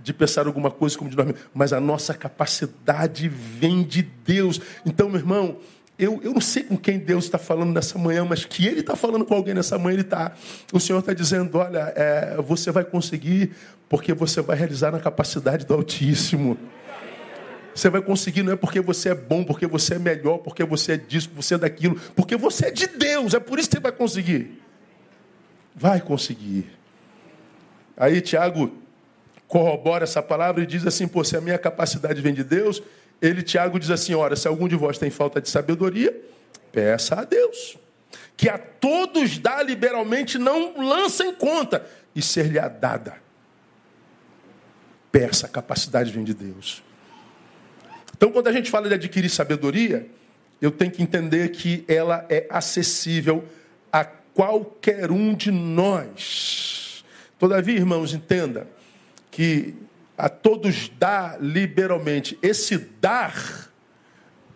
de 0.01 0.13
pensar 0.13 0.47
alguma 0.47 0.71
coisa 0.71 0.97
como 0.97 1.09
de 1.09 1.17
nós 1.17 1.25
mesmos, 1.25 1.43
mas 1.53 1.73
a 1.73 1.79
nossa 1.79 2.13
capacidade 2.13 3.27
vem 3.27 3.83
de 3.83 4.01
Deus. 4.01 4.59
Então, 4.85 5.09
meu 5.09 5.19
irmão, 5.19 5.57
eu, 5.97 6.21
eu 6.23 6.33
não 6.33 6.39
sei 6.39 6.63
com 6.63 6.77
quem 6.77 6.97
Deus 6.97 7.25
está 7.25 7.37
falando 7.37 7.73
nessa 7.73 7.99
manhã, 7.99 8.23
mas 8.23 8.45
que 8.45 8.65
Ele 8.65 8.79
está 8.79 8.95
falando 8.95 9.25
com 9.25 9.33
alguém 9.33 9.53
nessa 9.53 9.77
manhã, 9.77 9.95
Ele 9.95 10.01
está. 10.01 10.31
O 10.71 10.79
Senhor 10.79 10.99
está 10.99 11.13
dizendo: 11.13 11.57
olha, 11.57 11.91
é, 11.95 12.37
você 12.41 12.71
vai 12.71 12.85
conseguir, 12.85 13.51
porque 13.89 14.13
você 14.13 14.41
vai 14.41 14.55
realizar 14.55 14.91
na 14.91 14.99
capacidade 14.99 15.65
do 15.65 15.73
Altíssimo. 15.73 16.57
Você 17.75 17.89
vai 17.89 18.01
conseguir 18.01 18.43
não 18.43 18.53
é 18.53 18.55
porque 18.55 18.81
você 18.81 19.09
é 19.09 19.15
bom, 19.15 19.43
porque 19.43 19.65
você 19.65 19.95
é 19.95 19.99
melhor, 19.99 20.39
porque 20.39 20.63
você 20.65 20.93
é 20.93 20.97
disso, 20.97 21.29
você 21.33 21.55
é 21.55 21.57
daquilo, 21.57 21.95
porque 22.15 22.35
você 22.35 22.67
é 22.67 22.71
de 22.71 22.87
Deus, 22.87 23.33
é 23.33 23.39
por 23.39 23.59
isso 23.59 23.69
que 23.69 23.75
você 23.75 23.81
vai 23.81 23.91
conseguir. 23.91 24.58
Vai 25.79 26.01
conseguir. 26.01 26.69
Aí 27.95 28.19
Tiago 28.19 28.77
corrobora 29.47 30.03
essa 30.03 30.21
palavra 30.21 30.61
e 30.61 30.65
diz 30.65 30.85
assim: 30.85 31.07
pô, 31.07 31.23
se 31.23 31.37
a 31.37 31.41
minha 31.41 31.57
capacidade 31.57 32.21
vem 32.21 32.33
de 32.33 32.43
Deus, 32.43 32.83
ele, 33.21 33.41
Tiago, 33.41 33.79
diz 33.79 33.89
assim: 33.89 34.13
ora, 34.13 34.35
se 34.35 34.45
algum 34.45 34.67
de 34.67 34.75
vós 34.75 34.97
tem 34.97 35.09
falta 35.09 35.39
de 35.39 35.47
sabedoria, 35.47 36.13
peça 36.69 37.21
a 37.21 37.23
Deus, 37.23 37.77
que 38.35 38.49
a 38.49 38.57
todos 38.57 39.37
dá 39.37 39.63
liberalmente, 39.63 40.37
não 40.37 40.85
lança 40.85 41.23
em 41.23 41.33
conta, 41.33 41.87
e 42.13 42.21
ser-lhe-á 42.21 42.67
dada. 42.67 43.15
Peça, 45.09 45.45
a 45.45 45.49
capacidade 45.49 46.11
vem 46.11 46.25
de 46.25 46.33
Deus. 46.33 46.83
Então, 48.17 48.33
quando 48.33 48.49
a 48.49 48.51
gente 48.51 48.69
fala 48.69 48.89
de 48.89 48.95
adquirir 48.95 49.29
sabedoria, 49.29 50.05
eu 50.61 50.71
tenho 50.71 50.91
que 50.91 51.01
entender 51.01 51.51
que 51.51 51.85
ela 51.87 52.25
é 52.29 52.45
acessível 52.49 53.45
a 53.93 54.18
qualquer 54.39 55.11
um 55.11 55.33
de 55.33 55.51
nós. 55.51 57.03
Todavia, 57.37 57.75
irmãos, 57.75 58.13
entenda 58.13 58.69
que 59.29 59.75
a 60.17 60.29
todos 60.29 60.89
dá 60.97 61.35
liberalmente. 61.41 62.39
Esse 62.41 62.77
dar 62.77 63.69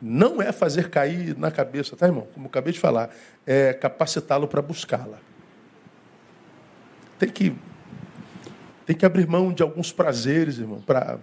não 0.01 0.41
é 0.41 0.53
fazer 0.53 0.89
cair 0.89 1.37
na 1.37 1.51
cabeça, 1.51 1.97
tá, 1.97 2.05
irmão? 2.05 2.25
Como 2.33 2.47
acabei 2.47 2.71
de 2.71 2.79
falar, 2.79 3.13
é 3.45 3.73
capacitá-lo 3.73 4.47
para 4.47 4.61
buscá-la. 4.61 5.17
Tem 7.19 7.27
que 7.27 7.53
tem 8.85 8.95
que 8.95 9.05
abrir 9.05 9.27
mão 9.27 9.51
de 9.51 9.63
alguns 9.63 9.91
prazeres, 9.91 10.59
irmão, 10.59 10.79
para 10.79 11.19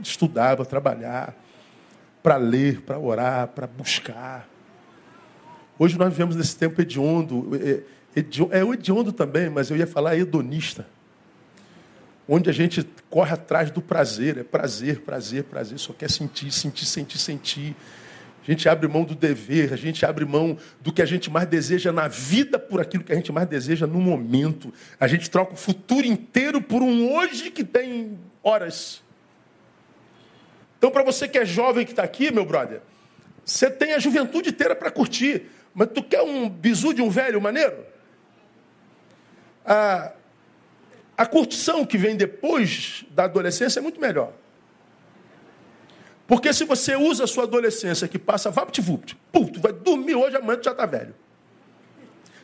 estudar, 0.00 0.54
para 0.54 0.64
trabalhar, 0.64 1.34
para 2.22 2.36
ler, 2.36 2.82
para 2.82 3.00
orar, 3.00 3.48
para 3.48 3.66
buscar. 3.66 4.48
Hoje 5.78 5.96
nós 5.98 6.10
vivemos 6.10 6.34
nesse 6.36 6.56
tempo 6.56 6.80
hediondo, 6.80 7.50
é, 7.54 7.82
é 8.58 8.64
o 8.64 8.74
hediondo 8.74 9.12
também, 9.12 9.48
mas 9.48 9.70
eu 9.70 9.76
ia 9.76 9.86
falar 9.86 10.16
hedonista 10.16 10.86
onde 12.28 12.50
a 12.50 12.52
gente 12.52 12.86
corre 13.08 13.32
atrás 13.32 13.70
do 13.70 13.80
prazer, 13.80 14.36
é 14.36 14.44
prazer, 14.44 15.00
prazer, 15.00 15.44
prazer, 15.44 15.78
só 15.78 15.94
quer 15.94 16.10
sentir, 16.10 16.52
sentir, 16.52 16.84
sentir, 16.84 17.18
sentir. 17.18 17.76
A 18.46 18.50
gente 18.50 18.68
abre 18.68 18.86
mão 18.86 19.04
do 19.04 19.14
dever, 19.14 19.72
a 19.72 19.76
gente 19.76 20.04
abre 20.04 20.24
mão 20.24 20.58
do 20.80 20.92
que 20.92 21.00
a 21.00 21.06
gente 21.06 21.30
mais 21.30 21.48
deseja 21.48 21.90
na 21.90 22.06
vida 22.06 22.58
por 22.58 22.80
aquilo 22.80 23.02
que 23.02 23.12
a 23.12 23.14
gente 23.14 23.32
mais 23.32 23.48
deseja 23.48 23.86
no 23.86 23.98
momento. 23.98 24.72
A 25.00 25.08
gente 25.08 25.30
troca 25.30 25.54
o 25.54 25.56
futuro 25.56 26.06
inteiro 26.06 26.60
por 26.60 26.82
um 26.82 27.14
hoje 27.14 27.50
que 27.50 27.64
tem 27.64 28.18
horas. 28.42 29.02
Então, 30.76 30.90
para 30.90 31.02
você 31.02 31.26
que 31.26 31.38
é 31.38 31.44
jovem 31.44 31.84
que 31.84 31.92
está 31.92 32.02
aqui, 32.02 32.32
meu 32.32 32.44
brother, 32.44 32.80
você 33.44 33.70
tem 33.70 33.94
a 33.94 33.98
juventude 33.98 34.50
inteira 34.50 34.76
para 34.76 34.90
curtir, 34.90 35.46
mas 35.74 35.88
tu 35.94 36.02
quer 36.02 36.22
um 36.22 36.48
bizu 36.48 36.92
de 36.92 37.02
um 37.02 37.10
velho 37.10 37.40
maneiro? 37.40 37.84
Ah, 39.64 40.12
a 41.16 41.26
curtição 41.26 41.84
que 41.84 41.98
vem 41.98 42.16
depois 42.16 43.04
da 43.10 43.24
adolescência 43.24 43.80
é 43.80 43.82
muito 43.82 44.00
melhor. 44.00 44.32
Porque 46.26 46.52
se 46.52 46.64
você 46.64 46.94
usa 46.94 47.24
a 47.24 47.26
sua 47.26 47.44
adolescência 47.44 48.06
que 48.06 48.18
passa 48.18 48.50
vapt-vupt, 48.50 49.16
tu 49.32 49.60
vai 49.60 49.72
dormir 49.72 50.14
hoje, 50.14 50.36
amanhã 50.36 50.58
tu 50.58 50.64
já 50.64 50.72
está 50.72 50.86
velho. 50.86 51.14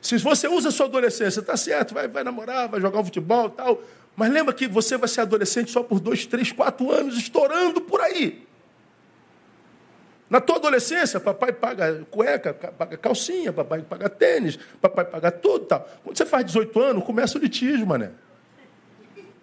Se 0.00 0.18
você 0.18 0.48
usa 0.48 0.70
a 0.70 0.72
sua 0.72 0.86
adolescência, 0.86 1.40
tá 1.40 1.56
certo, 1.56 1.94
vai, 1.94 2.08
vai 2.08 2.24
namorar, 2.24 2.68
vai 2.68 2.80
jogar 2.80 3.00
um 3.00 3.04
futebol 3.04 3.48
tal. 3.48 3.82
Mas 4.16 4.30
lembra 4.30 4.52
que 4.54 4.68
você 4.68 4.96
vai 4.96 5.08
ser 5.08 5.22
adolescente 5.22 5.70
só 5.70 5.82
por 5.82 5.98
dois, 6.00 6.26
três, 6.26 6.52
quatro 6.52 6.90
anos, 6.92 7.16
estourando 7.16 7.80
por 7.80 8.00
aí. 8.00 8.46
Na 10.34 10.40
tua 10.40 10.56
adolescência, 10.56 11.20
papai 11.20 11.52
paga 11.52 12.04
cueca, 12.10 12.52
paga 12.52 12.96
calcinha, 12.96 13.52
papai 13.52 13.82
paga 13.82 14.08
tênis, 14.08 14.58
papai 14.82 15.04
paga 15.04 15.30
tudo 15.30 15.66
tal. 15.66 15.88
Quando 16.02 16.18
você 16.18 16.26
faz 16.26 16.44
18 16.46 16.80
anos, 16.80 17.04
começa 17.04 17.38
o 17.38 17.40
litígio, 17.40 17.86
mané. 17.86 18.10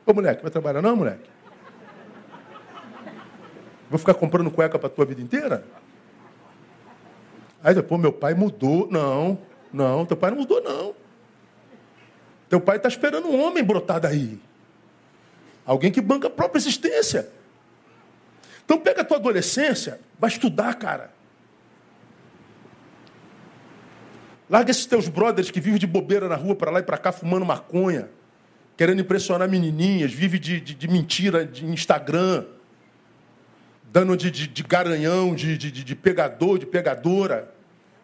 Ô 0.06 0.14
moleque, 0.14 0.42
vai 0.42 0.52
trabalhar 0.52 0.82
não, 0.82 0.94
moleque? 0.94 1.30
Vou 3.90 3.98
ficar 3.98 4.16
comprando 4.16 4.52
cueca 4.52 4.78
para 4.78 4.90
tua 4.90 5.06
vida 5.06 5.22
inteira? 5.22 5.64
Aí 7.64 7.74
depois 7.74 8.02
meu 8.02 8.12
pai 8.12 8.34
mudou. 8.34 8.92
Não, 8.92 9.40
não, 9.72 10.06
teu 10.06 10.18
pai 10.18 10.32
não 10.32 10.40
mudou, 10.40 10.62
não. 10.62 10.94
Teu 12.50 12.60
pai 12.60 12.76
está 12.76 12.90
esperando 12.90 13.30
um 13.30 13.42
homem 13.42 13.64
brotar 13.64 14.02
daí. 14.02 14.42
Alguém 15.66 15.90
que 15.90 16.02
banca 16.02 16.28
a 16.28 16.30
própria 16.30 16.60
existência. 16.60 17.30
Então 18.72 18.80
pega 18.80 19.02
a 19.02 19.04
tua 19.04 19.18
adolescência, 19.18 20.00
vai 20.18 20.30
estudar, 20.30 20.74
cara. 20.76 21.12
Larga 24.50 24.72
esses 24.72 24.86
teus 24.86 25.10
brothers 25.10 25.52
que 25.52 25.60
vivem 25.60 25.78
de 25.78 25.86
bobeira 25.86 26.30
na 26.30 26.38
rua 26.38 26.56
para 26.56 26.72
lá 26.72 26.80
e 26.80 26.84
para 26.84 26.98
cá 26.98 27.12
fumando 27.12 27.46
maconha, 27.46 28.10
querendo 28.78 29.02
impressionar 29.02 29.50
menininhas, 29.50 30.14
vive 30.14 30.40
de, 30.40 30.62
de, 30.62 30.74
de 30.74 30.88
mentira 30.88 31.46
de 31.46 31.66
Instagram, 31.66 32.46
dando 33.92 34.16
de, 34.16 34.32
de, 34.32 34.64
garanhão, 34.64 35.36
de 35.36 35.94
pegador, 35.94 36.58
de 36.58 36.66
pegadora. 36.66 37.54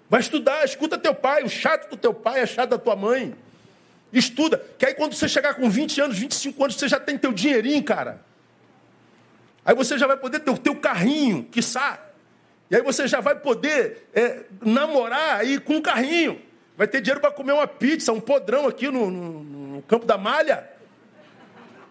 Vai 0.09 0.19
estudar, 0.19 0.65
escuta 0.65 0.97
teu 0.97 1.15
pai, 1.15 1.43
o 1.43 1.49
chato 1.49 1.91
do 1.91 1.95
teu 1.95 2.13
pai 2.13 2.41
é 2.41 2.45
chato 2.45 2.71
da 2.71 2.77
tua 2.77 2.97
mãe. 2.97 3.33
Estuda, 4.11 4.61
que 4.77 4.85
aí 4.85 4.93
quando 4.93 5.13
você 5.13 5.29
chegar 5.29 5.53
com 5.53 5.69
20 5.69 6.01
anos, 6.01 6.19
25 6.19 6.61
anos, 6.61 6.75
você 6.75 6.89
já 6.89 6.99
tem 6.99 7.17
teu 7.17 7.31
dinheirinho, 7.31 7.81
cara. 7.85 8.26
Aí 9.67 9.75
você 9.75 9.97
já 9.97 10.07
vai 10.07 10.15
poder 10.15 10.39
ter 10.39 10.49
o 10.49 10.57
teu 10.57 10.77
carrinho, 10.77 11.43
quiçá. 11.43 11.99
E 12.71 12.75
aí 12.77 12.81
você 12.81 13.05
já 13.05 13.19
vai 13.19 13.35
poder 13.35 14.07
é, 14.13 14.45
namorar 14.61 15.41
aí 15.41 15.59
com 15.59 15.73
um 15.73 15.81
carrinho. 15.81 16.41
Vai 16.77 16.87
ter 16.87 17.01
dinheiro 17.01 17.19
para 17.19 17.31
comer 17.31 17.51
uma 17.51 17.67
pizza, 17.67 18.13
um 18.13 18.21
podrão 18.21 18.65
aqui 18.65 18.89
no, 18.89 19.11
no, 19.11 19.43
no, 19.43 19.81
campo 19.81 20.05
da 20.05 20.17
malha. 20.17 20.69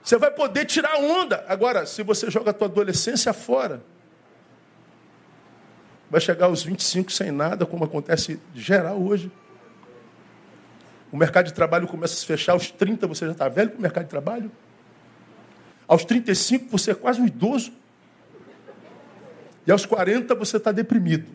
Você 0.02 0.16
vai 0.16 0.30
poder 0.30 0.64
tirar 0.64 0.96
onda. 0.96 1.44
Agora, 1.46 1.84
se 1.84 2.02
você 2.02 2.30
joga 2.30 2.50
a 2.50 2.54
tua 2.54 2.66
adolescência 2.66 3.34
fora, 3.34 3.82
vai 6.10 6.20
chegar 6.20 6.46
aos 6.46 6.62
25 6.62 7.12
sem 7.12 7.30
nada, 7.30 7.66
como 7.66 7.84
acontece 7.84 8.40
geral 8.54 8.98
hoje. 8.98 9.30
O 11.12 11.16
mercado 11.18 11.44
de 11.44 11.52
trabalho 11.52 11.86
começa 11.86 12.14
a 12.14 12.16
se 12.16 12.24
fechar, 12.24 12.52
aos 12.52 12.70
30 12.70 13.06
você 13.06 13.26
já 13.26 13.32
está 13.32 13.50
velho 13.50 13.68
para 13.68 13.78
o 13.78 13.82
mercado 13.82 14.04
de 14.04 14.10
trabalho. 14.10 14.50
Aos 15.88 16.04
35 16.04 16.68
você 16.70 16.90
é 16.90 16.94
quase 16.94 17.20
um 17.20 17.26
idoso. 17.26 17.72
E 19.66 19.72
aos 19.72 19.86
40 19.86 20.34
você 20.34 20.56
está 20.56 20.72
deprimido. 20.72 21.26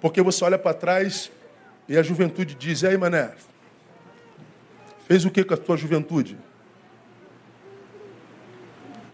Porque 0.00 0.22
você 0.22 0.44
olha 0.44 0.58
para 0.58 0.74
trás 0.74 1.30
e 1.88 1.96
a 1.96 2.02
juventude 2.02 2.54
diz: 2.54 2.82
E 2.82 2.86
aí, 2.86 2.96
mané? 2.96 3.32
Fez 5.06 5.24
o 5.24 5.30
que 5.30 5.44
com 5.44 5.54
a 5.54 5.56
tua 5.56 5.76
juventude? 5.76 6.36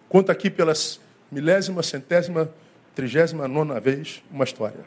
Conta 0.08 0.32
aqui 0.32 0.50
pelas 0.50 1.00
milésima, 1.30 1.82
centésima, 1.82 2.50
trigésima 2.94 3.48
nona 3.48 3.80
vez 3.80 4.22
uma 4.30 4.44
história. 4.44 4.84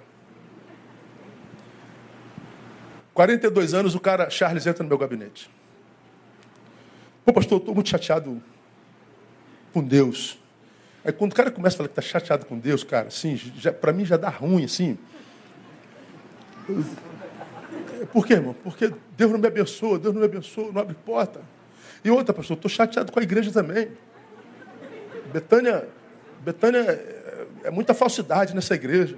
42 3.13 3.73
anos, 3.73 3.95
o 3.95 3.99
cara, 3.99 4.29
Charles, 4.29 4.67
entra 4.67 4.83
no 4.83 4.89
meu 4.89 4.97
gabinete. 4.97 5.49
Pô, 7.23 7.31
pastor, 7.31 7.59
estou 7.59 7.73
muito 7.73 7.89
chateado 7.89 8.43
com 9.75 9.83
Deus. 9.83 10.39
Aí 11.03 11.11
quando 11.11 11.33
o 11.33 11.35
cara 11.35 11.51
começa 11.51 11.75
a 11.75 11.77
falar 11.79 11.89
que 11.89 11.99
está 11.99 12.01
chateado 12.01 12.45
com 12.45 12.57
Deus, 12.57 12.81
cara, 12.81 13.09
assim, 13.09 13.37
para 13.81 13.91
mim 13.91 14.05
já 14.05 14.15
dá 14.15 14.29
ruim, 14.29 14.63
assim. 14.63 14.97
Por 18.13 18.25
quê, 18.25 18.35
irmão? 18.35 18.55
Porque 18.63 18.89
Deus 19.17 19.31
não 19.33 19.37
me 19.37 19.47
abençoa, 19.47 19.99
Deus 19.99 20.13
não 20.13 20.21
me 20.21 20.27
abençoa, 20.27 20.71
não 20.71 20.81
abre 20.81 20.95
porta. 21.05 21.41
E 22.05 22.09
outra, 22.09 22.33
pastor, 22.33 22.55
estou 22.55 22.71
chateado 22.71 23.11
com 23.11 23.19
a 23.19 23.23
igreja 23.23 23.51
também. 23.51 23.89
Betânia, 25.33 25.85
Betânia 26.39 26.79
é, 26.79 27.45
é 27.65 27.69
muita 27.69 27.93
falsidade 27.93 28.55
nessa 28.55 28.75
igreja. 28.75 29.17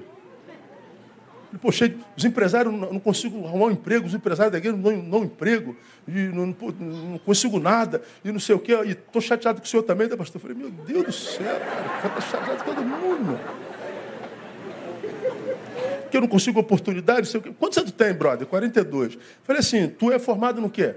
Poxa, 1.62 1.94
os 2.16 2.26
empresários 2.26 2.74
não, 2.74 3.00
consigo 3.00 3.46
arrumar 3.46 3.68
um 3.68 3.72
emprego, 3.72 4.06
os 4.06 4.14
empresários 4.14 4.52
da 4.52 4.58
igreja 4.58 4.78
não 4.78 5.10
dão 5.10 5.24
emprego, 5.24 5.76
e 6.08 6.12
não, 6.12 6.48
não, 6.48 7.18
consigo 7.20 7.60
nada, 7.60 8.02
e 8.24 8.32
não 8.32 8.40
sei 8.40 8.56
o 8.56 8.60
quê, 8.60 8.74
e 8.86 8.92
estou 8.92 9.22
chateado 9.22 9.60
com 9.60 9.66
o 9.66 9.70
senhor 9.70 9.84
também, 9.84 10.08
né, 10.08 10.16
pastor? 10.16 10.42
Eu 10.42 10.48
falei, 10.48 10.58
meu 10.58 10.70
Deus 10.70 11.06
do 11.06 11.12
céu, 11.12 11.60
cara, 11.60 12.08
está 12.08 12.22
chateado 12.22 12.64
com 12.64 12.74
todo 12.74 12.86
mundo. 12.86 13.40
Que 16.12 16.18
eu 16.18 16.22
não 16.22 16.28
consigo 16.28 16.60
oportunidade, 16.60 17.20
não 17.20 17.26
sei 17.26 17.40
o 17.40 17.44
quê. 17.44 17.54
Quantos 17.58 17.78
anos 17.78 17.92
tem, 17.92 18.14
brother? 18.14 18.48
42. 18.48 19.16
Eu 19.16 19.20
falei 19.44 19.60
assim, 19.60 19.90
tu 19.90 20.12
é 20.12 20.20
formado 20.20 20.62
no 20.62 20.70
quê? 20.70 20.96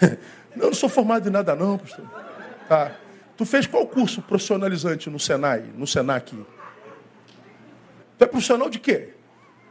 não, 0.54 0.66
não 0.66 0.74
sou 0.74 0.88
formado 0.88 1.28
em 1.28 1.32
nada 1.32 1.54
não, 1.54 1.78
pastor. 1.78 2.04
Tá. 2.68 2.92
Tu 3.36 3.46
fez 3.46 3.66
qual 3.66 3.86
curso 3.86 4.20
profissionalizante 4.20 5.08
no 5.08 5.18
Senai, 5.18 5.64
no 5.74 5.86
Senac? 5.86 6.36
Tu 8.20 8.24
é 8.24 8.26
profissional 8.26 8.68
de 8.68 8.78
quê? 8.78 9.14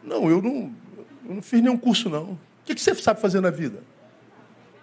Não, 0.01 0.27
eu 0.27 0.41
não, 0.41 0.73
eu 1.23 1.35
não 1.35 1.41
fiz 1.41 1.61
nenhum 1.61 1.77
curso, 1.77 2.09
não. 2.09 2.31
O 2.31 2.39
que, 2.65 2.73
que 2.73 2.81
você 2.81 2.95
sabe 2.95 3.21
fazer 3.21 3.39
na 3.41 3.51
vida? 3.51 3.83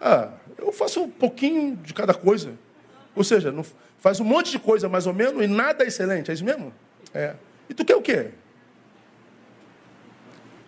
Ah, 0.01 0.31
eu 0.57 0.71
faço 0.71 1.03
um 1.03 1.11
pouquinho 1.11 1.75
de 1.75 1.93
cada 1.93 2.15
coisa. 2.15 2.53
Ou 3.13 3.25
seja, 3.25 3.51
não, 3.51 3.67
faz 3.99 4.21
um 4.21 4.25
monte 4.25 4.53
de 4.53 4.61
coisa 4.61 4.89
mais 4.89 5.05
ou 5.09 5.13
menos 5.13 5.43
e 5.43 5.49
nada 5.49 5.83
é 5.83 5.89
excelente, 5.89 6.31
é 6.31 6.35
isso 6.35 6.45
mesmo? 6.45 6.73
É. 7.13 7.35
E 7.69 7.75
tu 7.75 7.85
quer 7.85 7.97
o 7.97 8.03
quê? 8.03 8.31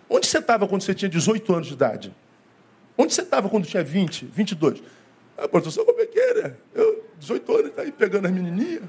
Onde 0.09 0.27
você 0.27 0.39
estava 0.39 0.67
quando 0.67 0.81
você 0.81 0.93
tinha 0.93 1.07
18 1.07 1.53
anos 1.53 1.67
de 1.67 1.75
idade? 1.75 2.13
Onde 2.97 3.13
você 3.13 3.21
estava 3.21 3.47
quando 3.47 3.65
tinha 3.65 3.81
20, 3.81 4.25
22? 4.25 4.83
Ah, 5.37 5.47
professor, 5.47 5.85
como 5.85 6.01
é? 6.01 6.53
Eu, 6.75 7.05
18 7.17 7.55
anos, 7.55 7.71
tá 7.71 7.81
aí 7.81 7.93
pegando 7.93 8.25
as 8.25 8.31
menininhas. 8.33 8.83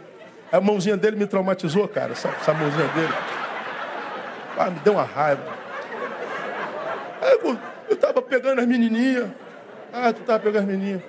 A 0.50 0.60
mãozinha 0.60 0.96
dele 0.96 1.14
me 1.14 1.28
traumatizou, 1.28 1.86
cara, 1.86 2.10
essa, 2.10 2.26
essa 2.26 2.52
mãozinha 2.52 2.88
dele. 2.88 3.39
Ah, 4.58 4.70
me 4.70 4.80
deu 4.80 4.94
uma 4.94 5.04
raiva. 5.04 5.42
Aí 7.20 7.38
eu, 7.42 7.58
eu 7.88 7.96
tava 7.96 8.22
pegando 8.22 8.60
as 8.60 8.66
menininhas. 8.66 9.30
Ah, 9.92 10.12
tu 10.12 10.22
tava 10.22 10.38
pegando 10.40 10.62
as 10.62 10.68
menininhas. 10.68 11.02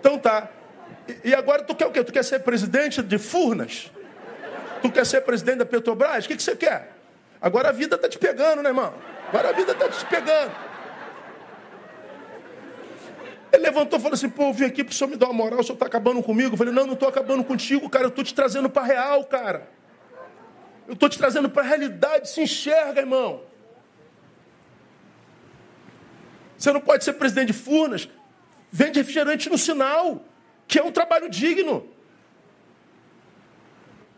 Então 0.00 0.18
tá. 0.18 0.48
E, 1.08 1.30
e, 1.30 1.34
agora 1.34 1.62
tu 1.62 1.74
quer 1.74 1.86
o 1.86 1.90
quê? 1.90 2.02
Tu 2.02 2.12
quer 2.12 2.24
ser 2.24 2.40
presidente 2.40 3.02
de 3.02 3.18
Furnas? 3.18 3.90
Tu 4.82 4.90
quer 4.90 5.06
ser 5.06 5.22
presidente 5.22 5.58
da 5.58 5.66
Petrobras? 5.66 6.24
O 6.24 6.28
que, 6.28 6.36
que 6.36 6.42
você 6.42 6.56
quer? 6.56 6.92
Agora 7.40 7.70
a 7.70 7.72
vida 7.72 7.96
tá 7.96 8.08
te 8.08 8.18
pegando, 8.18 8.62
né, 8.62 8.70
irmão? 8.70 8.92
Agora 9.28 9.50
a 9.50 9.52
vida 9.52 9.74
tá 9.74 9.88
te 9.88 10.04
pegando. 10.06 10.52
Ele 13.52 13.62
levantou 13.62 13.98
e 13.98 14.02
falou 14.02 14.14
assim: 14.14 14.28
pô, 14.28 14.44
eu 14.44 14.52
vim 14.52 14.64
aqui 14.64 14.82
para 14.82 14.92
o 14.92 14.94
senhor 14.94 15.10
me 15.10 15.16
dar 15.16 15.26
uma 15.26 15.34
moral, 15.34 15.60
o 15.60 15.62
senhor 15.62 15.74
está 15.74 15.86
acabando 15.86 16.22
comigo. 16.22 16.54
Eu 16.54 16.58
falei: 16.58 16.72
não, 16.72 16.86
não 16.86 16.94
estou 16.94 17.08
acabando 17.08 17.44
contigo, 17.44 17.88
cara, 17.88 18.06
eu 18.06 18.08
estou 18.08 18.24
te 18.24 18.34
trazendo 18.34 18.68
para 18.68 18.82
real, 18.82 19.24
cara. 19.24 19.68
Eu 20.86 20.94
estou 20.94 21.08
te 21.08 21.18
trazendo 21.18 21.48
para 21.48 21.62
a 21.62 21.66
realidade, 21.66 22.28
se 22.28 22.40
enxerga, 22.42 23.00
irmão. 23.00 23.42
Você 26.58 26.72
não 26.72 26.80
pode 26.80 27.04
ser 27.04 27.14
presidente 27.14 27.48
de 27.48 27.52
Furnas. 27.52 28.08
Vende 28.70 28.98
refrigerante 28.98 29.48
no 29.48 29.58
sinal, 29.58 30.24
que 30.66 30.78
é 30.78 30.82
um 30.82 30.92
trabalho 30.92 31.28
digno. 31.28 31.88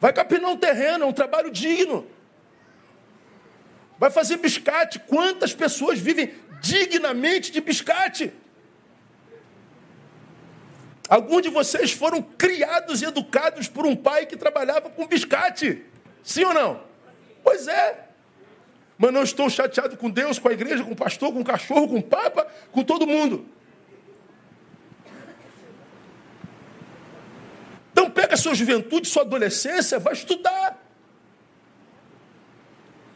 Vai 0.01 0.13
capinar 0.13 0.51
um 0.51 0.57
terreno, 0.57 1.05
é 1.05 1.07
um 1.07 1.13
trabalho 1.13 1.51
digno. 1.51 2.07
Vai 3.99 4.11
fazer 4.11 4.37
biscate. 4.37 4.99
Quantas 5.01 5.55
pessoas 5.55 5.99
vivem 5.99 6.35
dignamente 6.61 7.51
de 7.51 7.61
biscate? 7.61 8.33
Alguns 11.09 11.43
de 11.43 11.49
vocês 11.49 11.93
foram 11.93 12.21
criados 12.21 13.01
e 13.01 13.05
educados 13.05 13.69
por 13.69 13.87
um 13.87 13.95
pai 13.95 14.27
que 14.27 14.37
trabalhava 14.37 14.91
com 14.91 15.07
biscate. 15.07 15.85
Sim 16.27 16.43
ou 16.43 16.53
não? 16.53 16.83
Pois 17.45 17.69
é. 17.69 18.09
Mas 18.99 19.13
não 19.13 19.23
estou 19.23 19.49
chateado 19.49 19.97
com 19.97 20.11
Deus, 20.11 20.41
com 20.41 20.49
a 20.49 20.53
igreja, 20.53 20.83
com 20.83 20.91
o 20.91 20.97
pastor, 20.97 21.33
com 21.33 21.41
o 21.41 21.45
cachorro, 21.45 21.87
com 21.87 21.99
o 21.99 22.03
papa, 22.03 22.45
com 22.73 22.83
todo 22.83 23.07
mundo. 23.07 23.47
Então 27.93 28.11
pega 28.11 28.37
sua 28.37 28.57
juventude, 28.57 29.07
sua 29.07 29.23
adolescência, 29.23 30.01
vai 30.01 30.15
estudar. 30.15 30.83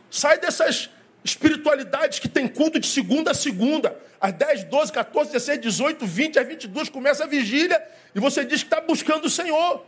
Sai 0.09 0.39
dessas 0.39 0.89
espiritualidades 1.25 2.21
que 2.21 2.29
tem 2.29 2.47
culto 2.47 2.79
de 2.79 2.87
segunda 2.87 3.33
a 3.33 3.35
segunda. 3.35 4.01
Às 4.21 4.33
10, 4.35 4.65
12, 4.65 4.93
14, 4.93 5.33
16, 5.33 5.61
18, 5.61 6.07
20, 6.07 6.39
às 6.39 6.47
22 6.47 6.89
começa 6.89 7.25
a 7.25 7.27
vigília 7.27 7.83
e 8.15 8.21
você 8.21 8.45
diz 8.45 8.63
que 8.63 8.69
está 8.69 8.81
buscando 8.81 9.25
o 9.25 9.31
Senhor. 9.31 9.85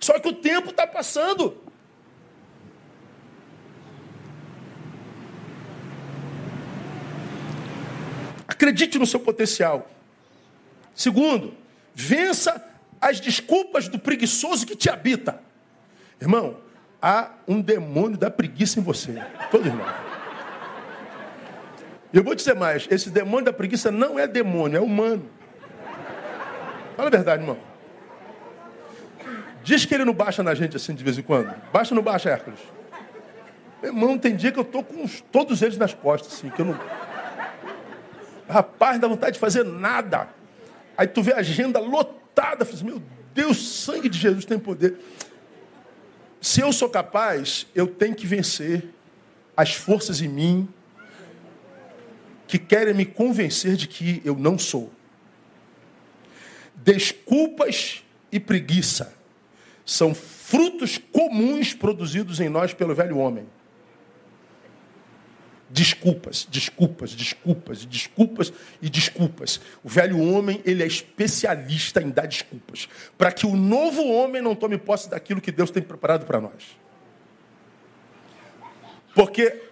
Só 0.00 0.18
que 0.18 0.26
o 0.26 0.32
tempo 0.32 0.70
está 0.70 0.88
passando. 0.88 1.70
Acredite 8.62 8.96
no 8.96 9.04
seu 9.04 9.18
potencial. 9.18 9.90
Segundo, 10.94 11.52
vença 11.92 12.64
as 13.00 13.18
desculpas 13.18 13.88
do 13.88 13.98
preguiçoso 13.98 14.64
que 14.64 14.76
te 14.76 14.88
habita. 14.88 15.40
Irmão, 16.20 16.58
há 17.02 17.30
um 17.48 17.60
demônio 17.60 18.16
da 18.16 18.30
preguiça 18.30 18.78
em 18.78 18.82
você. 18.84 19.20
Todo 19.50 19.66
irmão. 19.66 19.84
Eu 22.12 22.22
vou 22.22 22.36
dizer 22.36 22.54
mais: 22.54 22.86
esse 22.88 23.10
demônio 23.10 23.46
da 23.46 23.52
preguiça 23.52 23.90
não 23.90 24.16
é 24.16 24.28
demônio, 24.28 24.76
é 24.76 24.80
humano. 24.80 25.28
Fala 26.96 27.08
a 27.08 27.10
verdade, 27.10 27.42
irmão. 27.42 27.58
Diz 29.64 29.84
que 29.84 29.92
ele 29.92 30.04
não 30.04 30.14
baixa 30.14 30.40
na 30.40 30.54
gente 30.54 30.76
assim 30.76 30.94
de 30.94 31.02
vez 31.02 31.18
em 31.18 31.22
quando. 31.22 31.52
Baixa 31.72 31.92
ou 31.92 31.96
não 31.96 32.02
baixa, 32.04 32.30
Hércules? 32.30 32.60
Irmão, 33.82 34.16
tem 34.16 34.36
dia 34.36 34.52
que 34.52 34.60
eu 34.60 34.64
tô 34.64 34.84
com 34.84 35.04
todos 35.32 35.62
eles 35.62 35.76
nas 35.76 35.92
costas, 35.92 36.34
assim, 36.34 36.48
que 36.48 36.60
eu 36.60 36.66
não. 36.66 37.11
Rapaz, 38.48 39.00
dá 39.00 39.08
vontade 39.08 39.34
de 39.34 39.38
fazer 39.38 39.64
nada. 39.64 40.28
Aí 40.96 41.06
tu 41.06 41.22
vê 41.22 41.32
a 41.32 41.38
agenda 41.38 41.78
lotada, 41.78 42.64
assim, 42.64 42.84
meu 42.84 43.02
Deus, 43.34 43.56
sangue 43.82 44.08
de 44.08 44.18
Jesus 44.18 44.44
tem 44.44 44.58
poder. 44.58 44.98
Se 46.40 46.60
eu 46.60 46.72
sou 46.72 46.88
capaz, 46.88 47.66
eu 47.74 47.86
tenho 47.86 48.14
que 48.14 48.26
vencer 48.26 48.84
as 49.56 49.74
forças 49.74 50.20
em 50.20 50.28
mim 50.28 50.68
que 52.46 52.58
querem 52.58 52.92
me 52.92 53.06
convencer 53.06 53.76
de 53.76 53.88
que 53.88 54.20
eu 54.24 54.36
não 54.36 54.58
sou. 54.58 54.92
Desculpas 56.74 58.02
e 58.30 58.40
preguiça 58.40 59.14
são 59.86 60.14
frutos 60.14 60.98
comuns 60.98 61.72
produzidos 61.72 62.40
em 62.40 62.48
nós 62.48 62.74
pelo 62.74 62.94
velho 62.94 63.16
homem. 63.18 63.46
Desculpas, 65.72 66.46
desculpas, 66.50 67.14
desculpas, 67.14 67.86
desculpas 67.86 68.52
e 68.82 68.90
desculpas. 68.90 69.58
O 69.82 69.88
velho 69.88 70.20
homem, 70.20 70.60
ele 70.66 70.82
é 70.82 70.86
especialista 70.86 72.02
em 72.02 72.10
dar 72.10 72.26
desculpas, 72.26 72.86
para 73.16 73.32
que 73.32 73.46
o 73.46 73.56
novo 73.56 74.06
homem 74.06 74.42
não 74.42 74.54
tome 74.54 74.76
posse 74.76 75.08
daquilo 75.08 75.40
que 75.40 75.50
Deus 75.50 75.70
tem 75.70 75.82
preparado 75.82 76.26
para 76.26 76.42
nós. 76.42 76.76
Porque 79.14 79.62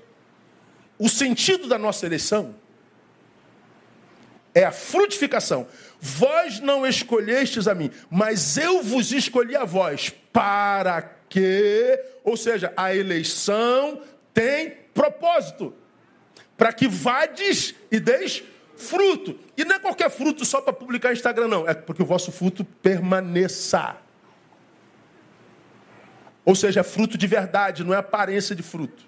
o 0.99 1.07
sentido 1.07 1.69
da 1.69 1.77
nossa 1.77 2.07
eleição 2.07 2.55
é 4.55 4.65
a 4.65 4.73
frutificação. 4.73 5.67
Vós 6.01 6.61
não 6.61 6.87
escolhestes 6.87 7.69
a 7.69 7.75
mim, 7.75 7.91
mas 8.11 8.57
eu 8.57 8.83
vos 8.83 9.13
escolhi 9.13 9.55
a 9.55 9.67
vós. 9.67 10.09
Para 10.33 11.03
que, 11.29 12.03
ou 12.25 12.39
seja, 12.39 12.73
a 12.75 12.97
eleição 12.97 14.01
tem 14.33 14.71
propósito 14.95 15.75
para 16.61 16.75
que 16.75 16.87
vades 16.87 17.75
e 17.91 17.99
deis 17.99 18.43
fruto. 18.77 19.41
E 19.57 19.65
não 19.65 19.77
é 19.77 19.79
qualquer 19.79 20.11
fruto 20.11 20.45
só 20.45 20.61
para 20.61 20.75
publicar 20.75 21.11
Instagram, 21.11 21.49
não. 21.49 21.67
É 21.67 21.73
porque 21.73 22.03
o 22.03 22.05
vosso 22.05 22.31
fruto 22.31 22.67
permaneça. 22.67 23.97
Ou 26.45 26.55
seja, 26.55 26.81
é 26.81 26.83
fruto 26.83 27.17
de 27.17 27.27
verdade, 27.27 27.83
não 27.83 27.95
é 27.95 27.97
aparência 27.97 28.55
de 28.55 28.63
fruto. 28.63 29.03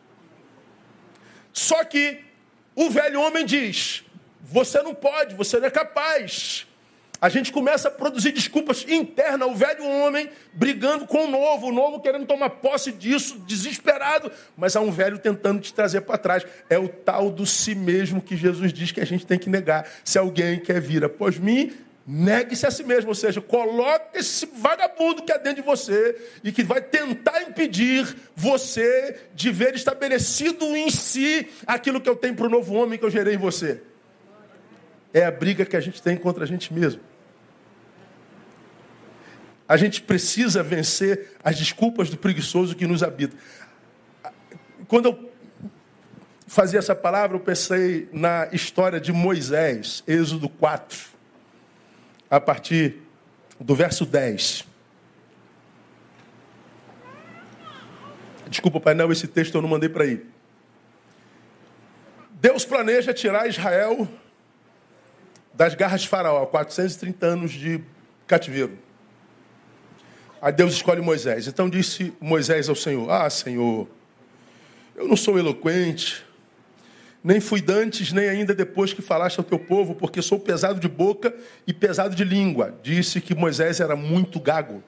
Só 1.52 1.84
que 1.84 2.24
o 2.74 2.88
velho 2.88 3.20
homem 3.20 3.44
diz: 3.44 4.02
você 4.40 4.80
não 4.80 4.94
pode, 4.94 5.34
você 5.34 5.60
não 5.60 5.66
é 5.66 5.70
capaz. 5.70 6.66
A 7.22 7.28
gente 7.28 7.52
começa 7.52 7.86
a 7.86 7.90
produzir 7.92 8.32
desculpas 8.32 8.84
internas, 8.88 9.48
o 9.48 9.54
velho 9.54 9.86
homem 9.86 10.28
brigando 10.52 11.06
com 11.06 11.26
o 11.26 11.30
novo, 11.30 11.68
o 11.68 11.72
novo 11.72 12.00
querendo 12.00 12.26
tomar 12.26 12.50
posse 12.50 12.90
disso, 12.90 13.38
desesperado, 13.46 14.28
mas 14.56 14.74
há 14.74 14.80
um 14.80 14.90
velho 14.90 15.16
tentando 15.20 15.60
te 15.60 15.72
trazer 15.72 16.00
para 16.00 16.18
trás. 16.18 16.44
É 16.68 16.76
o 16.76 16.88
tal 16.88 17.30
do 17.30 17.46
si 17.46 17.76
mesmo 17.76 18.20
que 18.20 18.36
Jesus 18.36 18.72
diz 18.72 18.90
que 18.90 19.00
a 19.00 19.04
gente 19.04 19.24
tem 19.24 19.38
que 19.38 19.48
negar. 19.48 19.88
Se 20.02 20.18
alguém 20.18 20.58
quer 20.58 20.80
vir 20.80 21.04
após 21.04 21.38
mim, 21.38 21.72
negue-se 22.04 22.66
a 22.66 22.72
si 22.72 22.82
mesmo, 22.82 23.10
ou 23.10 23.14
seja, 23.14 23.40
coloque 23.40 24.18
esse 24.18 24.44
vagabundo 24.56 25.22
que 25.22 25.30
é 25.30 25.38
dentro 25.38 25.62
de 25.62 25.68
você 25.68 26.20
e 26.42 26.50
que 26.50 26.64
vai 26.64 26.80
tentar 26.80 27.40
impedir 27.42 28.16
você 28.34 29.28
de 29.32 29.48
ver 29.52 29.76
estabelecido 29.76 30.64
em 30.76 30.90
si 30.90 31.48
aquilo 31.68 32.00
que 32.00 32.08
eu 32.08 32.16
tenho 32.16 32.34
para 32.34 32.48
o 32.48 32.50
novo 32.50 32.74
homem 32.74 32.98
que 32.98 33.04
eu 33.04 33.10
gerei 33.10 33.34
em 33.34 33.38
você. 33.38 33.80
É 35.14 35.24
a 35.24 35.30
briga 35.30 35.64
que 35.64 35.76
a 35.76 35.80
gente 35.80 36.02
tem 36.02 36.16
contra 36.16 36.42
a 36.42 36.46
gente 36.48 36.74
mesmo. 36.74 37.11
A 39.72 39.76
gente 39.78 40.02
precisa 40.02 40.62
vencer 40.62 41.30
as 41.42 41.56
desculpas 41.56 42.10
do 42.10 42.18
preguiçoso 42.18 42.76
que 42.76 42.86
nos 42.86 43.02
habita. 43.02 43.34
Quando 44.86 45.06
eu 45.06 45.32
fazia 46.46 46.78
essa 46.78 46.94
palavra, 46.94 47.38
eu 47.38 47.40
pensei 47.40 48.06
na 48.12 48.50
história 48.52 49.00
de 49.00 49.14
Moisés, 49.14 50.04
Êxodo 50.06 50.46
4, 50.46 50.98
a 52.28 52.38
partir 52.38 52.98
do 53.58 53.74
verso 53.74 54.04
10. 54.04 54.66
Desculpa, 58.50 58.78
pai, 58.78 58.92
não, 58.92 59.10
esse 59.10 59.26
texto 59.26 59.54
eu 59.54 59.62
não 59.62 59.70
mandei 59.70 59.88
para 59.88 60.04
aí. 60.04 60.22
Deus 62.32 62.66
planeja 62.66 63.14
tirar 63.14 63.48
Israel 63.48 64.06
das 65.54 65.74
garras 65.74 66.02
de 66.02 66.08
Faraó, 66.08 66.44
430 66.44 67.24
anos 67.24 67.52
de 67.52 67.80
cativeiro. 68.26 68.81
Aí 70.42 70.52
Deus 70.52 70.72
escolhe 70.72 71.00
Moisés. 71.00 71.46
Então 71.46 71.70
disse 71.70 72.12
Moisés 72.20 72.68
ao 72.68 72.74
Senhor: 72.74 73.08
Ah, 73.08 73.30
Senhor, 73.30 73.86
eu 74.96 75.06
não 75.06 75.14
sou 75.14 75.38
eloquente, 75.38 76.26
nem 77.22 77.38
fui 77.40 77.62
dantes, 77.62 78.12
nem 78.12 78.28
ainda 78.28 78.52
depois 78.52 78.92
que 78.92 79.00
falaste 79.00 79.38
ao 79.38 79.44
teu 79.44 79.60
povo, 79.60 79.94
porque 79.94 80.20
sou 80.20 80.40
pesado 80.40 80.80
de 80.80 80.88
boca 80.88 81.32
e 81.64 81.72
pesado 81.72 82.16
de 82.16 82.24
língua. 82.24 82.74
Disse 82.82 83.20
que 83.20 83.36
Moisés 83.36 83.78
era 83.78 83.94
muito 83.94 84.40
gago. 84.40 84.82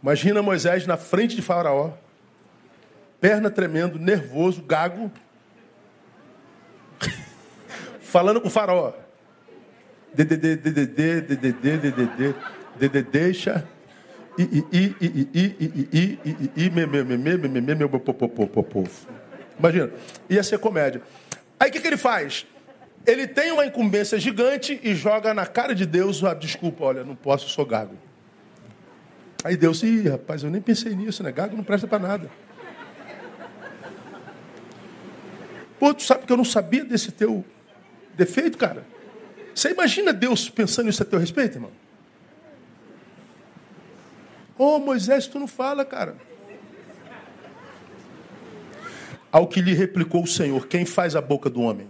Imagina 0.00 0.40
Moisés 0.40 0.86
na 0.86 0.96
frente 0.96 1.34
de 1.34 1.42
Faraó, 1.42 1.90
perna 3.20 3.50
tremendo, 3.50 3.98
nervoso, 3.98 4.62
gago, 4.62 5.10
falando 8.00 8.40
com 8.40 8.46
o 8.46 8.50
Faraó. 8.52 8.92
Dededê, 10.14 10.54
dededê, 10.54 11.20
dededê, 11.22 11.76
dededê, 11.76 12.34
dededê, 12.78 13.02
deixa 13.02 13.66
Imagina, 19.58 19.90
ia 20.30 20.42
ser 20.42 20.58
comédia. 20.58 21.02
Aí 21.58 21.68
o 21.70 21.72
que, 21.72 21.80
que 21.80 21.86
ele 21.86 21.96
faz? 21.96 22.46
Ele 23.04 23.26
tem 23.26 23.50
uma 23.50 23.66
incumbência 23.66 24.18
gigante 24.18 24.78
e 24.82 24.94
joga 24.94 25.34
na 25.34 25.46
cara 25.46 25.74
de 25.74 25.84
Deus 25.84 26.22
a 26.22 26.34
desculpa, 26.34 26.84
olha, 26.84 27.04
não 27.04 27.16
posso, 27.16 27.48
sou 27.48 27.66
gago. 27.66 27.96
Aí 29.42 29.56
Deus, 29.56 29.82
ih, 29.82 30.08
rapaz, 30.08 30.42
eu 30.42 30.50
nem 30.50 30.60
pensei 30.60 30.94
nisso, 30.94 31.22
né? 31.22 31.32
Gago 31.32 31.56
não 31.56 31.64
presta 31.64 31.86
para 31.86 31.98
nada. 31.98 32.30
Pô, 35.78 35.94
tu 35.94 36.02
sabe 36.02 36.26
que 36.26 36.32
eu 36.32 36.36
não 36.36 36.44
sabia 36.44 36.84
desse 36.84 37.12
teu 37.12 37.44
defeito, 38.14 38.58
cara? 38.58 38.84
Você 39.54 39.70
imagina 39.70 40.12
Deus 40.12 40.48
pensando 40.50 40.88
isso 40.88 41.02
a 41.02 41.06
teu 41.06 41.18
respeito, 41.18 41.56
irmão? 41.56 41.70
Ô 44.58 44.74
oh, 44.74 44.78
Moisés, 44.80 45.28
tu 45.28 45.38
não 45.38 45.46
fala, 45.46 45.84
cara. 45.84 46.16
Ao 49.30 49.46
que 49.46 49.60
lhe 49.60 49.72
replicou 49.72 50.24
o 50.24 50.26
Senhor: 50.26 50.66
Quem 50.66 50.84
faz 50.84 51.14
a 51.14 51.20
boca 51.20 51.48
do 51.48 51.60
homem? 51.60 51.88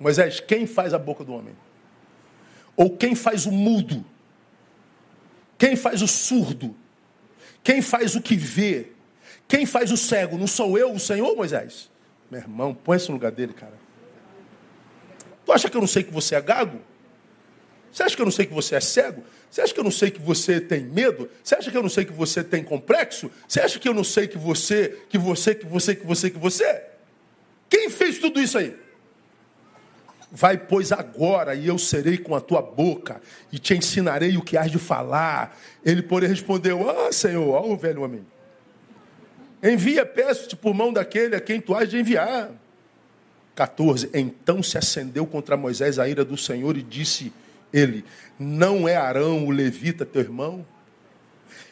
Moisés, 0.00 0.40
quem 0.40 0.66
faz 0.66 0.94
a 0.94 0.98
boca 0.98 1.22
do 1.22 1.32
homem? 1.32 1.54
Ou 2.76 2.96
quem 2.96 3.14
faz 3.14 3.46
o 3.46 3.52
mudo? 3.52 4.04
Quem 5.58 5.76
faz 5.76 6.02
o 6.02 6.08
surdo? 6.08 6.74
Quem 7.62 7.80
faz 7.80 8.14
o 8.14 8.20
que 8.20 8.36
vê? 8.36 8.92
Quem 9.46 9.66
faz 9.66 9.92
o 9.92 9.96
cego? 9.96 10.36
Não 10.36 10.46
sou 10.46 10.78
eu, 10.78 10.92
o 10.92 10.98
Senhor, 10.98 11.36
Moisés? 11.36 11.90
Meu 12.30 12.40
irmão, 12.40 12.74
põe-se 12.74 13.08
no 13.08 13.14
lugar 13.14 13.30
dele, 13.30 13.52
cara. 13.52 13.74
Tu 15.44 15.52
acha 15.52 15.68
que 15.68 15.76
eu 15.76 15.80
não 15.80 15.88
sei 15.88 16.02
que 16.02 16.12
você 16.12 16.34
é 16.34 16.40
gago? 16.40 16.80
Você 17.94 18.02
acha 18.02 18.16
que 18.16 18.22
eu 18.22 18.24
não 18.24 18.32
sei 18.32 18.44
que 18.44 18.52
você 18.52 18.74
é 18.74 18.80
cego? 18.80 19.22
Você 19.48 19.60
acha 19.60 19.72
que 19.72 19.78
eu 19.78 19.84
não 19.84 19.90
sei 19.92 20.10
que 20.10 20.20
você 20.20 20.60
tem 20.60 20.84
medo? 20.84 21.30
Você 21.44 21.54
acha 21.54 21.70
que 21.70 21.76
eu 21.76 21.82
não 21.82 21.88
sei 21.88 22.04
que 22.04 22.12
você 22.12 22.42
tem 22.42 22.64
complexo? 22.64 23.30
Você 23.46 23.60
acha 23.60 23.78
que 23.78 23.88
eu 23.88 23.94
não 23.94 24.02
sei 24.02 24.26
que 24.26 24.36
você, 24.36 24.98
que 25.08 25.16
você, 25.16 25.54
que 25.54 25.64
você, 25.64 25.94
que 25.94 26.04
você, 26.04 26.30
que 26.30 26.38
você? 26.38 26.82
Quem 27.70 27.88
fez 27.88 28.18
tudo 28.18 28.40
isso 28.40 28.58
aí? 28.58 28.76
Vai, 30.32 30.58
pois, 30.58 30.90
agora, 30.90 31.54
e 31.54 31.68
eu 31.68 31.78
serei 31.78 32.18
com 32.18 32.34
a 32.34 32.40
tua 32.40 32.60
boca, 32.60 33.22
e 33.52 33.60
te 33.60 33.76
ensinarei 33.76 34.36
o 34.36 34.42
que 34.42 34.56
has 34.56 34.72
de 34.72 34.78
falar. 34.80 35.56
Ele, 35.84 36.02
porém, 36.02 36.28
respondeu: 36.28 36.90
Ah, 36.90 37.12
Senhor, 37.12 37.48
ó, 37.48 37.64
o 37.64 37.76
velho 37.76 38.02
homem. 38.02 38.26
Envia, 39.62 40.04
peço-te 40.04 40.56
por 40.56 40.74
mão 40.74 40.92
daquele 40.92 41.36
a 41.36 41.40
quem 41.40 41.60
tu 41.60 41.72
has 41.72 41.88
de 41.88 41.96
enviar. 41.96 42.50
14. 43.54 44.10
Então 44.12 44.64
se 44.64 44.76
acendeu 44.76 45.24
contra 45.24 45.56
Moisés 45.56 46.00
a 46.00 46.08
ira 46.08 46.24
do 46.24 46.36
Senhor 46.36 46.76
e 46.76 46.82
disse: 46.82 47.32
ele: 47.74 48.04
Não 48.38 48.88
é 48.88 48.96
Arão, 48.96 49.44
o 49.44 49.50
levita, 49.50 50.06
teu 50.06 50.22
irmão? 50.22 50.64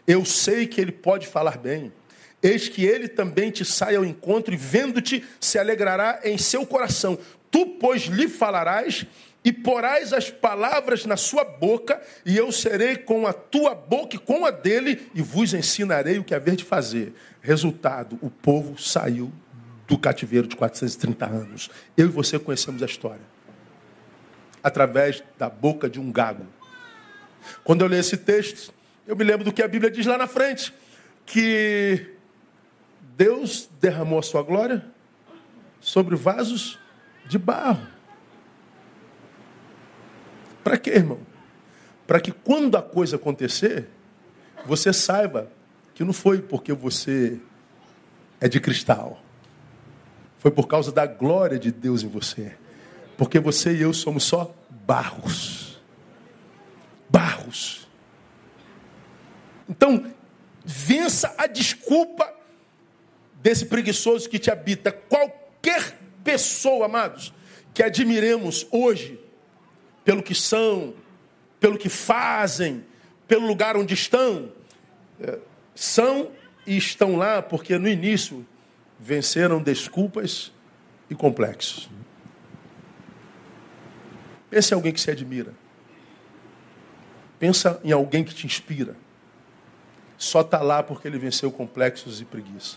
Eu 0.06 0.24
sei 0.24 0.66
que 0.66 0.80
ele 0.80 0.90
pode 0.90 1.28
falar 1.28 1.56
bem. 1.56 1.92
Eis 2.42 2.68
que 2.68 2.84
ele 2.84 3.06
também 3.06 3.52
te 3.52 3.64
sai 3.64 3.94
ao 3.94 4.04
encontro 4.04 4.52
e, 4.52 4.56
vendo-te, 4.56 5.24
se 5.38 5.60
alegrará 5.60 6.20
em 6.24 6.36
seu 6.36 6.66
coração. 6.66 7.16
Tu, 7.52 7.64
pois, 7.78 8.02
lhe 8.02 8.26
falarás 8.26 9.06
e 9.44 9.52
porás 9.52 10.12
as 10.12 10.28
palavras 10.28 11.04
na 11.04 11.16
sua 11.16 11.44
boca, 11.44 12.00
e 12.24 12.36
eu 12.36 12.50
serei 12.50 12.96
com 12.96 13.26
a 13.26 13.32
tua 13.32 13.74
boca 13.74 14.16
e 14.16 14.18
com 14.18 14.44
a 14.44 14.50
dele, 14.50 15.08
e 15.14 15.22
vos 15.22 15.54
ensinarei 15.54 16.18
o 16.18 16.24
que 16.24 16.34
haver 16.34 16.56
de 16.56 16.64
fazer. 16.64 17.12
Resultado: 17.40 18.18
o 18.20 18.28
povo 18.28 18.76
saiu 18.80 19.32
do 19.86 19.96
cativeiro 19.96 20.48
de 20.48 20.56
430 20.56 21.26
anos. 21.26 21.70
Eu 21.96 22.06
e 22.06 22.10
você 22.10 22.38
conhecemos 22.40 22.82
a 22.82 22.86
história 22.86 23.32
através 24.62 25.22
da 25.38 25.48
boca 25.48 25.88
de 25.88 26.00
um 26.00 26.10
gago. 26.12 26.46
Quando 27.64 27.82
eu 27.82 27.88
leio 27.88 28.00
esse 28.00 28.16
texto, 28.16 28.72
eu 29.06 29.16
me 29.16 29.24
lembro 29.24 29.44
do 29.44 29.52
que 29.52 29.62
a 29.62 29.68
Bíblia 29.68 29.90
diz 29.90 30.06
lá 30.06 30.16
na 30.16 30.26
frente, 30.26 30.72
que 31.26 32.14
Deus 33.16 33.68
derramou 33.80 34.18
a 34.18 34.22
sua 34.22 34.42
glória 34.42 34.84
sobre 35.80 36.14
vasos 36.14 36.78
de 37.26 37.38
barro. 37.38 37.86
Para 40.62 40.78
quê, 40.78 40.90
irmão? 40.90 41.20
Para 42.06 42.20
que 42.20 42.30
quando 42.30 42.76
a 42.76 42.82
coisa 42.82 43.16
acontecer, 43.16 43.88
você 44.64 44.92
saiba 44.92 45.50
que 45.94 46.04
não 46.04 46.12
foi 46.12 46.40
porque 46.40 46.72
você 46.72 47.40
é 48.40 48.48
de 48.48 48.60
cristal. 48.60 49.20
Foi 50.38 50.50
por 50.50 50.66
causa 50.66 50.90
da 50.90 51.06
glória 51.06 51.58
de 51.58 51.70
Deus 51.70 52.02
em 52.02 52.08
você. 52.08 52.56
Porque 53.22 53.38
você 53.38 53.72
e 53.72 53.82
eu 53.82 53.94
somos 53.94 54.24
só 54.24 54.52
barros. 54.68 55.80
Barros. 57.08 57.86
Então, 59.68 60.12
vença 60.64 61.32
a 61.38 61.46
desculpa 61.46 62.34
desse 63.34 63.66
preguiçoso 63.66 64.28
que 64.28 64.40
te 64.40 64.50
habita. 64.50 64.90
Qualquer 64.90 66.00
pessoa, 66.24 66.86
amados, 66.86 67.32
que 67.72 67.80
admiremos 67.84 68.66
hoje 68.72 69.20
pelo 70.04 70.20
que 70.20 70.34
são, 70.34 70.92
pelo 71.60 71.78
que 71.78 71.88
fazem, 71.88 72.84
pelo 73.28 73.46
lugar 73.46 73.76
onde 73.76 73.94
estão, 73.94 74.50
é, 75.20 75.38
são 75.76 76.32
e 76.66 76.76
estão 76.76 77.14
lá 77.14 77.40
porque 77.40 77.78
no 77.78 77.86
início 77.86 78.44
venceram 78.98 79.62
desculpas 79.62 80.50
e 81.08 81.14
complexos. 81.14 81.88
Pense 84.52 84.74
em 84.74 84.74
alguém 84.74 84.92
que 84.92 85.00
se 85.00 85.10
admira. 85.10 85.54
Pensa 87.38 87.80
em 87.82 87.90
alguém 87.90 88.22
que 88.22 88.34
te 88.34 88.44
inspira. 88.46 88.94
Só 90.18 90.42
está 90.42 90.60
lá 90.60 90.82
porque 90.82 91.08
ele 91.08 91.18
venceu 91.18 91.50
complexos 91.50 92.20
e 92.20 92.26
preguiça. 92.26 92.76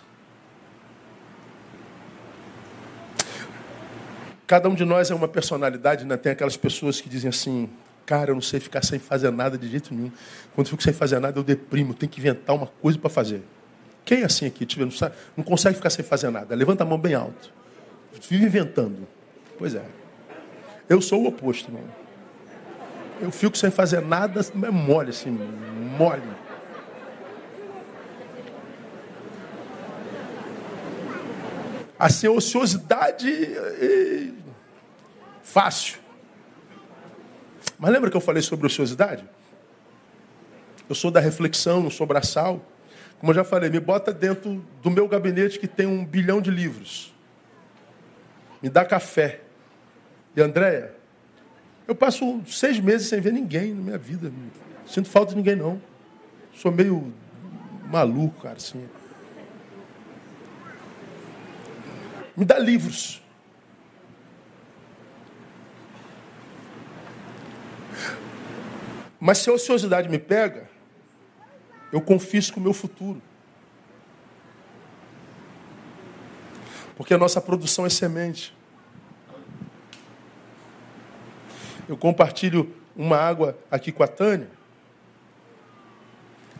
Cada 4.48 4.70
um 4.70 4.74
de 4.74 4.86
nós 4.86 5.12
é 5.12 5.16
uma 5.16 5.28
personalidade, 5.28 6.06
né? 6.06 6.16
tem 6.16 6.32
aquelas 6.32 6.56
pessoas 6.56 7.02
que 7.02 7.10
dizem 7.10 7.28
assim, 7.28 7.70
cara, 8.06 8.32
eu 8.32 8.36
não 8.36 8.42
sei 8.42 8.62
ficar 8.62 8.82
sem 8.82 8.98
fazer 8.98 9.30
nada 9.30 9.58
de 9.58 9.68
jeito 9.68 9.94
nenhum. 9.94 10.14
Quando 10.54 10.68
eu 10.68 10.72
fico 10.72 10.82
sem 10.82 10.94
fazer 10.94 11.20
nada, 11.20 11.38
eu 11.38 11.44
deprimo, 11.44 11.94
tenho 11.94 12.10
que 12.10 12.22
inventar 12.22 12.56
uma 12.56 12.68
coisa 12.68 12.98
para 12.98 13.10
fazer. 13.10 13.44
Quem 14.06 14.22
é 14.22 14.26
assim 14.26 14.46
aqui? 14.46 14.66
Não, 14.80 14.88
não 15.36 15.44
consegue 15.44 15.76
ficar 15.76 15.90
sem 15.90 16.06
fazer 16.06 16.30
nada. 16.30 16.56
Levanta 16.56 16.84
a 16.84 16.86
mão 16.86 16.98
bem 16.98 17.16
alto. 17.16 17.52
Vive 18.30 18.46
inventando. 18.46 19.06
Pois 19.58 19.76
é. 19.76 20.05
Eu 20.88 21.02
sou 21.02 21.24
o 21.24 21.28
oposto, 21.28 21.70
irmão. 21.70 21.84
Eu 23.22 23.32
fico 23.32 23.58
sem 23.58 23.72
fazer 23.72 24.02
nada, 24.02 24.42
é 24.42 24.72
mole, 24.72 25.10
assim, 25.10 25.32
mole. 25.98 26.22
Assim, 31.98 32.28
ociosidade 32.28 33.56
fácil. 35.42 36.00
Mas 37.80 37.92
lembra 37.92 38.12
que 38.12 38.18
eu 38.18 38.22
falei 38.22 38.42
sobre 38.42 38.68
ociosidade? 38.68 39.24
Eu 40.90 40.94
sou 40.94 41.10
da 41.10 41.22
reflexão, 41.22 41.82
não 41.82 41.90
sou 41.90 42.06
braçal. 42.06 42.62
Como 43.20 43.32
eu 43.32 43.36
já 43.36 43.44
falei, 43.46 43.70
me 43.70 43.80
bota 43.80 44.14
dentro 44.14 44.64
do 44.84 44.92
meu 44.92 45.08
gabinete 45.08 45.58
que 45.58 45.68
tem 45.68 45.88
um 45.88 46.06
bilhão 46.06 46.42
de 46.42 46.52
livros. 46.52 47.14
Me 48.62 48.70
dá 48.70 48.84
café. 48.84 49.45
E 50.36 50.42
Andréia, 50.42 50.94
eu 51.88 51.96
passo 51.96 52.42
seis 52.46 52.80
meses 52.80 53.08
sem 53.08 53.22
ver 53.22 53.32
ninguém 53.32 53.74
na 53.74 53.82
minha 53.82 53.98
vida. 53.98 54.32
Sinto 54.86 55.10
falta 55.10 55.32
de 55.32 55.38
ninguém, 55.38 55.56
não. 55.56 55.82
Sou 56.54 56.72
meio 56.72 57.14
maluco, 57.90 58.42
cara, 58.42 58.58
assim. 58.58 58.88
Me 62.36 62.44
dá 62.44 62.60
livros. 62.60 63.22
Mas 69.20 69.38
se 69.38 69.50
a 69.50 69.54
ociosidade 69.54 70.10
me 70.10 70.20
pega, 70.20 70.70
eu 71.92 72.02
confisco 72.02 72.60
o 72.60 72.64
meu 72.64 72.74
futuro. 72.74 73.22
Porque 76.96 77.14
a 77.14 77.18
nossa 77.18 77.40
produção 77.40 77.86
é 77.86 77.90
semente. 77.90 78.56
Eu 81.88 81.96
compartilho 81.98 82.74
uma 82.96 83.18
água 83.18 83.58
aqui 83.70 83.92
com 83.92 84.04
a 84.04 84.08
Tânia. 84.08 84.50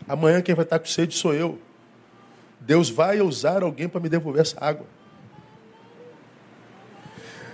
Amanhã 0.08 0.40
quem 0.40 0.54
vai 0.54 0.64
estar 0.64 0.78
com 0.78 0.86
sede 0.86 1.14
sou 1.16 1.34
eu. 1.34 1.58
Deus 2.60 2.88
vai 2.88 3.20
usar 3.20 3.62
alguém 3.62 3.88
para 3.88 4.00
me 4.00 4.08
devolver 4.08 4.42
essa 4.42 4.56
água. 4.64 4.86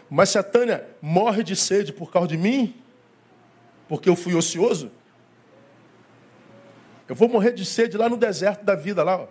Mas 0.09 0.29
se 0.29 0.39
a 0.39 0.43
Tânia 0.43 0.87
morre 1.01 1.43
de 1.43 1.57
sede 1.57 1.93
por 1.93 2.11
causa 2.11 2.29
de 2.29 2.37
mim, 2.37 2.75
porque 3.89 4.09
eu 4.09 4.17
fui 4.17 4.35
ocioso, 4.35 4.91
eu 7.09 7.15
vou 7.15 7.29
morrer 7.29 7.53
de 7.53 7.65
sede 7.65 7.97
lá 7.97 8.09
no 8.09 8.17
deserto 8.17 8.65
da 8.65 8.75
vida, 8.75 9.03
lá. 9.03 9.23
Ó. 9.23 9.27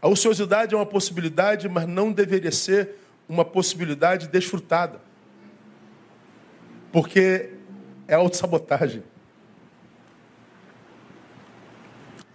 A 0.00 0.08
ociosidade 0.08 0.74
é 0.74 0.76
uma 0.76 0.86
possibilidade, 0.86 1.68
mas 1.68 1.86
não 1.86 2.10
deveria 2.10 2.50
ser 2.50 2.96
uma 3.28 3.44
possibilidade 3.44 4.26
desfrutada. 4.28 5.00
Porque 6.92 7.50
é 8.06 8.14
autossabotagem. 8.14 9.02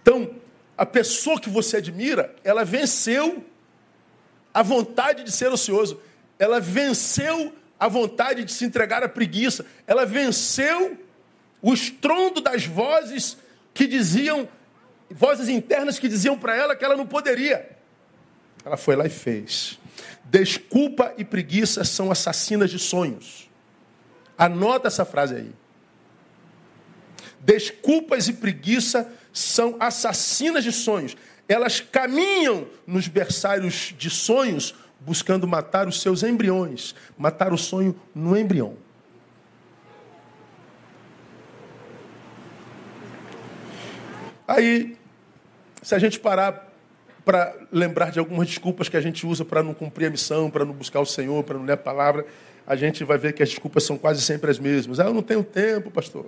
Então, 0.02 0.34
a 0.76 0.84
pessoa 0.84 1.40
que 1.40 1.48
você 1.48 1.76
admira, 1.78 2.34
ela 2.42 2.64
venceu 2.64 3.44
a 4.52 4.62
vontade 4.62 5.22
de 5.22 5.30
ser 5.30 5.52
ocioso. 5.52 6.00
Ela 6.38 6.60
venceu 6.60 7.52
a 7.78 7.88
vontade 7.88 8.44
de 8.44 8.52
se 8.52 8.64
entregar 8.64 9.02
à 9.02 9.08
preguiça. 9.08 9.64
Ela 9.86 10.04
venceu 10.04 10.98
o 11.62 11.72
estrondo 11.72 12.40
das 12.40 12.66
vozes 12.66 13.36
que 13.74 13.86
diziam, 13.86 14.48
vozes 15.10 15.48
internas 15.48 15.98
que 15.98 16.08
diziam 16.08 16.38
para 16.38 16.56
ela 16.56 16.74
que 16.74 16.84
ela 16.84 16.96
não 16.96 17.06
poderia. 17.06 17.76
Ela 18.64 18.76
foi 18.76 18.96
lá 18.96 19.06
e 19.06 19.10
fez. 19.10 19.78
Desculpa 20.24 21.14
e 21.16 21.24
preguiça 21.24 21.84
são 21.84 22.10
assassinas 22.10 22.70
de 22.70 22.78
sonhos. 22.78 23.47
Anota 24.38 24.86
essa 24.86 25.04
frase 25.04 25.34
aí. 25.34 25.52
Desculpas 27.40 28.28
e 28.28 28.34
preguiça 28.34 29.12
são 29.32 29.76
assassinas 29.80 30.62
de 30.62 30.70
sonhos. 30.70 31.16
Elas 31.48 31.80
caminham 31.80 32.68
nos 32.86 33.08
berçários 33.08 33.94
de 33.98 34.08
sonhos 34.08 34.74
buscando 35.00 35.46
matar 35.46 35.88
os 35.88 36.00
seus 36.00 36.22
embriões, 36.22 36.94
matar 37.16 37.52
o 37.52 37.58
sonho 37.58 37.98
no 38.14 38.36
embrião. 38.36 38.76
Aí, 44.46 44.96
se 45.82 45.94
a 45.94 45.98
gente 45.98 46.18
parar 46.18 46.66
para 47.24 47.54
lembrar 47.70 48.10
de 48.10 48.18
algumas 48.18 48.48
desculpas 48.48 48.88
que 48.88 48.96
a 48.96 49.00
gente 49.00 49.26
usa 49.26 49.44
para 49.44 49.62
não 49.62 49.74
cumprir 49.74 50.06
a 50.06 50.10
missão, 50.10 50.50
para 50.50 50.64
não 50.64 50.72
buscar 50.72 51.00
o 51.00 51.06
Senhor, 51.06 51.44
para 51.44 51.58
não 51.58 51.66
ler 51.66 51.74
a 51.74 51.76
palavra, 51.76 52.26
a 52.68 52.76
gente 52.76 53.02
vai 53.02 53.16
ver 53.16 53.32
que 53.32 53.42
as 53.42 53.48
desculpas 53.48 53.82
são 53.82 53.96
quase 53.96 54.20
sempre 54.20 54.50
as 54.50 54.58
mesmas. 54.58 55.00
Ah, 55.00 55.06
eu 55.06 55.14
não 55.14 55.22
tenho 55.22 55.42
tempo, 55.42 55.90
pastor. 55.90 56.26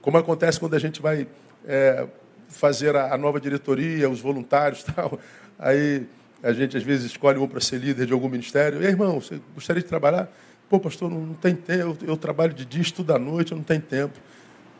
Como 0.00 0.16
acontece 0.16 0.58
quando 0.58 0.72
a 0.72 0.78
gente 0.78 1.02
vai 1.02 1.28
é, 1.66 2.06
fazer 2.48 2.96
a, 2.96 3.12
a, 3.12 3.18
nova 3.18 3.38
diretoria, 3.38 4.08
os 4.08 4.22
voluntários 4.22 4.82
tal. 4.96 5.20
Aí 5.58 6.06
a 6.42 6.50
gente 6.54 6.78
às 6.78 6.82
vezes 6.82 7.10
escolhe 7.10 7.38
um 7.38 7.46
para 7.46 7.60
ser 7.60 7.76
líder 7.76 8.06
de 8.06 8.12
algum 8.14 8.26
ministério. 8.26 8.82
Ei, 8.82 8.88
irmão, 8.88 9.20
você 9.20 9.38
gostaria 9.54 9.82
de 9.82 9.88
trabalhar? 9.88 10.32
Pô, 10.66 10.80
pastor, 10.80 11.10
não, 11.10 11.20
não 11.20 11.34
tem 11.34 11.54
tempo. 11.54 11.98
Eu, 12.00 12.08
eu 12.08 12.16
trabalho 12.16 12.54
de 12.54 12.64
dia, 12.64 12.80
estudo 12.80 13.14
à 13.14 13.18
noite, 13.18 13.52
eu 13.52 13.58
não 13.58 13.64
tenho 13.64 13.82
tempo. 13.82 14.18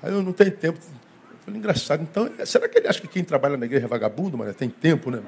Aí 0.02 0.10
eu 0.10 0.22
não 0.22 0.32
tenho 0.32 0.52
tempo. 0.52 0.78
Falei, 1.44 1.60
engraçado. 1.60 2.02
Então, 2.02 2.30
será 2.46 2.66
que 2.70 2.78
ele 2.78 2.88
acha 2.88 3.02
que 3.02 3.08
quem 3.08 3.22
trabalha 3.22 3.58
na 3.58 3.66
igreja 3.66 3.84
é 3.84 3.88
vagabundo, 3.88 4.38
mas 4.38 4.56
tem 4.56 4.70
tempo, 4.70 5.10
né? 5.10 5.20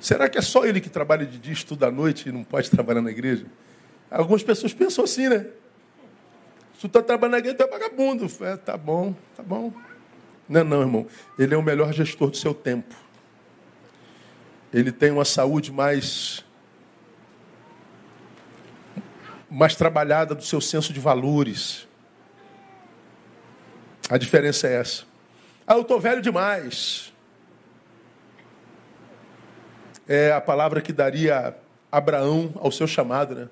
Será 0.00 0.28
que 0.28 0.38
é 0.38 0.42
só 0.42 0.64
ele 0.64 0.80
que 0.80 0.88
trabalha 0.88 1.26
de 1.26 1.38
dia, 1.38 1.52
estuda 1.52 1.88
à 1.88 1.90
noite 1.90 2.28
e 2.28 2.32
não 2.32 2.42
pode 2.42 2.70
trabalhar 2.70 3.02
na 3.02 3.10
igreja? 3.10 3.44
Algumas 4.10 4.42
pessoas 4.42 4.72
pensam 4.72 5.04
assim, 5.04 5.28
né? 5.28 5.46
Se 6.74 6.80
tu 6.80 6.86
está 6.86 7.02
trabalhando 7.02 7.32
na 7.32 7.38
igreja, 7.38 7.56
tu 7.58 7.62
é 7.62 7.68
vagabundo. 7.68 8.26
É, 8.40 8.56
tá 8.56 8.76
bom, 8.76 9.14
tá 9.36 9.42
bom. 9.42 9.72
Não, 10.48 10.64
não, 10.64 10.80
irmão. 10.80 11.06
Ele 11.38 11.54
é 11.54 11.56
o 11.56 11.62
melhor 11.62 11.92
gestor 11.92 12.30
do 12.30 12.36
seu 12.36 12.54
tempo. 12.54 12.94
Ele 14.72 14.90
tem 14.90 15.10
uma 15.10 15.24
saúde 15.24 15.70
mais 15.70 16.44
mais 19.50 19.74
trabalhada 19.74 20.34
do 20.34 20.44
seu 20.44 20.60
senso 20.60 20.92
de 20.92 21.00
valores. 21.00 21.86
A 24.08 24.16
diferença 24.16 24.68
é 24.68 24.74
essa. 24.74 25.02
Ah, 25.66 25.74
eu 25.74 25.82
estou 25.82 26.00
velho 26.00 26.22
demais. 26.22 27.09
É 30.12 30.32
a 30.32 30.40
palavra 30.40 30.80
que 30.80 30.92
daria 30.92 31.54
Abraão 31.88 32.52
ao 32.56 32.72
seu 32.72 32.88
chamado, 32.88 33.32
né? 33.32 33.48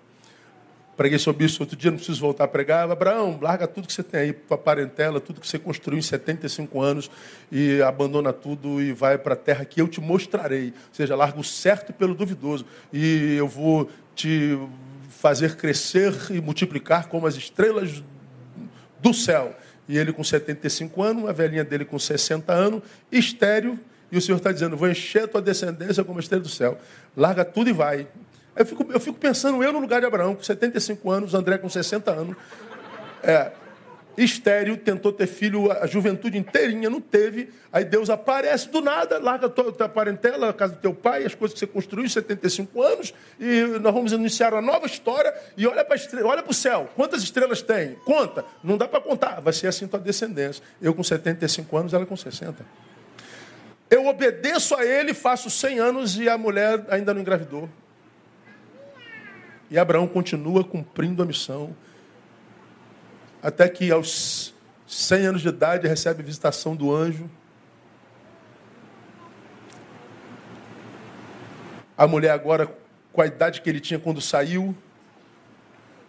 Preguei 0.97 1.17
sobre 1.17 1.45
isso 1.45 1.63
outro 1.63 1.77
dia, 1.77 1.89
não 1.89 1.99
preciso 1.99 2.21
voltar 2.21 2.43
a 2.43 2.49
pregar. 2.49 2.91
Abraão, 2.91 3.39
larga 3.41 3.69
tudo 3.69 3.87
que 3.87 3.93
você 3.93 4.03
tem 4.03 4.19
aí 4.19 4.33
para 4.33 4.57
a 4.57 4.59
parentela, 4.59 5.21
tudo 5.21 5.41
que 5.41 5.47
você 5.47 5.57
construiu 5.57 6.01
em 6.01 6.03
75 6.03 6.83
anos 6.83 7.09
e 7.53 7.81
abandona 7.81 8.33
tudo 8.33 8.83
e 8.83 8.93
vai 8.93 9.17
para 9.17 9.35
a 9.35 9.37
terra 9.37 9.65
que 9.65 9.81
eu 9.81 9.87
te 9.87 10.01
mostrarei. 10.01 10.71
Ou 10.71 10.95
seja, 10.95 11.15
larga 11.15 11.39
o 11.39 11.45
certo 11.45 11.93
pelo 11.93 12.13
duvidoso. 12.13 12.67
E 12.93 13.37
eu 13.37 13.47
vou 13.47 13.89
te 14.17 14.59
fazer 15.11 15.55
crescer 15.55 16.13
e 16.31 16.41
multiplicar 16.41 17.07
como 17.07 17.29
as 17.29 17.37
estrelas 17.37 18.03
do 19.01 19.15
céu. 19.15 19.57
E 19.89 19.97
ele 19.97 20.13
com 20.13 20.25
75 20.25 21.01
anos, 21.05 21.29
a 21.29 21.33
velhinha 21.33 21.63
dele 21.63 21.85
com 21.85 22.01
60 22.01 22.53
anos, 22.53 22.83
estéreo, 23.13 23.79
e 24.11 24.17
o 24.17 24.21
Senhor 24.21 24.39
está 24.39 24.53
dizendo: 24.53 24.77
Vou 24.77 24.89
encher 24.89 25.25
a 25.25 25.29
tua 25.29 25.43
descendência 25.43 26.03
como 26.05 26.19
a 26.19 26.21
estrela 26.21 26.43
do 26.43 26.49
céu. 26.49 26.79
Larga 27.17 27.45
tudo 27.45 27.71
e 27.71 27.73
vai. 27.73 28.07
Eu 28.57 28.67
fico, 28.67 28.87
eu 28.93 29.01
fico 29.01 29.19
pensando, 29.19 29.63
eu 29.63 29.73
no 29.73 29.79
lugar 29.79 30.01
de 30.01 30.07
Abraão, 30.07 30.35
com 30.35 30.43
75 30.43 31.11
anos, 31.11 31.35
André 31.35 31.59
com 31.59 31.69
60 31.69 32.11
anos. 32.11 32.37
É, 33.23 33.53
estéreo, 34.17 34.77
tentou 34.77 35.13
ter 35.13 35.27
filho 35.27 35.71
a 35.71 35.87
juventude 35.87 36.37
inteirinha, 36.37 36.91
não 36.91 37.01
teve. 37.01 37.51
Aí 37.73 37.85
Deus 37.85 38.11
aparece 38.11 38.69
do 38.69 38.81
nada, 38.81 39.19
larga 39.19 39.47
a 39.47 39.49
tua, 39.49 39.73
tua 39.73 39.89
parentela, 39.89 40.51
a 40.51 40.53
casa 40.53 40.75
do 40.75 40.81
teu 40.81 40.93
pai, 40.93 41.25
as 41.25 41.35
coisas 41.35 41.55
que 41.55 41.61
você 41.61 41.67
construiu 41.67 42.05
em 42.05 42.09
75 42.09 42.83
anos, 42.83 43.15
e 43.39 43.79
nós 43.81 43.95
vamos 43.95 44.13
iniciar 44.13 44.53
uma 44.53 44.63
nova 44.63 44.87
história. 44.87 45.33
E 45.57 45.67
olha 45.67 45.85
para 45.85 45.97
olha 46.25 46.45
o 46.47 46.55
céu, 46.55 46.89
quantas 46.97 47.23
estrelas 47.23 47.63
tem? 47.63 47.95
Conta, 48.05 48.45
não 48.65 48.77
dá 48.77 48.89
para 48.89 49.01
contar, 49.01 49.41
vai 49.41 49.53
ser 49.53 49.69
assim 49.69 49.87
tua 49.87 50.01
descendência. 50.01 50.63
Eu 50.83 50.95
com 50.95 51.05
75 51.05 51.77
anos, 51.77 51.95
ela 51.95 52.05
com 52.05 52.17
60. 52.17 52.88
Eu 53.91 54.07
obedeço 54.07 54.75
a 54.75 54.85
ele, 54.85 55.15
faço 55.15 55.49
100 55.49 55.79
anos 55.79 56.19
e 56.19 56.29
a 56.29 56.37
mulher 56.37 56.85
ainda 56.91 57.15
não 57.15 57.21
engravidou. 57.21 57.69
E 59.71 59.79
Abraão 59.79 60.07
continua 60.07 60.65
cumprindo 60.65 61.23
a 61.23 61.27
missão 61.27 61.75
até 63.43 63.69
que 63.69 63.91
aos 63.91 64.55
100 64.87 65.27
anos 65.27 65.43
de 65.43 65.49
idade 65.49 65.87
recebe 65.87 66.23
a 66.23 66.25
visitação 66.25 66.75
do 66.75 66.95
anjo. 66.95 67.31
A 71.97 72.07
mulher 72.07 72.31
agora, 72.31 72.69
com 73.13 73.21
a 73.21 73.27
idade 73.27 73.61
que 73.61 73.69
ele 73.69 73.81
tinha 73.81 73.99
quando 73.99 74.21
saiu, 74.21 74.75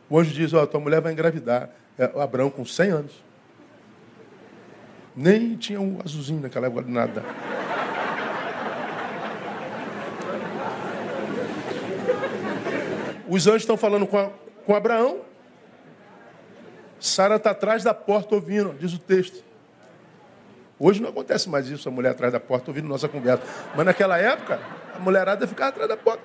o 0.10 0.20
anjo 0.20 0.34
diz, 0.34 0.54
ó, 0.54 0.64
oh, 0.64 0.68
tua 0.68 0.80
mulher 0.80 1.02
vai 1.02 1.12
engravidar. 1.12 1.70
É, 1.98 2.06
Abraão 2.20 2.50
com 2.50 2.66
100 2.66 2.90
anos. 2.92 3.24
Nem 5.16 5.56
tinha 5.58 5.82
um 5.82 6.00
azulzinho 6.04 6.42
naquela 6.42 6.68
época, 6.68 6.84
nada. 6.88 7.24
Os 13.30 13.46
anjos 13.46 13.62
estão 13.62 13.78
falando 13.78 14.08
com, 14.08 14.18
a, 14.18 14.32
com 14.66 14.76
Abraão. 14.76 15.22
Sara 17.00 17.36
está 17.36 17.52
atrás 17.52 17.84
da 17.84 17.94
porta 17.94 18.34
ouvindo, 18.34 18.74
diz 18.74 18.92
o 18.94 19.00
texto. 19.00 19.44
Hoje 20.80 21.02
não 21.02 21.10
acontece 21.10 21.48
mais 21.48 21.68
isso, 21.68 21.88
a 21.88 21.92
mulher 21.92 22.10
atrás 22.10 22.34
da 22.34 22.40
porta 22.40 22.72
ouvindo 22.72 22.88
nossa 22.88 23.08
conversa. 23.08 23.44
Mas 23.76 23.86
naquela 23.86 24.18
época, 24.18 24.60
a 24.96 25.00
mulherada 25.00 25.46
ficava 25.46 25.70
atrás 25.70 25.88
da 25.88 25.96
porta. 25.96 26.24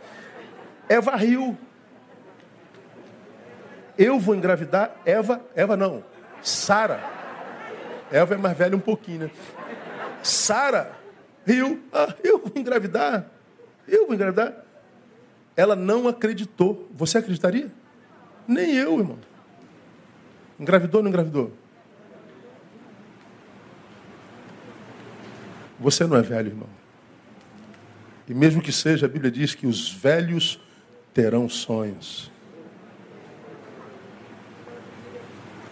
Eva 0.89 1.15
riu. 1.15 1.57
Eu 3.99 4.19
vou 4.19 4.35
engravidar 4.35 4.97
Eva, 5.05 5.41
Eva 5.55 5.77
não, 5.77 6.03
Sara. 6.43 7.01
Eva 8.11 8.35
é 8.35 8.39
mais 8.39 8.57
velha 8.57 8.77
um 8.77 8.81
pouquinho, 8.81 9.25
né? 9.25 9.31
Sara 10.23 10.93
riu. 11.47 11.83
Ah, 11.93 12.15
eu 12.25 12.39
vou 12.39 12.53
engravidar. 12.57 13.27
Eu 13.87 14.07
vou 14.07 14.15
engravidar. 14.15 14.65
Ela 15.57 15.77
não 15.77 16.09
acreditou. 16.09 16.89
Você 16.93 17.19
acreditaria? 17.19 17.71
Nem 18.47 18.75
eu, 18.75 18.99
irmão. 18.99 19.19
Engravidou 20.59 20.99
ou 20.99 21.03
não 21.03 21.11
engravidou? 21.11 21.53
Você 25.79 26.07
não 26.07 26.17
é 26.17 26.23
velho, 26.23 26.49
irmão. 26.49 26.69
E 28.29 28.35
mesmo 28.35 28.63
que 28.63 28.73
seja, 28.73 29.07
a 29.07 29.09
Bíblia 29.09 29.31
diz 29.31 29.55
que 29.55 29.67
os 29.67 29.93
velhos 29.93 30.61
terão 31.13 31.49
sonhos. 31.49 32.31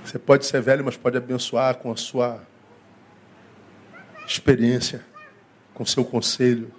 Você 0.05 0.19
pode 0.19 0.45
ser 0.45 0.61
velho, 0.61 0.85
mas 0.85 0.97
pode 0.97 1.17
abençoar 1.17 1.77
com 1.77 1.91
a 1.91 1.97
sua 1.97 2.43
experiência, 4.27 5.05
com 5.73 5.87
seu 5.87 6.05
conselho, 6.05 6.71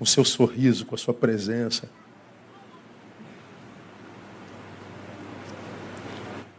com 0.00 0.04
seu 0.04 0.24
sorriso, 0.24 0.84
com 0.84 0.96
a 0.96 0.98
sua 0.98 1.14
presença. 1.14 1.88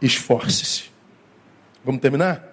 esforce-se. 0.02 0.90
Vamos 1.84 2.00
terminar? 2.00 2.52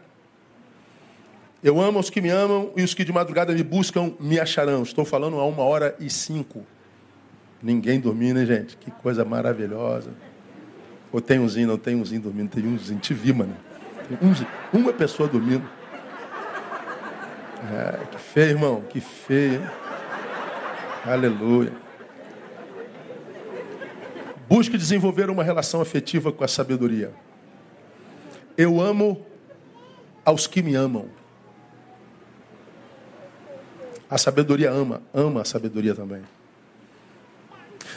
Eu 1.63 1.81
amo 1.81 1.99
os 1.99 2.09
que 2.09 2.21
me 2.21 2.29
amam 2.29 2.71
e 2.75 2.83
os 2.83 2.93
que 2.93 3.03
de 3.03 3.11
madrugada 3.11 3.53
me 3.53 3.63
buscam 3.63 4.13
me 4.19 4.39
acharão. 4.39 4.83
Estou 4.83 5.03
falando 5.03 5.39
a 5.39 5.45
uma 5.45 5.63
hora 5.63 5.95
e 5.99 6.09
cinco. 6.09 6.65
Ninguém 7.61 7.99
dormindo, 7.99 8.39
né, 8.39 8.45
gente? 8.45 8.77
Que 8.77 8.91
coisa 8.91 9.25
maravilhosa. 9.25 10.11
Ou 11.11 11.19
tem 11.19 11.39
umzinho, 11.39 11.67
não 11.67 11.77
tem 11.77 11.95
umzinho 11.95 12.21
dormindo, 12.21 12.49
tem 12.49 12.65
umzinho. 12.65 12.99
Te 12.99 13.13
vi, 13.13 13.33
mano. 13.33 13.57
Uma 14.71 14.93
pessoa 14.93 15.27
dormindo. 15.27 15.67
É, 17.73 18.05
que 18.11 18.17
feio, 18.19 18.49
irmão. 18.51 18.81
Que 18.89 19.01
feio. 19.01 19.61
Aleluia. 21.05 21.71
Busque 24.47 24.77
desenvolver 24.77 25.29
uma 25.29 25.43
relação 25.43 25.79
afetiva 25.79 26.31
com 26.31 26.43
a 26.43 26.47
sabedoria. 26.47 27.13
Eu 28.57 28.81
amo 28.81 29.25
aos 30.25 30.47
que 30.47 30.61
me 30.61 30.75
amam. 30.75 31.07
A 34.09 34.17
sabedoria 34.17 34.71
ama, 34.71 35.01
ama 35.13 35.41
a 35.41 35.45
sabedoria 35.45 35.93
também. 35.93 36.23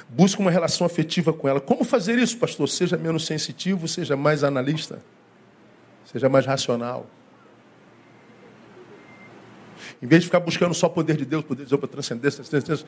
Busca 0.08 0.40
uma 0.42 0.50
relação 0.50 0.86
afetiva 0.86 1.32
com 1.32 1.48
ela. 1.48 1.60
Como 1.60 1.84
fazer 1.84 2.18
isso, 2.18 2.36
pastor? 2.36 2.68
Seja 2.68 2.98
menos 2.98 3.24
sensitivo, 3.24 3.88
seja 3.88 4.14
mais 4.14 4.44
analista, 4.44 5.02
seja 6.04 6.28
mais 6.28 6.44
racional. 6.44 7.06
Em 10.02 10.06
vez 10.06 10.22
de 10.22 10.26
ficar 10.26 10.40
buscando 10.40 10.74
só 10.74 10.88
o 10.88 10.90
poder 10.90 11.16
de 11.16 11.24
Deus, 11.24 11.44
poder 11.44 11.62
de 11.62 11.70
Deus 11.70 11.80
para 11.80 11.88
transcendência, 11.88 12.42
transcendência, 12.42 12.86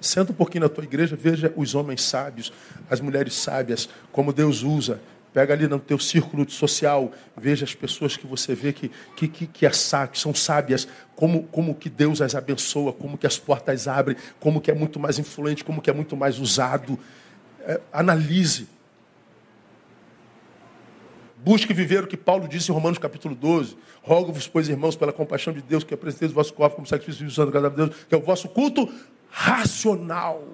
senta 0.00 0.32
um 0.32 0.34
pouquinho 0.34 0.62
na 0.62 0.68
tua 0.68 0.84
igreja, 0.84 1.16
veja 1.16 1.52
os 1.56 1.74
homens 1.74 2.02
sábios, 2.02 2.52
as 2.88 3.00
mulheres 3.00 3.34
sábias, 3.34 3.88
como 4.12 4.32
Deus 4.32 4.62
usa 4.62 5.00
Pega 5.32 5.54
ali 5.54 5.66
no 5.66 5.78
teu 5.78 5.98
círculo 5.98 6.48
social, 6.50 7.10
veja 7.34 7.64
as 7.64 7.74
pessoas 7.74 8.18
que 8.18 8.26
você 8.26 8.54
vê 8.54 8.70
que, 8.70 8.90
que, 9.16 9.26
que, 9.26 9.46
que, 9.46 9.66
é, 9.66 9.70
que 9.70 10.18
são 10.18 10.34
sábias, 10.34 10.86
como, 11.16 11.44
como 11.44 11.74
que 11.74 11.88
Deus 11.88 12.20
as 12.20 12.34
abençoa, 12.34 12.92
como 12.92 13.16
que 13.16 13.26
as 13.26 13.38
portas 13.38 13.88
abrem, 13.88 14.14
como 14.38 14.60
que 14.60 14.70
é 14.70 14.74
muito 14.74 15.00
mais 15.00 15.18
influente, 15.18 15.64
como 15.64 15.80
que 15.80 15.88
é 15.88 15.92
muito 15.92 16.14
mais 16.16 16.38
usado. 16.38 16.98
É, 17.60 17.80
analise. 17.90 18.68
Busque 21.44 21.74
viver 21.74 22.04
o 22.04 22.06
que 22.06 22.16
Paulo 22.16 22.46
disse 22.46 22.70
em 22.70 22.74
Romanos 22.74 22.98
capítulo 22.98 23.34
12. 23.34 23.76
Rogo-vos, 24.00 24.46
pois, 24.46 24.68
irmãos, 24.68 24.94
pela 24.94 25.12
compaixão 25.12 25.52
de 25.52 25.60
Deus, 25.60 25.82
que 25.82 25.92
apresenteis 25.92 26.30
o 26.30 26.34
vosso 26.34 26.54
corpo 26.54 26.76
como 26.76 26.86
sacrifício 26.86 27.26
de 27.26 27.34
santo, 27.34 27.48
agradável 27.48 27.84
a 27.84 27.86
Deus, 27.88 28.04
que 28.08 28.14
é 28.14 28.18
o 28.18 28.20
vosso 28.20 28.48
culto 28.48 28.88
racional. 29.28 30.46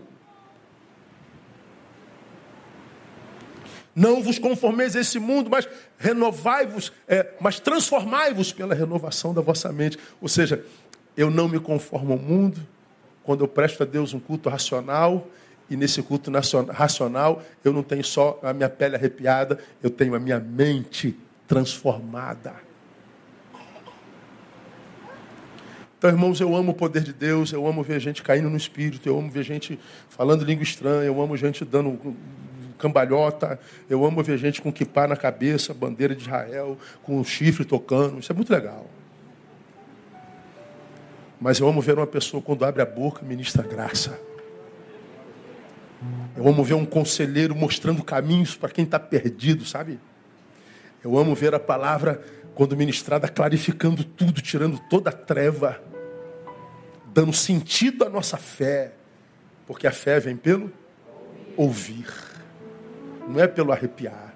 Não 3.94 4.22
vos 4.22 4.38
conformeis 4.38 4.96
a 4.96 5.00
esse 5.00 5.18
mundo, 5.18 5.50
mas 5.50 5.68
renovai-vos, 5.98 6.90
é, 7.06 7.34
mas 7.38 7.60
transformai-vos 7.60 8.50
pela 8.50 8.74
renovação 8.74 9.34
da 9.34 9.42
vossa 9.42 9.70
mente. 9.70 9.98
Ou 10.22 10.28
seja, 10.28 10.64
eu 11.14 11.30
não 11.30 11.48
me 11.48 11.60
conformo 11.60 12.14
ao 12.14 12.18
mundo 12.18 12.66
quando 13.22 13.44
eu 13.44 13.48
presto 13.48 13.82
a 13.82 13.86
Deus 13.86 14.14
um 14.14 14.20
culto 14.20 14.48
racional, 14.48 15.28
e 15.70 15.76
nesse 15.76 16.02
culto 16.02 16.30
racional 16.70 17.42
eu 17.64 17.72
não 17.72 17.82
tenho 17.82 18.04
só 18.04 18.38
a 18.42 18.52
minha 18.52 18.68
pele 18.68 18.96
arrepiada, 18.96 19.58
eu 19.82 19.90
tenho 19.90 20.14
a 20.14 20.20
minha 20.20 20.40
mente 20.40 21.16
transformada. 21.46 22.54
Então, 25.98 26.10
irmãos, 26.10 26.40
eu 26.40 26.54
amo 26.54 26.70
o 26.70 26.74
poder 26.74 27.02
de 27.02 27.12
Deus, 27.12 27.52
eu 27.52 27.66
amo 27.66 27.82
ver 27.82 27.98
gente 27.98 28.22
caindo 28.22 28.48
no 28.48 28.56
espírito, 28.56 29.08
eu 29.08 29.18
amo 29.18 29.28
ver 29.28 29.42
gente 29.42 29.78
falando 30.08 30.44
língua 30.44 30.62
estranha, 30.62 31.04
eu 31.04 31.20
amo 31.20 31.36
gente 31.36 31.64
dando 31.64 31.98
cambalhota. 32.78 33.60
Eu 33.90 34.04
amo 34.06 34.22
ver 34.22 34.38
gente 34.38 34.62
com 34.62 34.72
kipá 34.72 35.06
na 35.06 35.16
cabeça, 35.16 35.74
bandeira 35.74 36.14
de 36.14 36.22
Israel, 36.22 36.78
com 37.02 37.18
um 37.18 37.24
chifre 37.24 37.64
tocando. 37.64 38.20
Isso 38.20 38.32
é 38.32 38.34
muito 38.34 38.50
legal. 38.50 38.86
Mas 41.40 41.58
eu 41.58 41.68
amo 41.68 41.80
ver 41.80 41.96
uma 41.96 42.06
pessoa, 42.06 42.42
quando 42.42 42.64
abre 42.64 42.80
a 42.80 42.86
boca, 42.86 43.24
ministra 43.24 43.62
graça. 43.62 44.18
Eu 46.36 46.46
amo 46.46 46.62
ver 46.62 46.74
um 46.74 46.84
conselheiro 46.84 47.54
mostrando 47.54 48.04
caminhos 48.04 48.56
para 48.56 48.68
quem 48.68 48.84
está 48.84 48.98
perdido, 48.98 49.64
sabe? 49.64 49.98
Eu 51.02 51.18
amo 51.18 51.34
ver 51.34 51.54
a 51.54 51.60
palavra, 51.60 52.22
quando 52.54 52.76
ministrada, 52.76 53.28
clarificando 53.28 54.04
tudo, 54.04 54.40
tirando 54.40 54.78
toda 54.88 55.10
a 55.10 55.12
treva, 55.12 55.80
dando 57.12 57.32
sentido 57.32 58.04
à 58.04 58.08
nossa 58.08 58.36
fé. 58.36 58.92
Porque 59.66 59.86
a 59.86 59.92
fé 59.92 60.18
vem 60.20 60.36
pelo 60.36 60.72
ouvir. 61.56 62.06
não 63.28 63.40
é 63.40 63.46
pelo 63.46 63.72
arrepiar. 63.72 64.34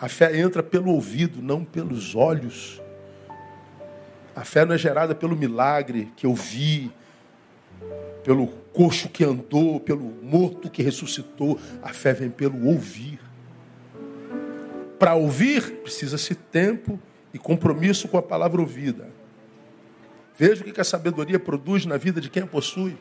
A 0.00 0.08
fé 0.08 0.38
entra 0.38 0.62
pelo 0.62 0.90
ouvido, 0.90 1.40
não 1.42 1.64
pelos 1.64 2.14
olhos. 2.14 2.80
A 4.36 4.44
fé 4.44 4.64
não 4.64 4.74
é 4.74 4.78
gerada 4.78 5.14
pelo 5.14 5.36
milagre 5.36 6.12
que 6.16 6.26
eu 6.26 6.34
vi, 6.34 6.92
pelo 8.22 8.63
coxo 8.74 9.08
que 9.08 9.24
andou, 9.24 9.78
pelo 9.80 10.02
morto 10.22 10.68
que 10.68 10.82
ressuscitou. 10.82 11.58
A 11.80 11.90
fé 11.90 12.12
vem 12.12 12.28
pelo 12.28 12.66
ouvir. 12.66 13.20
Para 14.98 15.14
ouvir, 15.14 15.76
precisa-se 15.82 16.34
tempo 16.34 17.00
e 17.32 17.38
compromisso 17.38 18.08
com 18.08 18.18
a 18.18 18.22
palavra 18.22 18.60
ouvida. 18.60 19.08
Veja 20.36 20.62
o 20.62 20.72
que 20.72 20.80
a 20.80 20.84
sabedoria 20.84 21.38
produz 21.38 21.86
na 21.86 21.96
vida 21.96 22.20
de 22.20 22.28
quem 22.28 22.42
a 22.42 22.46
possui. 22.46 22.96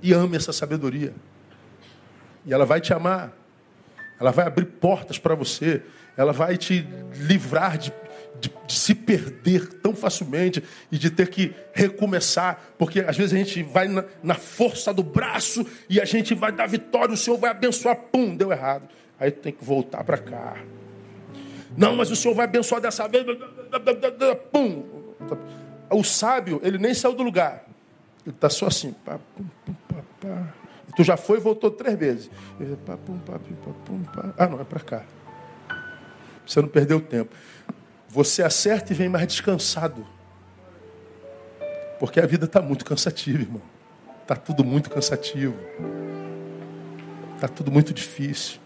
E 0.00 0.12
ame 0.12 0.36
essa 0.36 0.52
sabedoria. 0.52 1.12
E 2.46 2.54
ela 2.54 2.64
vai 2.64 2.80
te 2.80 2.94
amar. 2.94 3.36
Ela 4.20 4.30
vai 4.30 4.46
abrir 4.46 4.66
portas 4.66 5.18
para 5.18 5.34
você. 5.34 5.82
Ela 6.16 6.32
vai 6.32 6.56
te 6.56 6.86
livrar 7.16 7.76
de, 7.76 7.92
de, 8.40 8.50
de, 8.66 8.74
se 8.74 8.94
perder 8.94 9.66
tão 9.74 9.94
facilmente 9.94 10.62
e 10.90 10.98
de 10.98 11.10
ter 11.10 11.28
que 11.28 11.54
recomeçar. 11.72 12.60
Porque 12.78 13.00
às 13.00 13.16
vezes 13.16 13.32
a 13.34 13.36
gente 13.36 13.62
vai 13.62 13.86
na, 13.86 14.04
na 14.22 14.34
força 14.34 14.92
do 14.92 15.02
braço 15.02 15.66
e 15.88 16.00
a 16.00 16.04
gente 16.04 16.34
vai 16.34 16.50
dar 16.50 16.66
vitória, 16.66 17.12
o 17.12 17.16
Senhor 17.16 17.36
vai 17.36 17.50
abençoar. 17.50 17.96
Pum, 17.96 18.34
deu 18.34 18.50
errado. 18.50 18.88
Aí 19.18 19.30
tu 19.30 19.40
tem 19.40 19.52
que 19.52 19.64
voltar 19.64 20.02
para 20.02 20.18
cá. 20.18 20.56
Não, 21.76 21.94
mas 21.94 22.10
o 22.10 22.16
Senhor 22.16 22.34
vai 22.34 22.46
abençoar 22.46 22.80
dessa 22.80 23.06
vez. 23.06 23.24
Pum. 24.50 24.84
O 25.90 26.02
sábio, 26.02 26.60
ele 26.62 26.78
nem 26.78 26.94
saiu 26.94 27.14
do 27.14 27.22
lugar. 27.22 27.64
Ele 28.26 28.34
está 28.34 28.48
só 28.48 28.66
assim. 28.66 28.92
Pá, 29.04 29.18
pum, 29.36 29.44
pum, 29.64 29.74
pá, 29.88 29.96
pá. 30.20 30.54
Tu 30.96 31.04
já 31.04 31.16
foi 31.16 31.38
e 31.38 31.40
voltou 31.40 31.70
três 31.70 31.98
vezes. 31.98 32.30
Ah, 34.36 34.46
não, 34.46 34.60
é 34.60 34.64
para 34.64 34.80
cá. 34.80 35.04
Você 36.46 36.60
não 36.60 36.68
perdeu 36.68 37.00
tempo. 37.00 37.34
Você 38.10 38.42
acerta 38.42 38.92
e 38.92 38.96
vem 38.96 39.08
mais 39.08 39.26
descansado. 39.26 40.04
Porque 42.00 42.18
a 42.18 42.26
vida 42.26 42.44
está 42.44 42.60
muito 42.60 42.84
cansativa, 42.84 43.40
irmão. 43.40 43.62
Está 44.22 44.34
tudo 44.34 44.64
muito 44.64 44.90
cansativo. 44.90 45.54
Está 47.36 47.46
tudo 47.46 47.70
muito 47.70 47.94
difícil. 47.94 48.58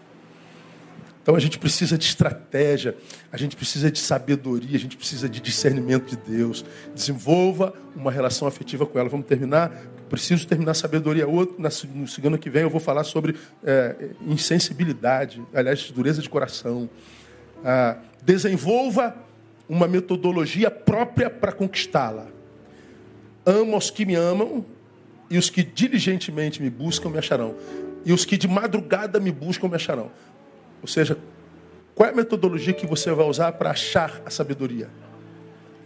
Então 1.21 1.35
a 1.35 1.39
gente 1.39 1.57
precisa 1.57 1.97
de 1.97 2.05
estratégia, 2.05 2.95
a 3.31 3.37
gente 3.37 3.55
precisa 3.55 3.89
de 3.89 3.97
sabedoria, 3.97 4.75
a 4.75 4.79
gente 4.79 4.95
precisa 4.95 5.27
de 5.27 5.39
discernimento 5.39 6.09
de 6.09 6.17
Deus. 6.17 6.65
Desenvolva 6.93 7.73
uma 7.95 8.11
relação 8.11 8.47
afetiva 8.47 8.85
com 8.85 8.99
ela. 8.99 9.09
Vamos 9.09 9.25
terminar? 9.27 9.71
Preciso 10.09 10.47
terminar 10.47 10.73
sabedoria. 10.73 11.27
Outro, 11.27 11.55
no 11.59 12.07
segundo 12.07 12.37
que 12.37 12.49
vem 12.49 12.63
eu 12.63 12.69
vou 12.69 12.79
falar 12.79 13.03
sobre 13.03 13.35
é, 13.63 14.09
insensibilidade, 14.21 15.41
aliás, 15.53 15.89
dureza 15.91 16.21
de 16.21 16.29
coração. 16.29 16.89
Ah, 17.63 17.97
desenvolva 18.23 19.15
uma 19.67 19.87
metodologia 19.87 20.69
própria 20.69 21.29
para 21.29 21.51
conquistá-la. 21.51 22.27
Amo 23.45 23.77
os 23.77 23.89
que 23.89 24.05
me 24.05 24.15
amam 24.15 24.65
e 25.29 25.37
os 25.37 25.49
que 25.49 25.63
diligentemente 25.63 26.61
me 26.61 26.69
buscam 26.69 27.09
me 27.09 27.17
acharão. 27.17 27.55
E 28.05 28.13
os 28.13 28.25
que 28.25 28.37
de 28.37 28.47
madrugada 28.47 29.19
me 29.19 29.31
buscam 29.31 29.67
me 29.67 29.75
acharão. 29.75 30.11
Ou 30.81 30.87
seja, 30.87 31.17
qual 31.95 32.09
é 32.09 32.11
a 32.11 32.15
metodologia 32.15 32.73
que 32.73 32.85
você 32.85 33.11
vai 33.11 33.25
usar 33.25 33.51
para 33.53 33.71
achar 33.71 34.21
a 34.25 34.29
sabedoria? 34.29 34.89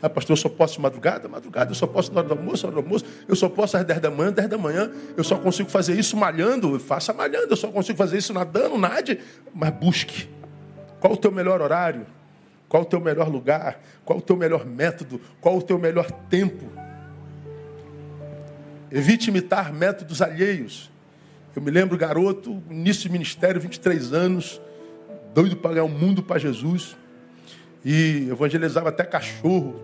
Ah, 0.01 0.09
pastor, 0.09 0.34
eu 0.34 0.41
só 0.41 0.49
posso 0.49 0.75
de 0.75 0.82
madrugada? 0.82 1.27
Madrugada, 1.27 1.71
eu 1.71 1.75
só 1.75 1.86
posso 1.86 2.11
na 2.13 2.19
hora 2.19 2.30
do 2.30 2.34
almoço, 2.34 2.65
na 2.65 2.71
hora 2.71 2.82
do 2.82 2.86
almoço, 2.86 3.05
eu 3.27 3.36
só 3.36 3.49
posso 3.49 3.75
às 3.75 3.84
10 3.84 3.99
da 3.99 4.09
manhã, 4.09 4.32
10 4.32 4.47
da 4.47 4.57
manhã, 4.57 4.89
eu 5.15 5.23
só 5.23 5.38
consigo 5.38 5.69
fazer 5.69 5.99
isso 5.99 6.15
malhando, 6.15 6.80
faça 6.80 7.13
malhando, 7.13 7.47
eu 7.49 7.57
só 7.57 7.67
consigo 7.67 7.97
fazer 7.97 8.17
isso 8.17 8.34
nadando, 8.34 8.77
nade, 8.77 9.19
mas 9.53 9.71
busque. 9.71 10.30
Qual 11.01 11.13
o 11.13 11.17
teu 11.17 11.32
melhor 11.32 11.61
horário? 11.61 12.05
Qual 12.70 12.84
o 12.84 12.86
teu 12.86 13.01
melhor 13.01 13.28
lugar? 13.28 13.82
Qual 14.05 14.20
o 14.20 14.22
teu 14.22 14.38
melhor 14.38 14.63
método? 14.63 15.20
Qual 15.41 15.57
o 15.57 15.61
teu 15.61 15.80
melhor 15.80 16.09
tempo? 16.30 16.65
Evite 18.91 19.30
imitar 19.30 19.74
métodos 19.74 20.22
alheios. 20.22 20.91
Eu 21.55 21.63
me 21.63 21.72
lembro, 21.72 21.97
garoto, 21.97 22.61
início 22.70 23.03
de 23.03 23.09
ministério, 23.09 23.59
23 23.59 24.13
anos, 24.13 24.61
doido 25.34 25.57
para 25.57 25.72
ganhar 25.72 25.84
o 25.86 25.89
mundo 25.89 26.22
para 26.22 26.39
Jesus. 26.39 26.95
E 27.84 28.28
evangelizava 28.30 28.89
até 28.89 29.03
cachorro. 29.03 29.82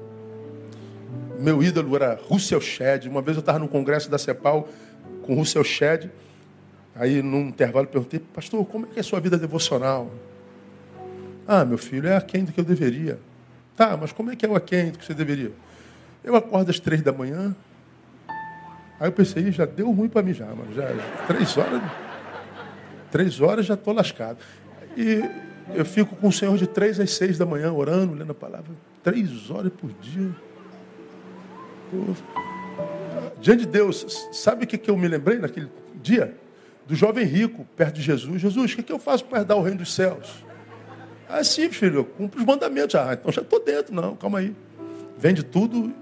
Meu 1.39 1.63
ídolo 1.63 1.95
era 1.95 2.19
Russell 2.27 2.61
Shedd. 2.61 3.07
Uma 3.07 3.21
vez 3.21 3.35
eu 3.35 3.41
estava 3.41 3.57
no 3.57 3.67
congresso 3.67 4.11
da 4.11 4.19
CEPAL 4.19 4.69
com 5.23 5.33
Russell 5.33 5.63
Shedd. 5.63 6.09
Aí, 6.95 7.21
num 7.21 7.47
intervalo, 7.47 7.87
perguntei, 7.87 8.19
pastor, 8.19 8.63
como 8.65 8.85
é 8.85 8.89
que 8.89 8.99
é 8.99 9.01
a 9.01 9.03
sua 9.03 9.19
vida 9.19 9.37
devocional? 9.37 10.11
Ah, 11.47 11.63
meu 11.63 11.77
filho, 11.77 12.07
é 12.07 12.15
aquém 12.15 12.43
do 12.43 12.51
que 12.51 12.59
eu 12.59 12.63
deveria. 12.63 13.19
Tá, 13.75 13.97
mas 13.97 14.11
como 14.11 14.31
é 14.31 14.35
que 14.35 14.45
é 14.45 14.49
o 14.49 14.55
aquém 14.55 14.91
do 14.91 14.97
que 14.97 15.05
você 15.05 15.13
deveria? 15.13 15.51
Eu 16.23 16.35
acordo 16.35 16.69
às 16.69 16.79
três 16.79 17.01
da 17.01 17.11
manhã. 17.11 17.55
Aí 18.99 19.07
eu 19.07 19.11
pensei, 19.11 19.51
já 19.51 19.65
deu 19.65 19.91
ruim 19.91 20.07
para 20.07 20.23
mim 20.23 20.33
já, 20.33 20.45
mano. 20.45 20.73
Já, 20.73 20.87
três 21.27 21.57
horas. 21.57 21.81
Três 23.11 23.41
horas 23.41 23.65
já 23.65 23.73
estou 23.73 23.93
lascado. 23.93 24.37
E 24.97 25.21
eu 25.73 25.85
fico 25.85 26.15
com 26.15 26.29
o 26.29 26.31
Senhor 26.31 26.57
de 26.57 26.65
três 26.65 26.99
às 26.99 27.11
seis 27.11 27.37
da 27.37 27.45
manhã, 27.45 27.71
orando, 27.71 28.13
lendo 28.13 28.31
a 28.31 28.35
palavra. 28.35 28.71
Três 29.03 29.49
horas 29.51 29.71
por 29.71 29.91
dia. 30.01 30.31
Diante 33.39 33.65
de 33.65 33.67
Deus, 33.67 34.29
sabe 34.31 34.63
o 34.63 34.67
que 34.67 34.89
eu 34.89 34.97
me 34.97 35.07
lembrei 35.07 35.37
naquele 35.37 35.69
dia? 36.01 36.35
Do 36.87 36.95
jovem 36.95 37.25
rico, 37.25 37.65
perto 37.75 37.95
de 37.95 38.01
Jesus. 38.01 38.41
Jesus, 38.41 38.73
o 38.73 38.83
que 38.83 38.91
eu 38.91 38.99
faço 38.99 39.25
para 39.25 39.39
herdar 39.39 39.57
o 39.57 39.61
reino 39.61 39.79
dos 39.79 39.93
céus? 39.93 40.45
Ah, 41.27 41.43
sim, 41.43 41.69
filho, 41.71 41.99
eu 41.99 42.05
cumpro 42.05 42.39
os 42.39 42.45
mandamentos. 42.45 42.95
Ah, 42.95 43.13
então 43.13 43.31
já 43.31 43.41
estou 43.41 43.63
dentro. 43.63 43.93
Não, 43.93 44.15
calma 44.15 44.39
aí. 44.39 44.55
Vende 45.17 45.43
tudo 45.43 45.93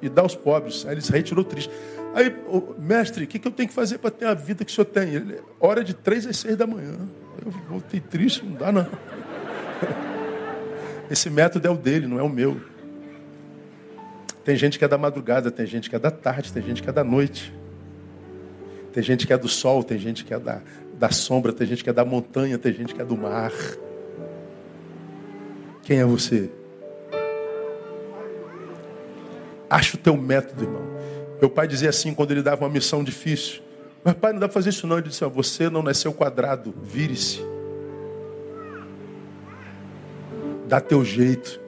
e 0.00 0.08
dá 0.08 0.22
aos 0.22 0.34
pobres. 0.34 0.84
Aí 0.86 0.94
ele 0.94 1.00
se 1.00 1.12
retirou 1.12 1.44
triste. 1.44 1.70
Aí, 2.14 2.34
mestre, 2.78 3.24
o 3.24 3.26
que 3.26 3.46
eu 3.46 3.52
tenho 3.52 3.68
que 3.68 3.74
fazer 3.74 3.98
para 3.98 4.10
ter 4.10 4.26
a 4.26 4.34
vida 4.34 4.64
que 4.64 4.70
o 4.70 4.74
senhor 4.74 4.86
tem? 4.86 5.14
Ele, 5.14 5.40
hora 5.58 5.82
de 5.82 5.94
três 5.94 6.26
às 6.26 6.36
seis 6.36 6.56
da 6.56 6.66
manhã. 6.66 6.94
Eu 7.44 7.50
voltei 7.68 8.00
triste, 8.00 8.44
não 8.44 8.54
dá 8.54 8.70
não. 8.70 8.86
Esse 11.10 11.30
método 11.30 11.66
é 11.66 11.70
o 11.70 11.76
dele, 11.76 12.06
não 12.06 12.18
é 12.18 12.22
o 12.22 12.28
meu. 12.28 12.60
Tem 14.44 14.56
gente 14.56 14.78
que 14.78 14.84
é 14.84 14.88
da 14.88 14.98
madrugada, 14.98 15.50
tem 15.50 15.66
gente 15.66 15.88
que 15.88 15.96
é 15.96 15.98
da 15.98 16.10
tarde, 16.10 16.52
tem 16.52 16.62
gente 16.62 16.82
que 16.82 16.88
é 16.88 16.92
da 16.92 17.04
noite. 17.04 17.54
Tem 18.92 19.02
gente 19.02 19.26
que 19.26 19.32
é 19.32 19.38
do 19.38 19.48
sol, 19.48 19.82
tem 19.82 19.98
gente 19.98 20.24
que 20.24 20.34
é 20.34 20.38
da, 20.38 20.60
da 20.98 21.10
sombra, 21.10 21.52
tem 21.52 21.66
gente 21.66 21.82
que 21.82 21.88
é 21.88 21.92
da 21.92 22.04
montanha, 22.04 22.58
tem 22.58 22.72
gente 22.74 22.94
que 22.94 23.00
é 23.00 23.04
do 23.04 23.16
mar. 23.16 23.52
Quem 25.82 25.98
é 25.98 26.04
você? 26.04 26.50
Acha 29.68 29.96
o 29.96 29.98
teu 29.98 30.16
método, 30.16 30.64
irmão. 30.64 30.82
Meu 31.40 31.50
pai 31.50 31.66
dizia 31.66 31.88
assim 31.88 32.14
quando 32.14 32.30
ele 32.30 32.42
dava 32.42 32.64
uma 32.64 32.70
missão 32.70 33.02
difícil. 33.02 33.62
Mas 34.04 34.14
pai, 34.14 34.32
não 34.32 34.40
dá 34.40 34.46
para 34.48 34.54
fazer 34.54 34.70
isso 34.70 34.86
não. 34.86 34.98
Ele 34.98 35.08
disse, 35.08 35.24
você 35.24 35.68
não 35.68 35.82
nasceu 35.82 36.12
quadrado, 36.12 36.74
vire-se. 36.82 37.40
Dá 40.68 40.80
teu 40.80 41.04
jeito. 41.04 41.60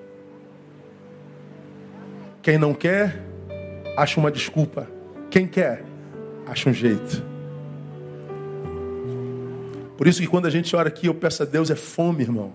Quem 2.43 2.59
não 2.59 2.75
quer, 2.75 3.23
acha 3.97 4.21
uma 4.21 4.31
desculpa. 4.31 4.87
Quem 5.31 5.47
quer, 5.47 5.85
acha 6.47 6.69
um 6.69 6.73
jeito. 6.73 7.23
Por 9.97 10.07
isso 10.07 10.21
que 10.21 10.27
quando 10.27 10.47
a 10.47 10.51
gente 10.51 10.75
ora 10.77 10.89
aqui, 10.89 11.07
eu 11.07 11.15
peço 11.15 11.43
a 11.43 11.47
Deus 11.47 11.71
é 11.71 11.75
fome, 11.75 12.23
irmão. 12.23 12.53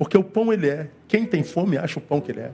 Porque 0.00 0.16
o 0.16 0.24
pão 0.24 0.50
ele 0.50 0.66
é. 0.66 0.88
Quem 1.06 1.26
tem 1.26 1.42
fome 1.42 1.76
acha 1.76 1.98
o 1.98 2.02
pão 2.02 2.22
que 2.22 2.32
ele 2.32 2.40
é. 2.40 2.50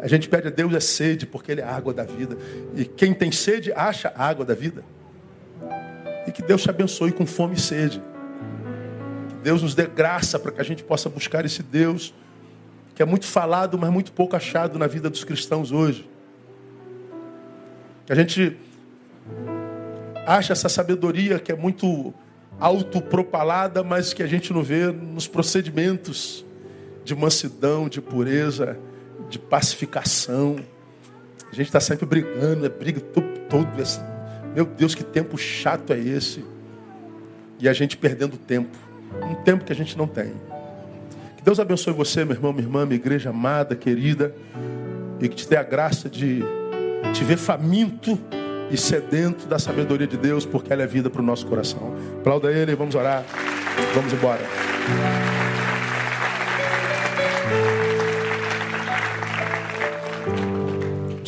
A 0.00 0.08
gente 0.08 0.30
pede 0.30 0.48
a 0.48 0.50
Deus 0.50 0.72
é 0.72 0.80
sede, 0.80 1.26
porque 1.26 1.52
ele 1.52 1.60
é 1.60 1.64
a 1.64 1.76
água 1.76 1.92
da 1.92 2.04
vida. 2.04 2.38
E 2.74 2.86
quem 2.86 3.12
tem 3.12 3.30
sede 3.30 3.70
acha 3.74 4.10
a 4.16 4.26
água 4.26 4.46
da 4.46 4.54
vida. 4.54 4.82
E 6.26 6.32
que 6.32 6.40
Deus 6.40 6.62
te 6.62 6.70
abençoe 6.70 7.12
com 7.12 7.26
fome 7.26 7.56
e 7.56 7.60
sede. 7.60 8.02
Que 9.28 9.34
Deus 9.42 9.60
nos 9.60 9.74
dê 9.74 9.84
graça 9.84 10.38
para 10.38 10.50
que 10.52 10.60
a 10.62 10.64
gente 10.64 10.82
possa 10.82 11.10
buscar 11.10 11.44
esse 11.44 11.62
Deus 11.62 12.14
que 12.94 13.02
é 13.02 13.04
muito 13.04 13.26
falado, 13.26 13.76
mas 13.76 13.90
muito 13.90 14.10
pouco 14.10 14.34
achado 14.34 14.78
na 14.78 14.86
vida 14.86 15.10
dos 15.10 15.22
cristãos 15.22 15.70
hoje. 15.70 16.08
Que 18.06 18.12
a 18.14 18.16
gente 18.16 18.56
acha 20.26 20.54
essa 20.54 20.70
sabedoria 20.70 21.38
que 21.38 21.52
é 21.52 21.56
muito 21.56 22.14
autopropalada, 22.58 23.84
mas 23.84 24.14
que 24.14 24.22
a 24.22 24.26
gente 24.26 24.50
não 24.50 24.62
vê 24.62 24.86
nos 24.86 25.28
procedimentos 25.28 26.43
de 27.04 27.14
mansidão, 27.14 27.88
de 27.88 28.00
pureza, 28.00 28.78
de 29.28 29.38
pacificação. 29.38 30.56
A 31.52 31.54
gente 31.54 31.66
está 31.66 31.80
sempre 31.80 32.06
brigando, 32.06 32.66
é 32.66 32.68
briga 32.68 33.00
todo, 33.00 33.26
todo 33.48 33.68
meu 34.54 34.64
Deus, 34.64 34.94
que 34.94 35.02
tempo 35.02 35.36
chato 35.36 35.92
é 35.92 35.98
esse? 35.98 36.44
E 37.58 37.68
a 37.68 37.72
gente 37.72 37.96
perdendo 37.96 38.36
tempo. 38.36 38.76
Um 39.22 39.34
tempo 39.42 39.64
que 39.64 39.72
a 39.72 39.76
gente 39.76 39.98
não 39.98 40.06
tem. 40.06 40.32
Que 41.36 41.42
Deus 41.42 41.58
abençoe 41.58 41.92
você, 41.92 42.24
meu 42.24 42.36
irmão, 42.36 42.52
minha 42.52 42.64
irmã, 42.64 42.86
minha 42.86 42.96
igreja 42.96 43.30
amada, 43.30 43.74
querida. 43.74 44.32
E 45.20 45.28
que 45.28 45.34
te 45.34 45.48
dê 45.48 45.56
a 45.56 45.62
graça 45.62 46.08
de 46.08 46.42
te 47.12 47.24
ver 47.24 47.36
faminto 47.36 48.18
e 48.70 48.76
sedento 48.76 49.46
da 49.46 49.58
sabedoria 49.58 50.06
de 50.06 50.16
Deus, 50.16 50.46
porque 50.46 50.72
ela 50.72 50.82
é 50.82 50.86
vida 50.86 51.10
para 51.10 51.20
o 51.20 51.24
nosso 51.24 51.46
coração. 51.46 51.94
Aplauda 52.20 52.52
Ele 52.52 52.74
vamos 52.76 52.94
orar. 52.94 53.24
Vamos 53.94 54.12
embora. 54.12 55.23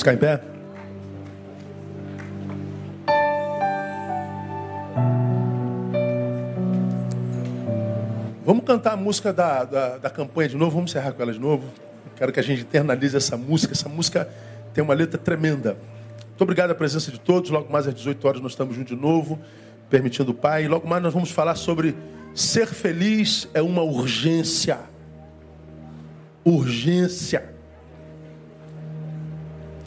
Ficar 0.07 0.15
em 0.15 0.19
pé? 0.19 0.41
Vamos 8.45 8.65
cantar 8.65 8.93
a 8.93 8.97
música 8.97 9.33
da, 9.33 9.65
da, 9.65 9.99
da, 9.99 10.11
campanha 10.11 10.49
de 10.49 10.57
novo, 10.57 10.77
vamos 10.77 10.93
encerrar 10.93 11.13
com 11.13 11.23
ela 11.23 11.33
de 11.33 11.41
novo. 11.41 11.65
Quero 12.15 12.33
que 12.33 12.39
a 12.39 12.43
gente 12.43 12.63
internalize 12.63 13.17
essa 13.17 13.37
música. 13.37 13.73
Essa 13.73 13.89
música 13.89 14.29
tem 14.73 14.85
uma 14.85 14.95
letra 14.95 15.19
tremenda. 15.19 15.77
Muito 16.29 16.43
obrigado 16.43 16.71
a 16.71 16.75
presença 16.75 17.11
de 17.11 17.19
todos. 17.19 17.51
Logo 17.51 17.73
mais 17.73 17.89
às 17.89 17.95
18 17.95 18.29
horas 18.29 18.41
nós 18.41 18.53
estamos 18.53 18.77
juntos 18.77 18.95
de 18.95 19.03
novo, 19.03 19.41
permitindo 19.91 20.31
o 20.31 20.35
Pai. 20.35 20.69
Logo 20.69 20.87
mais 20.87 21.03
nós 21.03 21.13
vamos 21.13 21.33
falar 21.33 21.57
sobre 21.57 21.97
Ser 22.33 22.67
feliz 22.67 23.49
é 23.55 23.63
uma 23.63 23.83
urgência. 23.83 24.79
Urgência. 26.45 27.56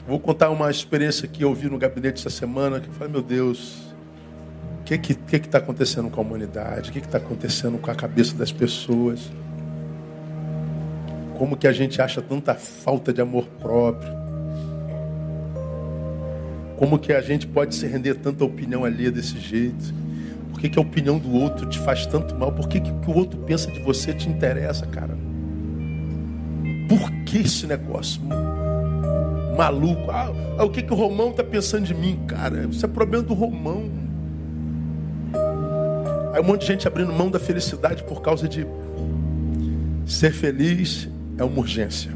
Vou 0.09 0.19
contar 0.19 0.49
uma 0.49 0.71
experiência 0.71 1.27
que 1.27 1.43
eu 1.43 1.53
vi 1.53 1.69
no 1.69 1.77
gabinete 1.77 2.25
essa 2.25 2.35
semana, 2.35 2.79
que 2.79 2.87
eu 2.87 2.93
falei, 2.93 3.13
meu 3.13 3.21
Deus, 3.21 3.93
o 4.81 4.83
que 4.83 4.95
está 4.95 5.13
que, 5.27 5.39
que 5.39 5.47
tá 5.47 5.59
acontecendo 5.59 6.09
com 6.09 6.19
a 6.19 6.23
humanidade? 6.23 6.89
O 6.89 6.93
que 6.93 6.97
está 6.97 7.19
acontecendo 7.19 7.77
com 7.77 7.91
a 7.91 7.93
cabeça 7.93 8.35
das 8.35 8.51
pessoas? 8.51 9.31
Como 11.37 11.55
que 11.55 11.67
a 11.67 11.71
gente 11.71 12.01
acha 12.01 12.23
tanta 12.23 12.55
falta 12.55 13.13
de 13.13 13.21
amor 13.21 13.45
próprio? 13.61 14.11
Como 16.75 16.97
que 16.97 17.13
a 17.13 17.21
gente 17.21 17.45
pode 17.45 17.75
se 17.75 17.85
render 17.85 18.15
tanta 18.15 18.43
opinião 18.43 18.83
alheia 18.83 19.11
desse 19.11 19.39
jeito? 19.39 19.93
Por 20.51 20.59
que, 20.59 20.69
que 20.69 20.79
a 20.79 20.81
opinião 20.81 21.19
do 21.19 21.31
outro 21.35 21.69
te 21.69 21.77
faz 21.77 22.07
tanto 22.07 22.33
mal? 22.33 22.51
Por 22.51 22.67
que, 22.67 22.79
que 22.79 22.89
o 22.89 22.99
que 22.99 23.11
o 23.11 23.15
outro 23.15 23.39
pensa 23.41 23.69
de 23.69 23.79
você 23.83 24.11
te 24.11 24.27
interessa, 24.27 24.87
cara? 24.87 25.15
Por 26.87 27.11
que 27.25 27.37
esse 27.41 27.67
negócio? 27.67 28.19
Maluco. 29.59 30.09
Ah, 30.09 30.31
ah, 30.57 30.63
o 30.63 30.69
que, 30.69 30.81
que 30.81 30.93
o 30.93 30.95
Romão 30.95 31.31
está 31.31 31.43
pensando 31.43 31.83
de 31.83 31.93
mim, 31.93 32.17
cara? 32.25 32.65
Isso 32.71 32.85
é 32.85 32.87
problema 32.87 33.25
do 33.25 33.33
Romão. 33.33 33.91
Aí 36.33 36.39
um 36.39 36.45
monte 36.45 36.61
de 36.61 36.67
gente 36.67 36.87
abrindo 36.87 37.11
mão 37.11 37.29
da 37.29 37.39
felicidade 37.39 38.01
por 38.03 38.21
causa 38.21 38.47
de 38.47 38.65
ser 40.05 40.31
feliz 40.31 41.09
é 41.37 41.43
uma 41.43 41.59
urgência. 41.59 42.09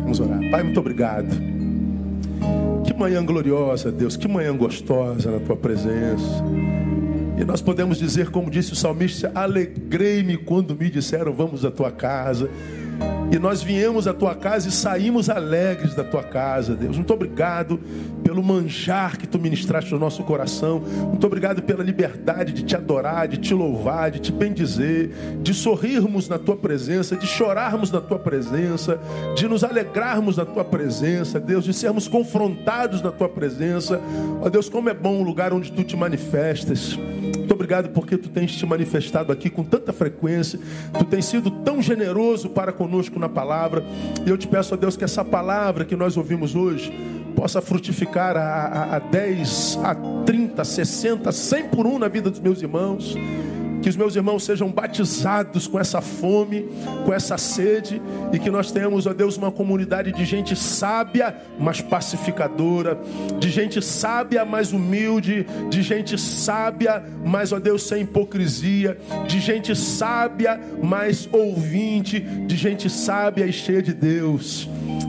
Vamos 0.00 0.18
orar. 0.18 0.40
Pai, 0.50 0.64
muito 0.64 0.80
obrigado. 0.80 1.28
Que 2.84 2.92
manhã 2.92 3.24
gloriosa, 3.24 3.92
Deus. 3.92 4.16
Que 4.16 4.26
manhã 4.26 4.56
gostosa 4.56 5.30
na 5.30 5.38
tua 5.38 5.56
presença. 5.56 6.42
E 7.38 7.44
nós 7.44 7.62
podemos 7.62 7.96
dizer, 7.96 8.30
como 8.30 8.50
disse 8.50 8.72
o 8.72 8.76
salmista: 8.76 9.30
Alegrei-me 9.36 10.36
quando 10.36 10.74
me 10.74 10.90
disseram, 10.90 11.32
vamos 11.32 11.64
à 11.64 11.70
tua 11.70 11.92
casa. 11.92 12.50
E 13.32 13.38
nós 13.38 13.62
viemos 13.62 14.06
à 14.06 14.12
tua 14.12 14.34
casa 14.34 14.68
e 14.68 14.70
saímos 14.70 15.30
alegres 15.30 15.94
da 15.94 16.04
tua 16.04 16.22
casa, 16.22 16.74
Deus. 16.74 16.96
Muito 16.96 17.14
obrigado 17.14 17.80
pelo 18.22 18.42
manjar 18.42 19.16
que 19.18 19.26
tu 19.26 19.38
ministraste 19.38 19.92
no 19.92 19.98
nosso 19.98 20.22
coração. 20.22 20.80
Muito 20.80 21.26
obrigado 21.26 21.62
pela 21.62 21.82
liberdade 21.82 22.52
de 22.52 22.62
te 22.62 22.76
adorar, 22.76 23.28
de 23.28 23.36
te 23.36 23.54
louvar, 23.54 24.10
de 24.10 24.20
te 24.20 24.32
bendizer, 24.32 25.10
de 25.42 25.52
sorrirmos 25.52 26.28
na 26.28 26.38
tua 26.38 26.56
presença, 26.56 27.16
de 27.16 27.26
chorarmos 27.26 27.90
na 27.90 28.00
tua 28.00 28.18
presença, 28.18 28.98
de 29.36 29.46
nos 29.48 29.64
alegrarmos 29.64 30.36
na 30.36 30.44
tua 30.44 30.64
presença, 30.64 31.38
Deus, 31.38 31.64
de 31.64 31.72
sermos 31.72 32.08
confrontados 32.08 33.02
na 33.02 33.10
tua 33.10 33.28
presença. 33.28 34.00
Ó 34.40 34.48
Deus, 34.48 34.68
como 34.68 34.88
é 34.88 34.94
bom 34.94 35.20
o 35.20 35.22
lugar 35.22 35.52
onde 35.52 35.72
tu 35.72 35.84
te 35.84 35.96
manifestas. 35.96 36.98
Muito 37.52 37.54
obrigado 37.54 37.90
porque 37.90 38.16
tu 38.16 38.28
tens 38.28 38.54
te 38.56 38.64
manifestado 38.64 39.32
aqui 39.32 39.50
com 39.50 39.62
tanta 39.62 39.92
frequência, 39.92 40.58
tu 40.98 41.04
tens 41.04 41.26
sido 41.26 41.50
tão 41.50 41.82
generoso 41.82 42.48
para 42.48 42.72
conosco 42.72 43.18
na 43.18 43.28
palavra. 43.28 43.84
E 44.24 44.30
eu 44.30 44.38
te 44.38 44.46
peço 44.46 44.74
a 44.74 44.76
Deus 44.76 44.96
que 44.96 45.04
essa 45.04 45.24
palavra 45.24 45.84
que 45.84 45.96
nós 45.96 46.16
ouvimos 46.16 46.54
hoje 46.54 46.92
possa 47.32 47.60
frutificar 47.60 48.36
a, 48.36 48.40
a, 48.40 48.96
a 48.96 48.98
10, 48.98 49.78
a 49.82 49.94
30, 50.24 50.64
60, 50.64 51.32
100 51.32 51.68
por 51.68 51.86
um 51.86 51.98
na 51.98 52.08
vida 52.08 52.30
dos 52.30 52.40
meus 52.40 52.62
irmãos 52.62 53.14
que 53.82 53.88
os 53.88 53.96
meus 53.96 54.14
irmãos 54.14 54.44
sejam 54.44 54.70
batizados 54.70 55.66
com 55.66 55.78
essa 55.78 56.00
fome, 56.00 56.68
com 57.04 57.12
essa 57.12 57.36
sede, 57.36 58.00
e 58.32 58.38
que 58.38 58.50
nós 58.50 58.70
tenhamos, 58.70 59.06
ó 59.06 59.12
Deus, 59.12 59.36
uma 59.36 59.50
comunidade 59.50 60.12
de 60.12 60.24
gente 60.24 60.54
sábia, 60.54 61.36
mas 61.58 61.80
pacificadora, 61.80 62.98
de 63.38 63.50
gente 63.50 63.82
sábia, 63.82 64.44
mas 64.44 64.72
humilde, 64.72 65.44
de 65.68 65.82
gente 65.82 66.16
sábia, 66.16 67.02
mas, 67.24 67.52
ó 67.52 67.58
Deus, 67.58 67.82
sem 67.82 68.02
hipocrisia, 68.02 68.96
de 69.26 69.40
gente 69.40 69.74
sábia, 69.74 70.60
mas 70.82 71.28
ouvinte, 71.32 72.20
de 72.20 72.56
gente 72.56 72.88
sábia 72.88 73.46
e 73.46 73.52
cheia 73.52 73.82
de 73.82 73.92
Deus. 73.92 74.68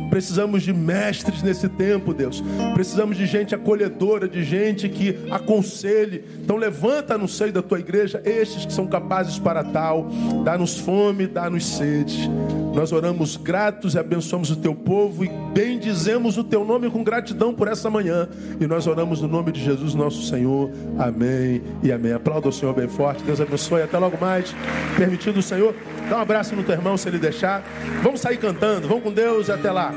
Precisamos 0.09 0.61
de 0.61 0.71
mestres 0.71 1.41
nesse 1.41 1.67
tempo, 1.67 2.13
Deus. 2.13 2.43
Precisamos 2.75 3.17
de 3.17 3.25
gente 3.25 3.55
acolhedora, 3.55 4.27
de 4.27 4.43
gente 4.43 4.87
que 4.87 5.17
aconselhe. 5.31 6.23
Então 6.39 6.55
levanta 6.55 7.17
no 7.17 7.27
seio 7.27 7.51
da 7.51 7.63
tua 7.63 7.79
igreja 7.79 8.21
estes 8.23 8.62
que 8.65 8.73
são 8.73 8.87
capazes 8.87 9.39
para 9.39 9.63
tal. 9.63 10.07
Dá-nos 10.43 10.77
fome, 10.77 11.27
dá-nos 11.27 11.65
sede. 11.65 12.29
Nós 12.73 12.91
oramos 12.91 13.37
gratos 13.37 13.93
e 13.93 13.99
abençoamos 13.99 14.49
o 14.49 14.55
teu 14.55 14.73
povo 14.73 15.23
e 15.23 15.29
bendizemos 15.53 16.37
o 16.37 16.43
teu 16.43 16.65
nome 16.65 16.89
com 16.89 17.03
gratidão 17.03 17.53
por 17.53 17.67
essa 17.67 17.89
manhã. 17.89 18.27
E 18.59 18.65
nós 18.65 18.87
oramos 18.87 19.21
no 19.21 19.27
nome 19.27 19.51
de 19.51 19.63
Jesus, 19.63 19.93
nosso 19.93 20.23
Senhor. 20.23 20.71
Amém 20.97 21.61
e 21.83 21.91
amém. 21.91 22.13
Aplauda 22.13 22.49
o 22.49 22.51
Senhor 22.51 22.73
bem 22.73 22.87
forte. 22.87 23.23
Deus 23.23 23.39
abençoe. 23.39 23.83
Até 23.83 23.97
logo 23.97 24.17
mais. 24.19 24.55
Permitido 24.97 25.37
o 25.37 25.43
Senhor. 25.43 25.75
Dá 26.09 26.17
um 26.17 26.21
abraço 26.21 26.55
no 26.55 26.63
teu 26.63 26.73
irmão 26.73 26.97
se 26.97 27.07
ele 27.07 27.19
deixar. 27.19 27.63
Vamos 28.01 28.21
sair 28.21 28.37
cantando. 28.37 28.87
Vamos 28.87 29.03
com 29.03 29.11
Deus. 29.11 29.49
Até 29.49 29.71
lá. 29.71 29.93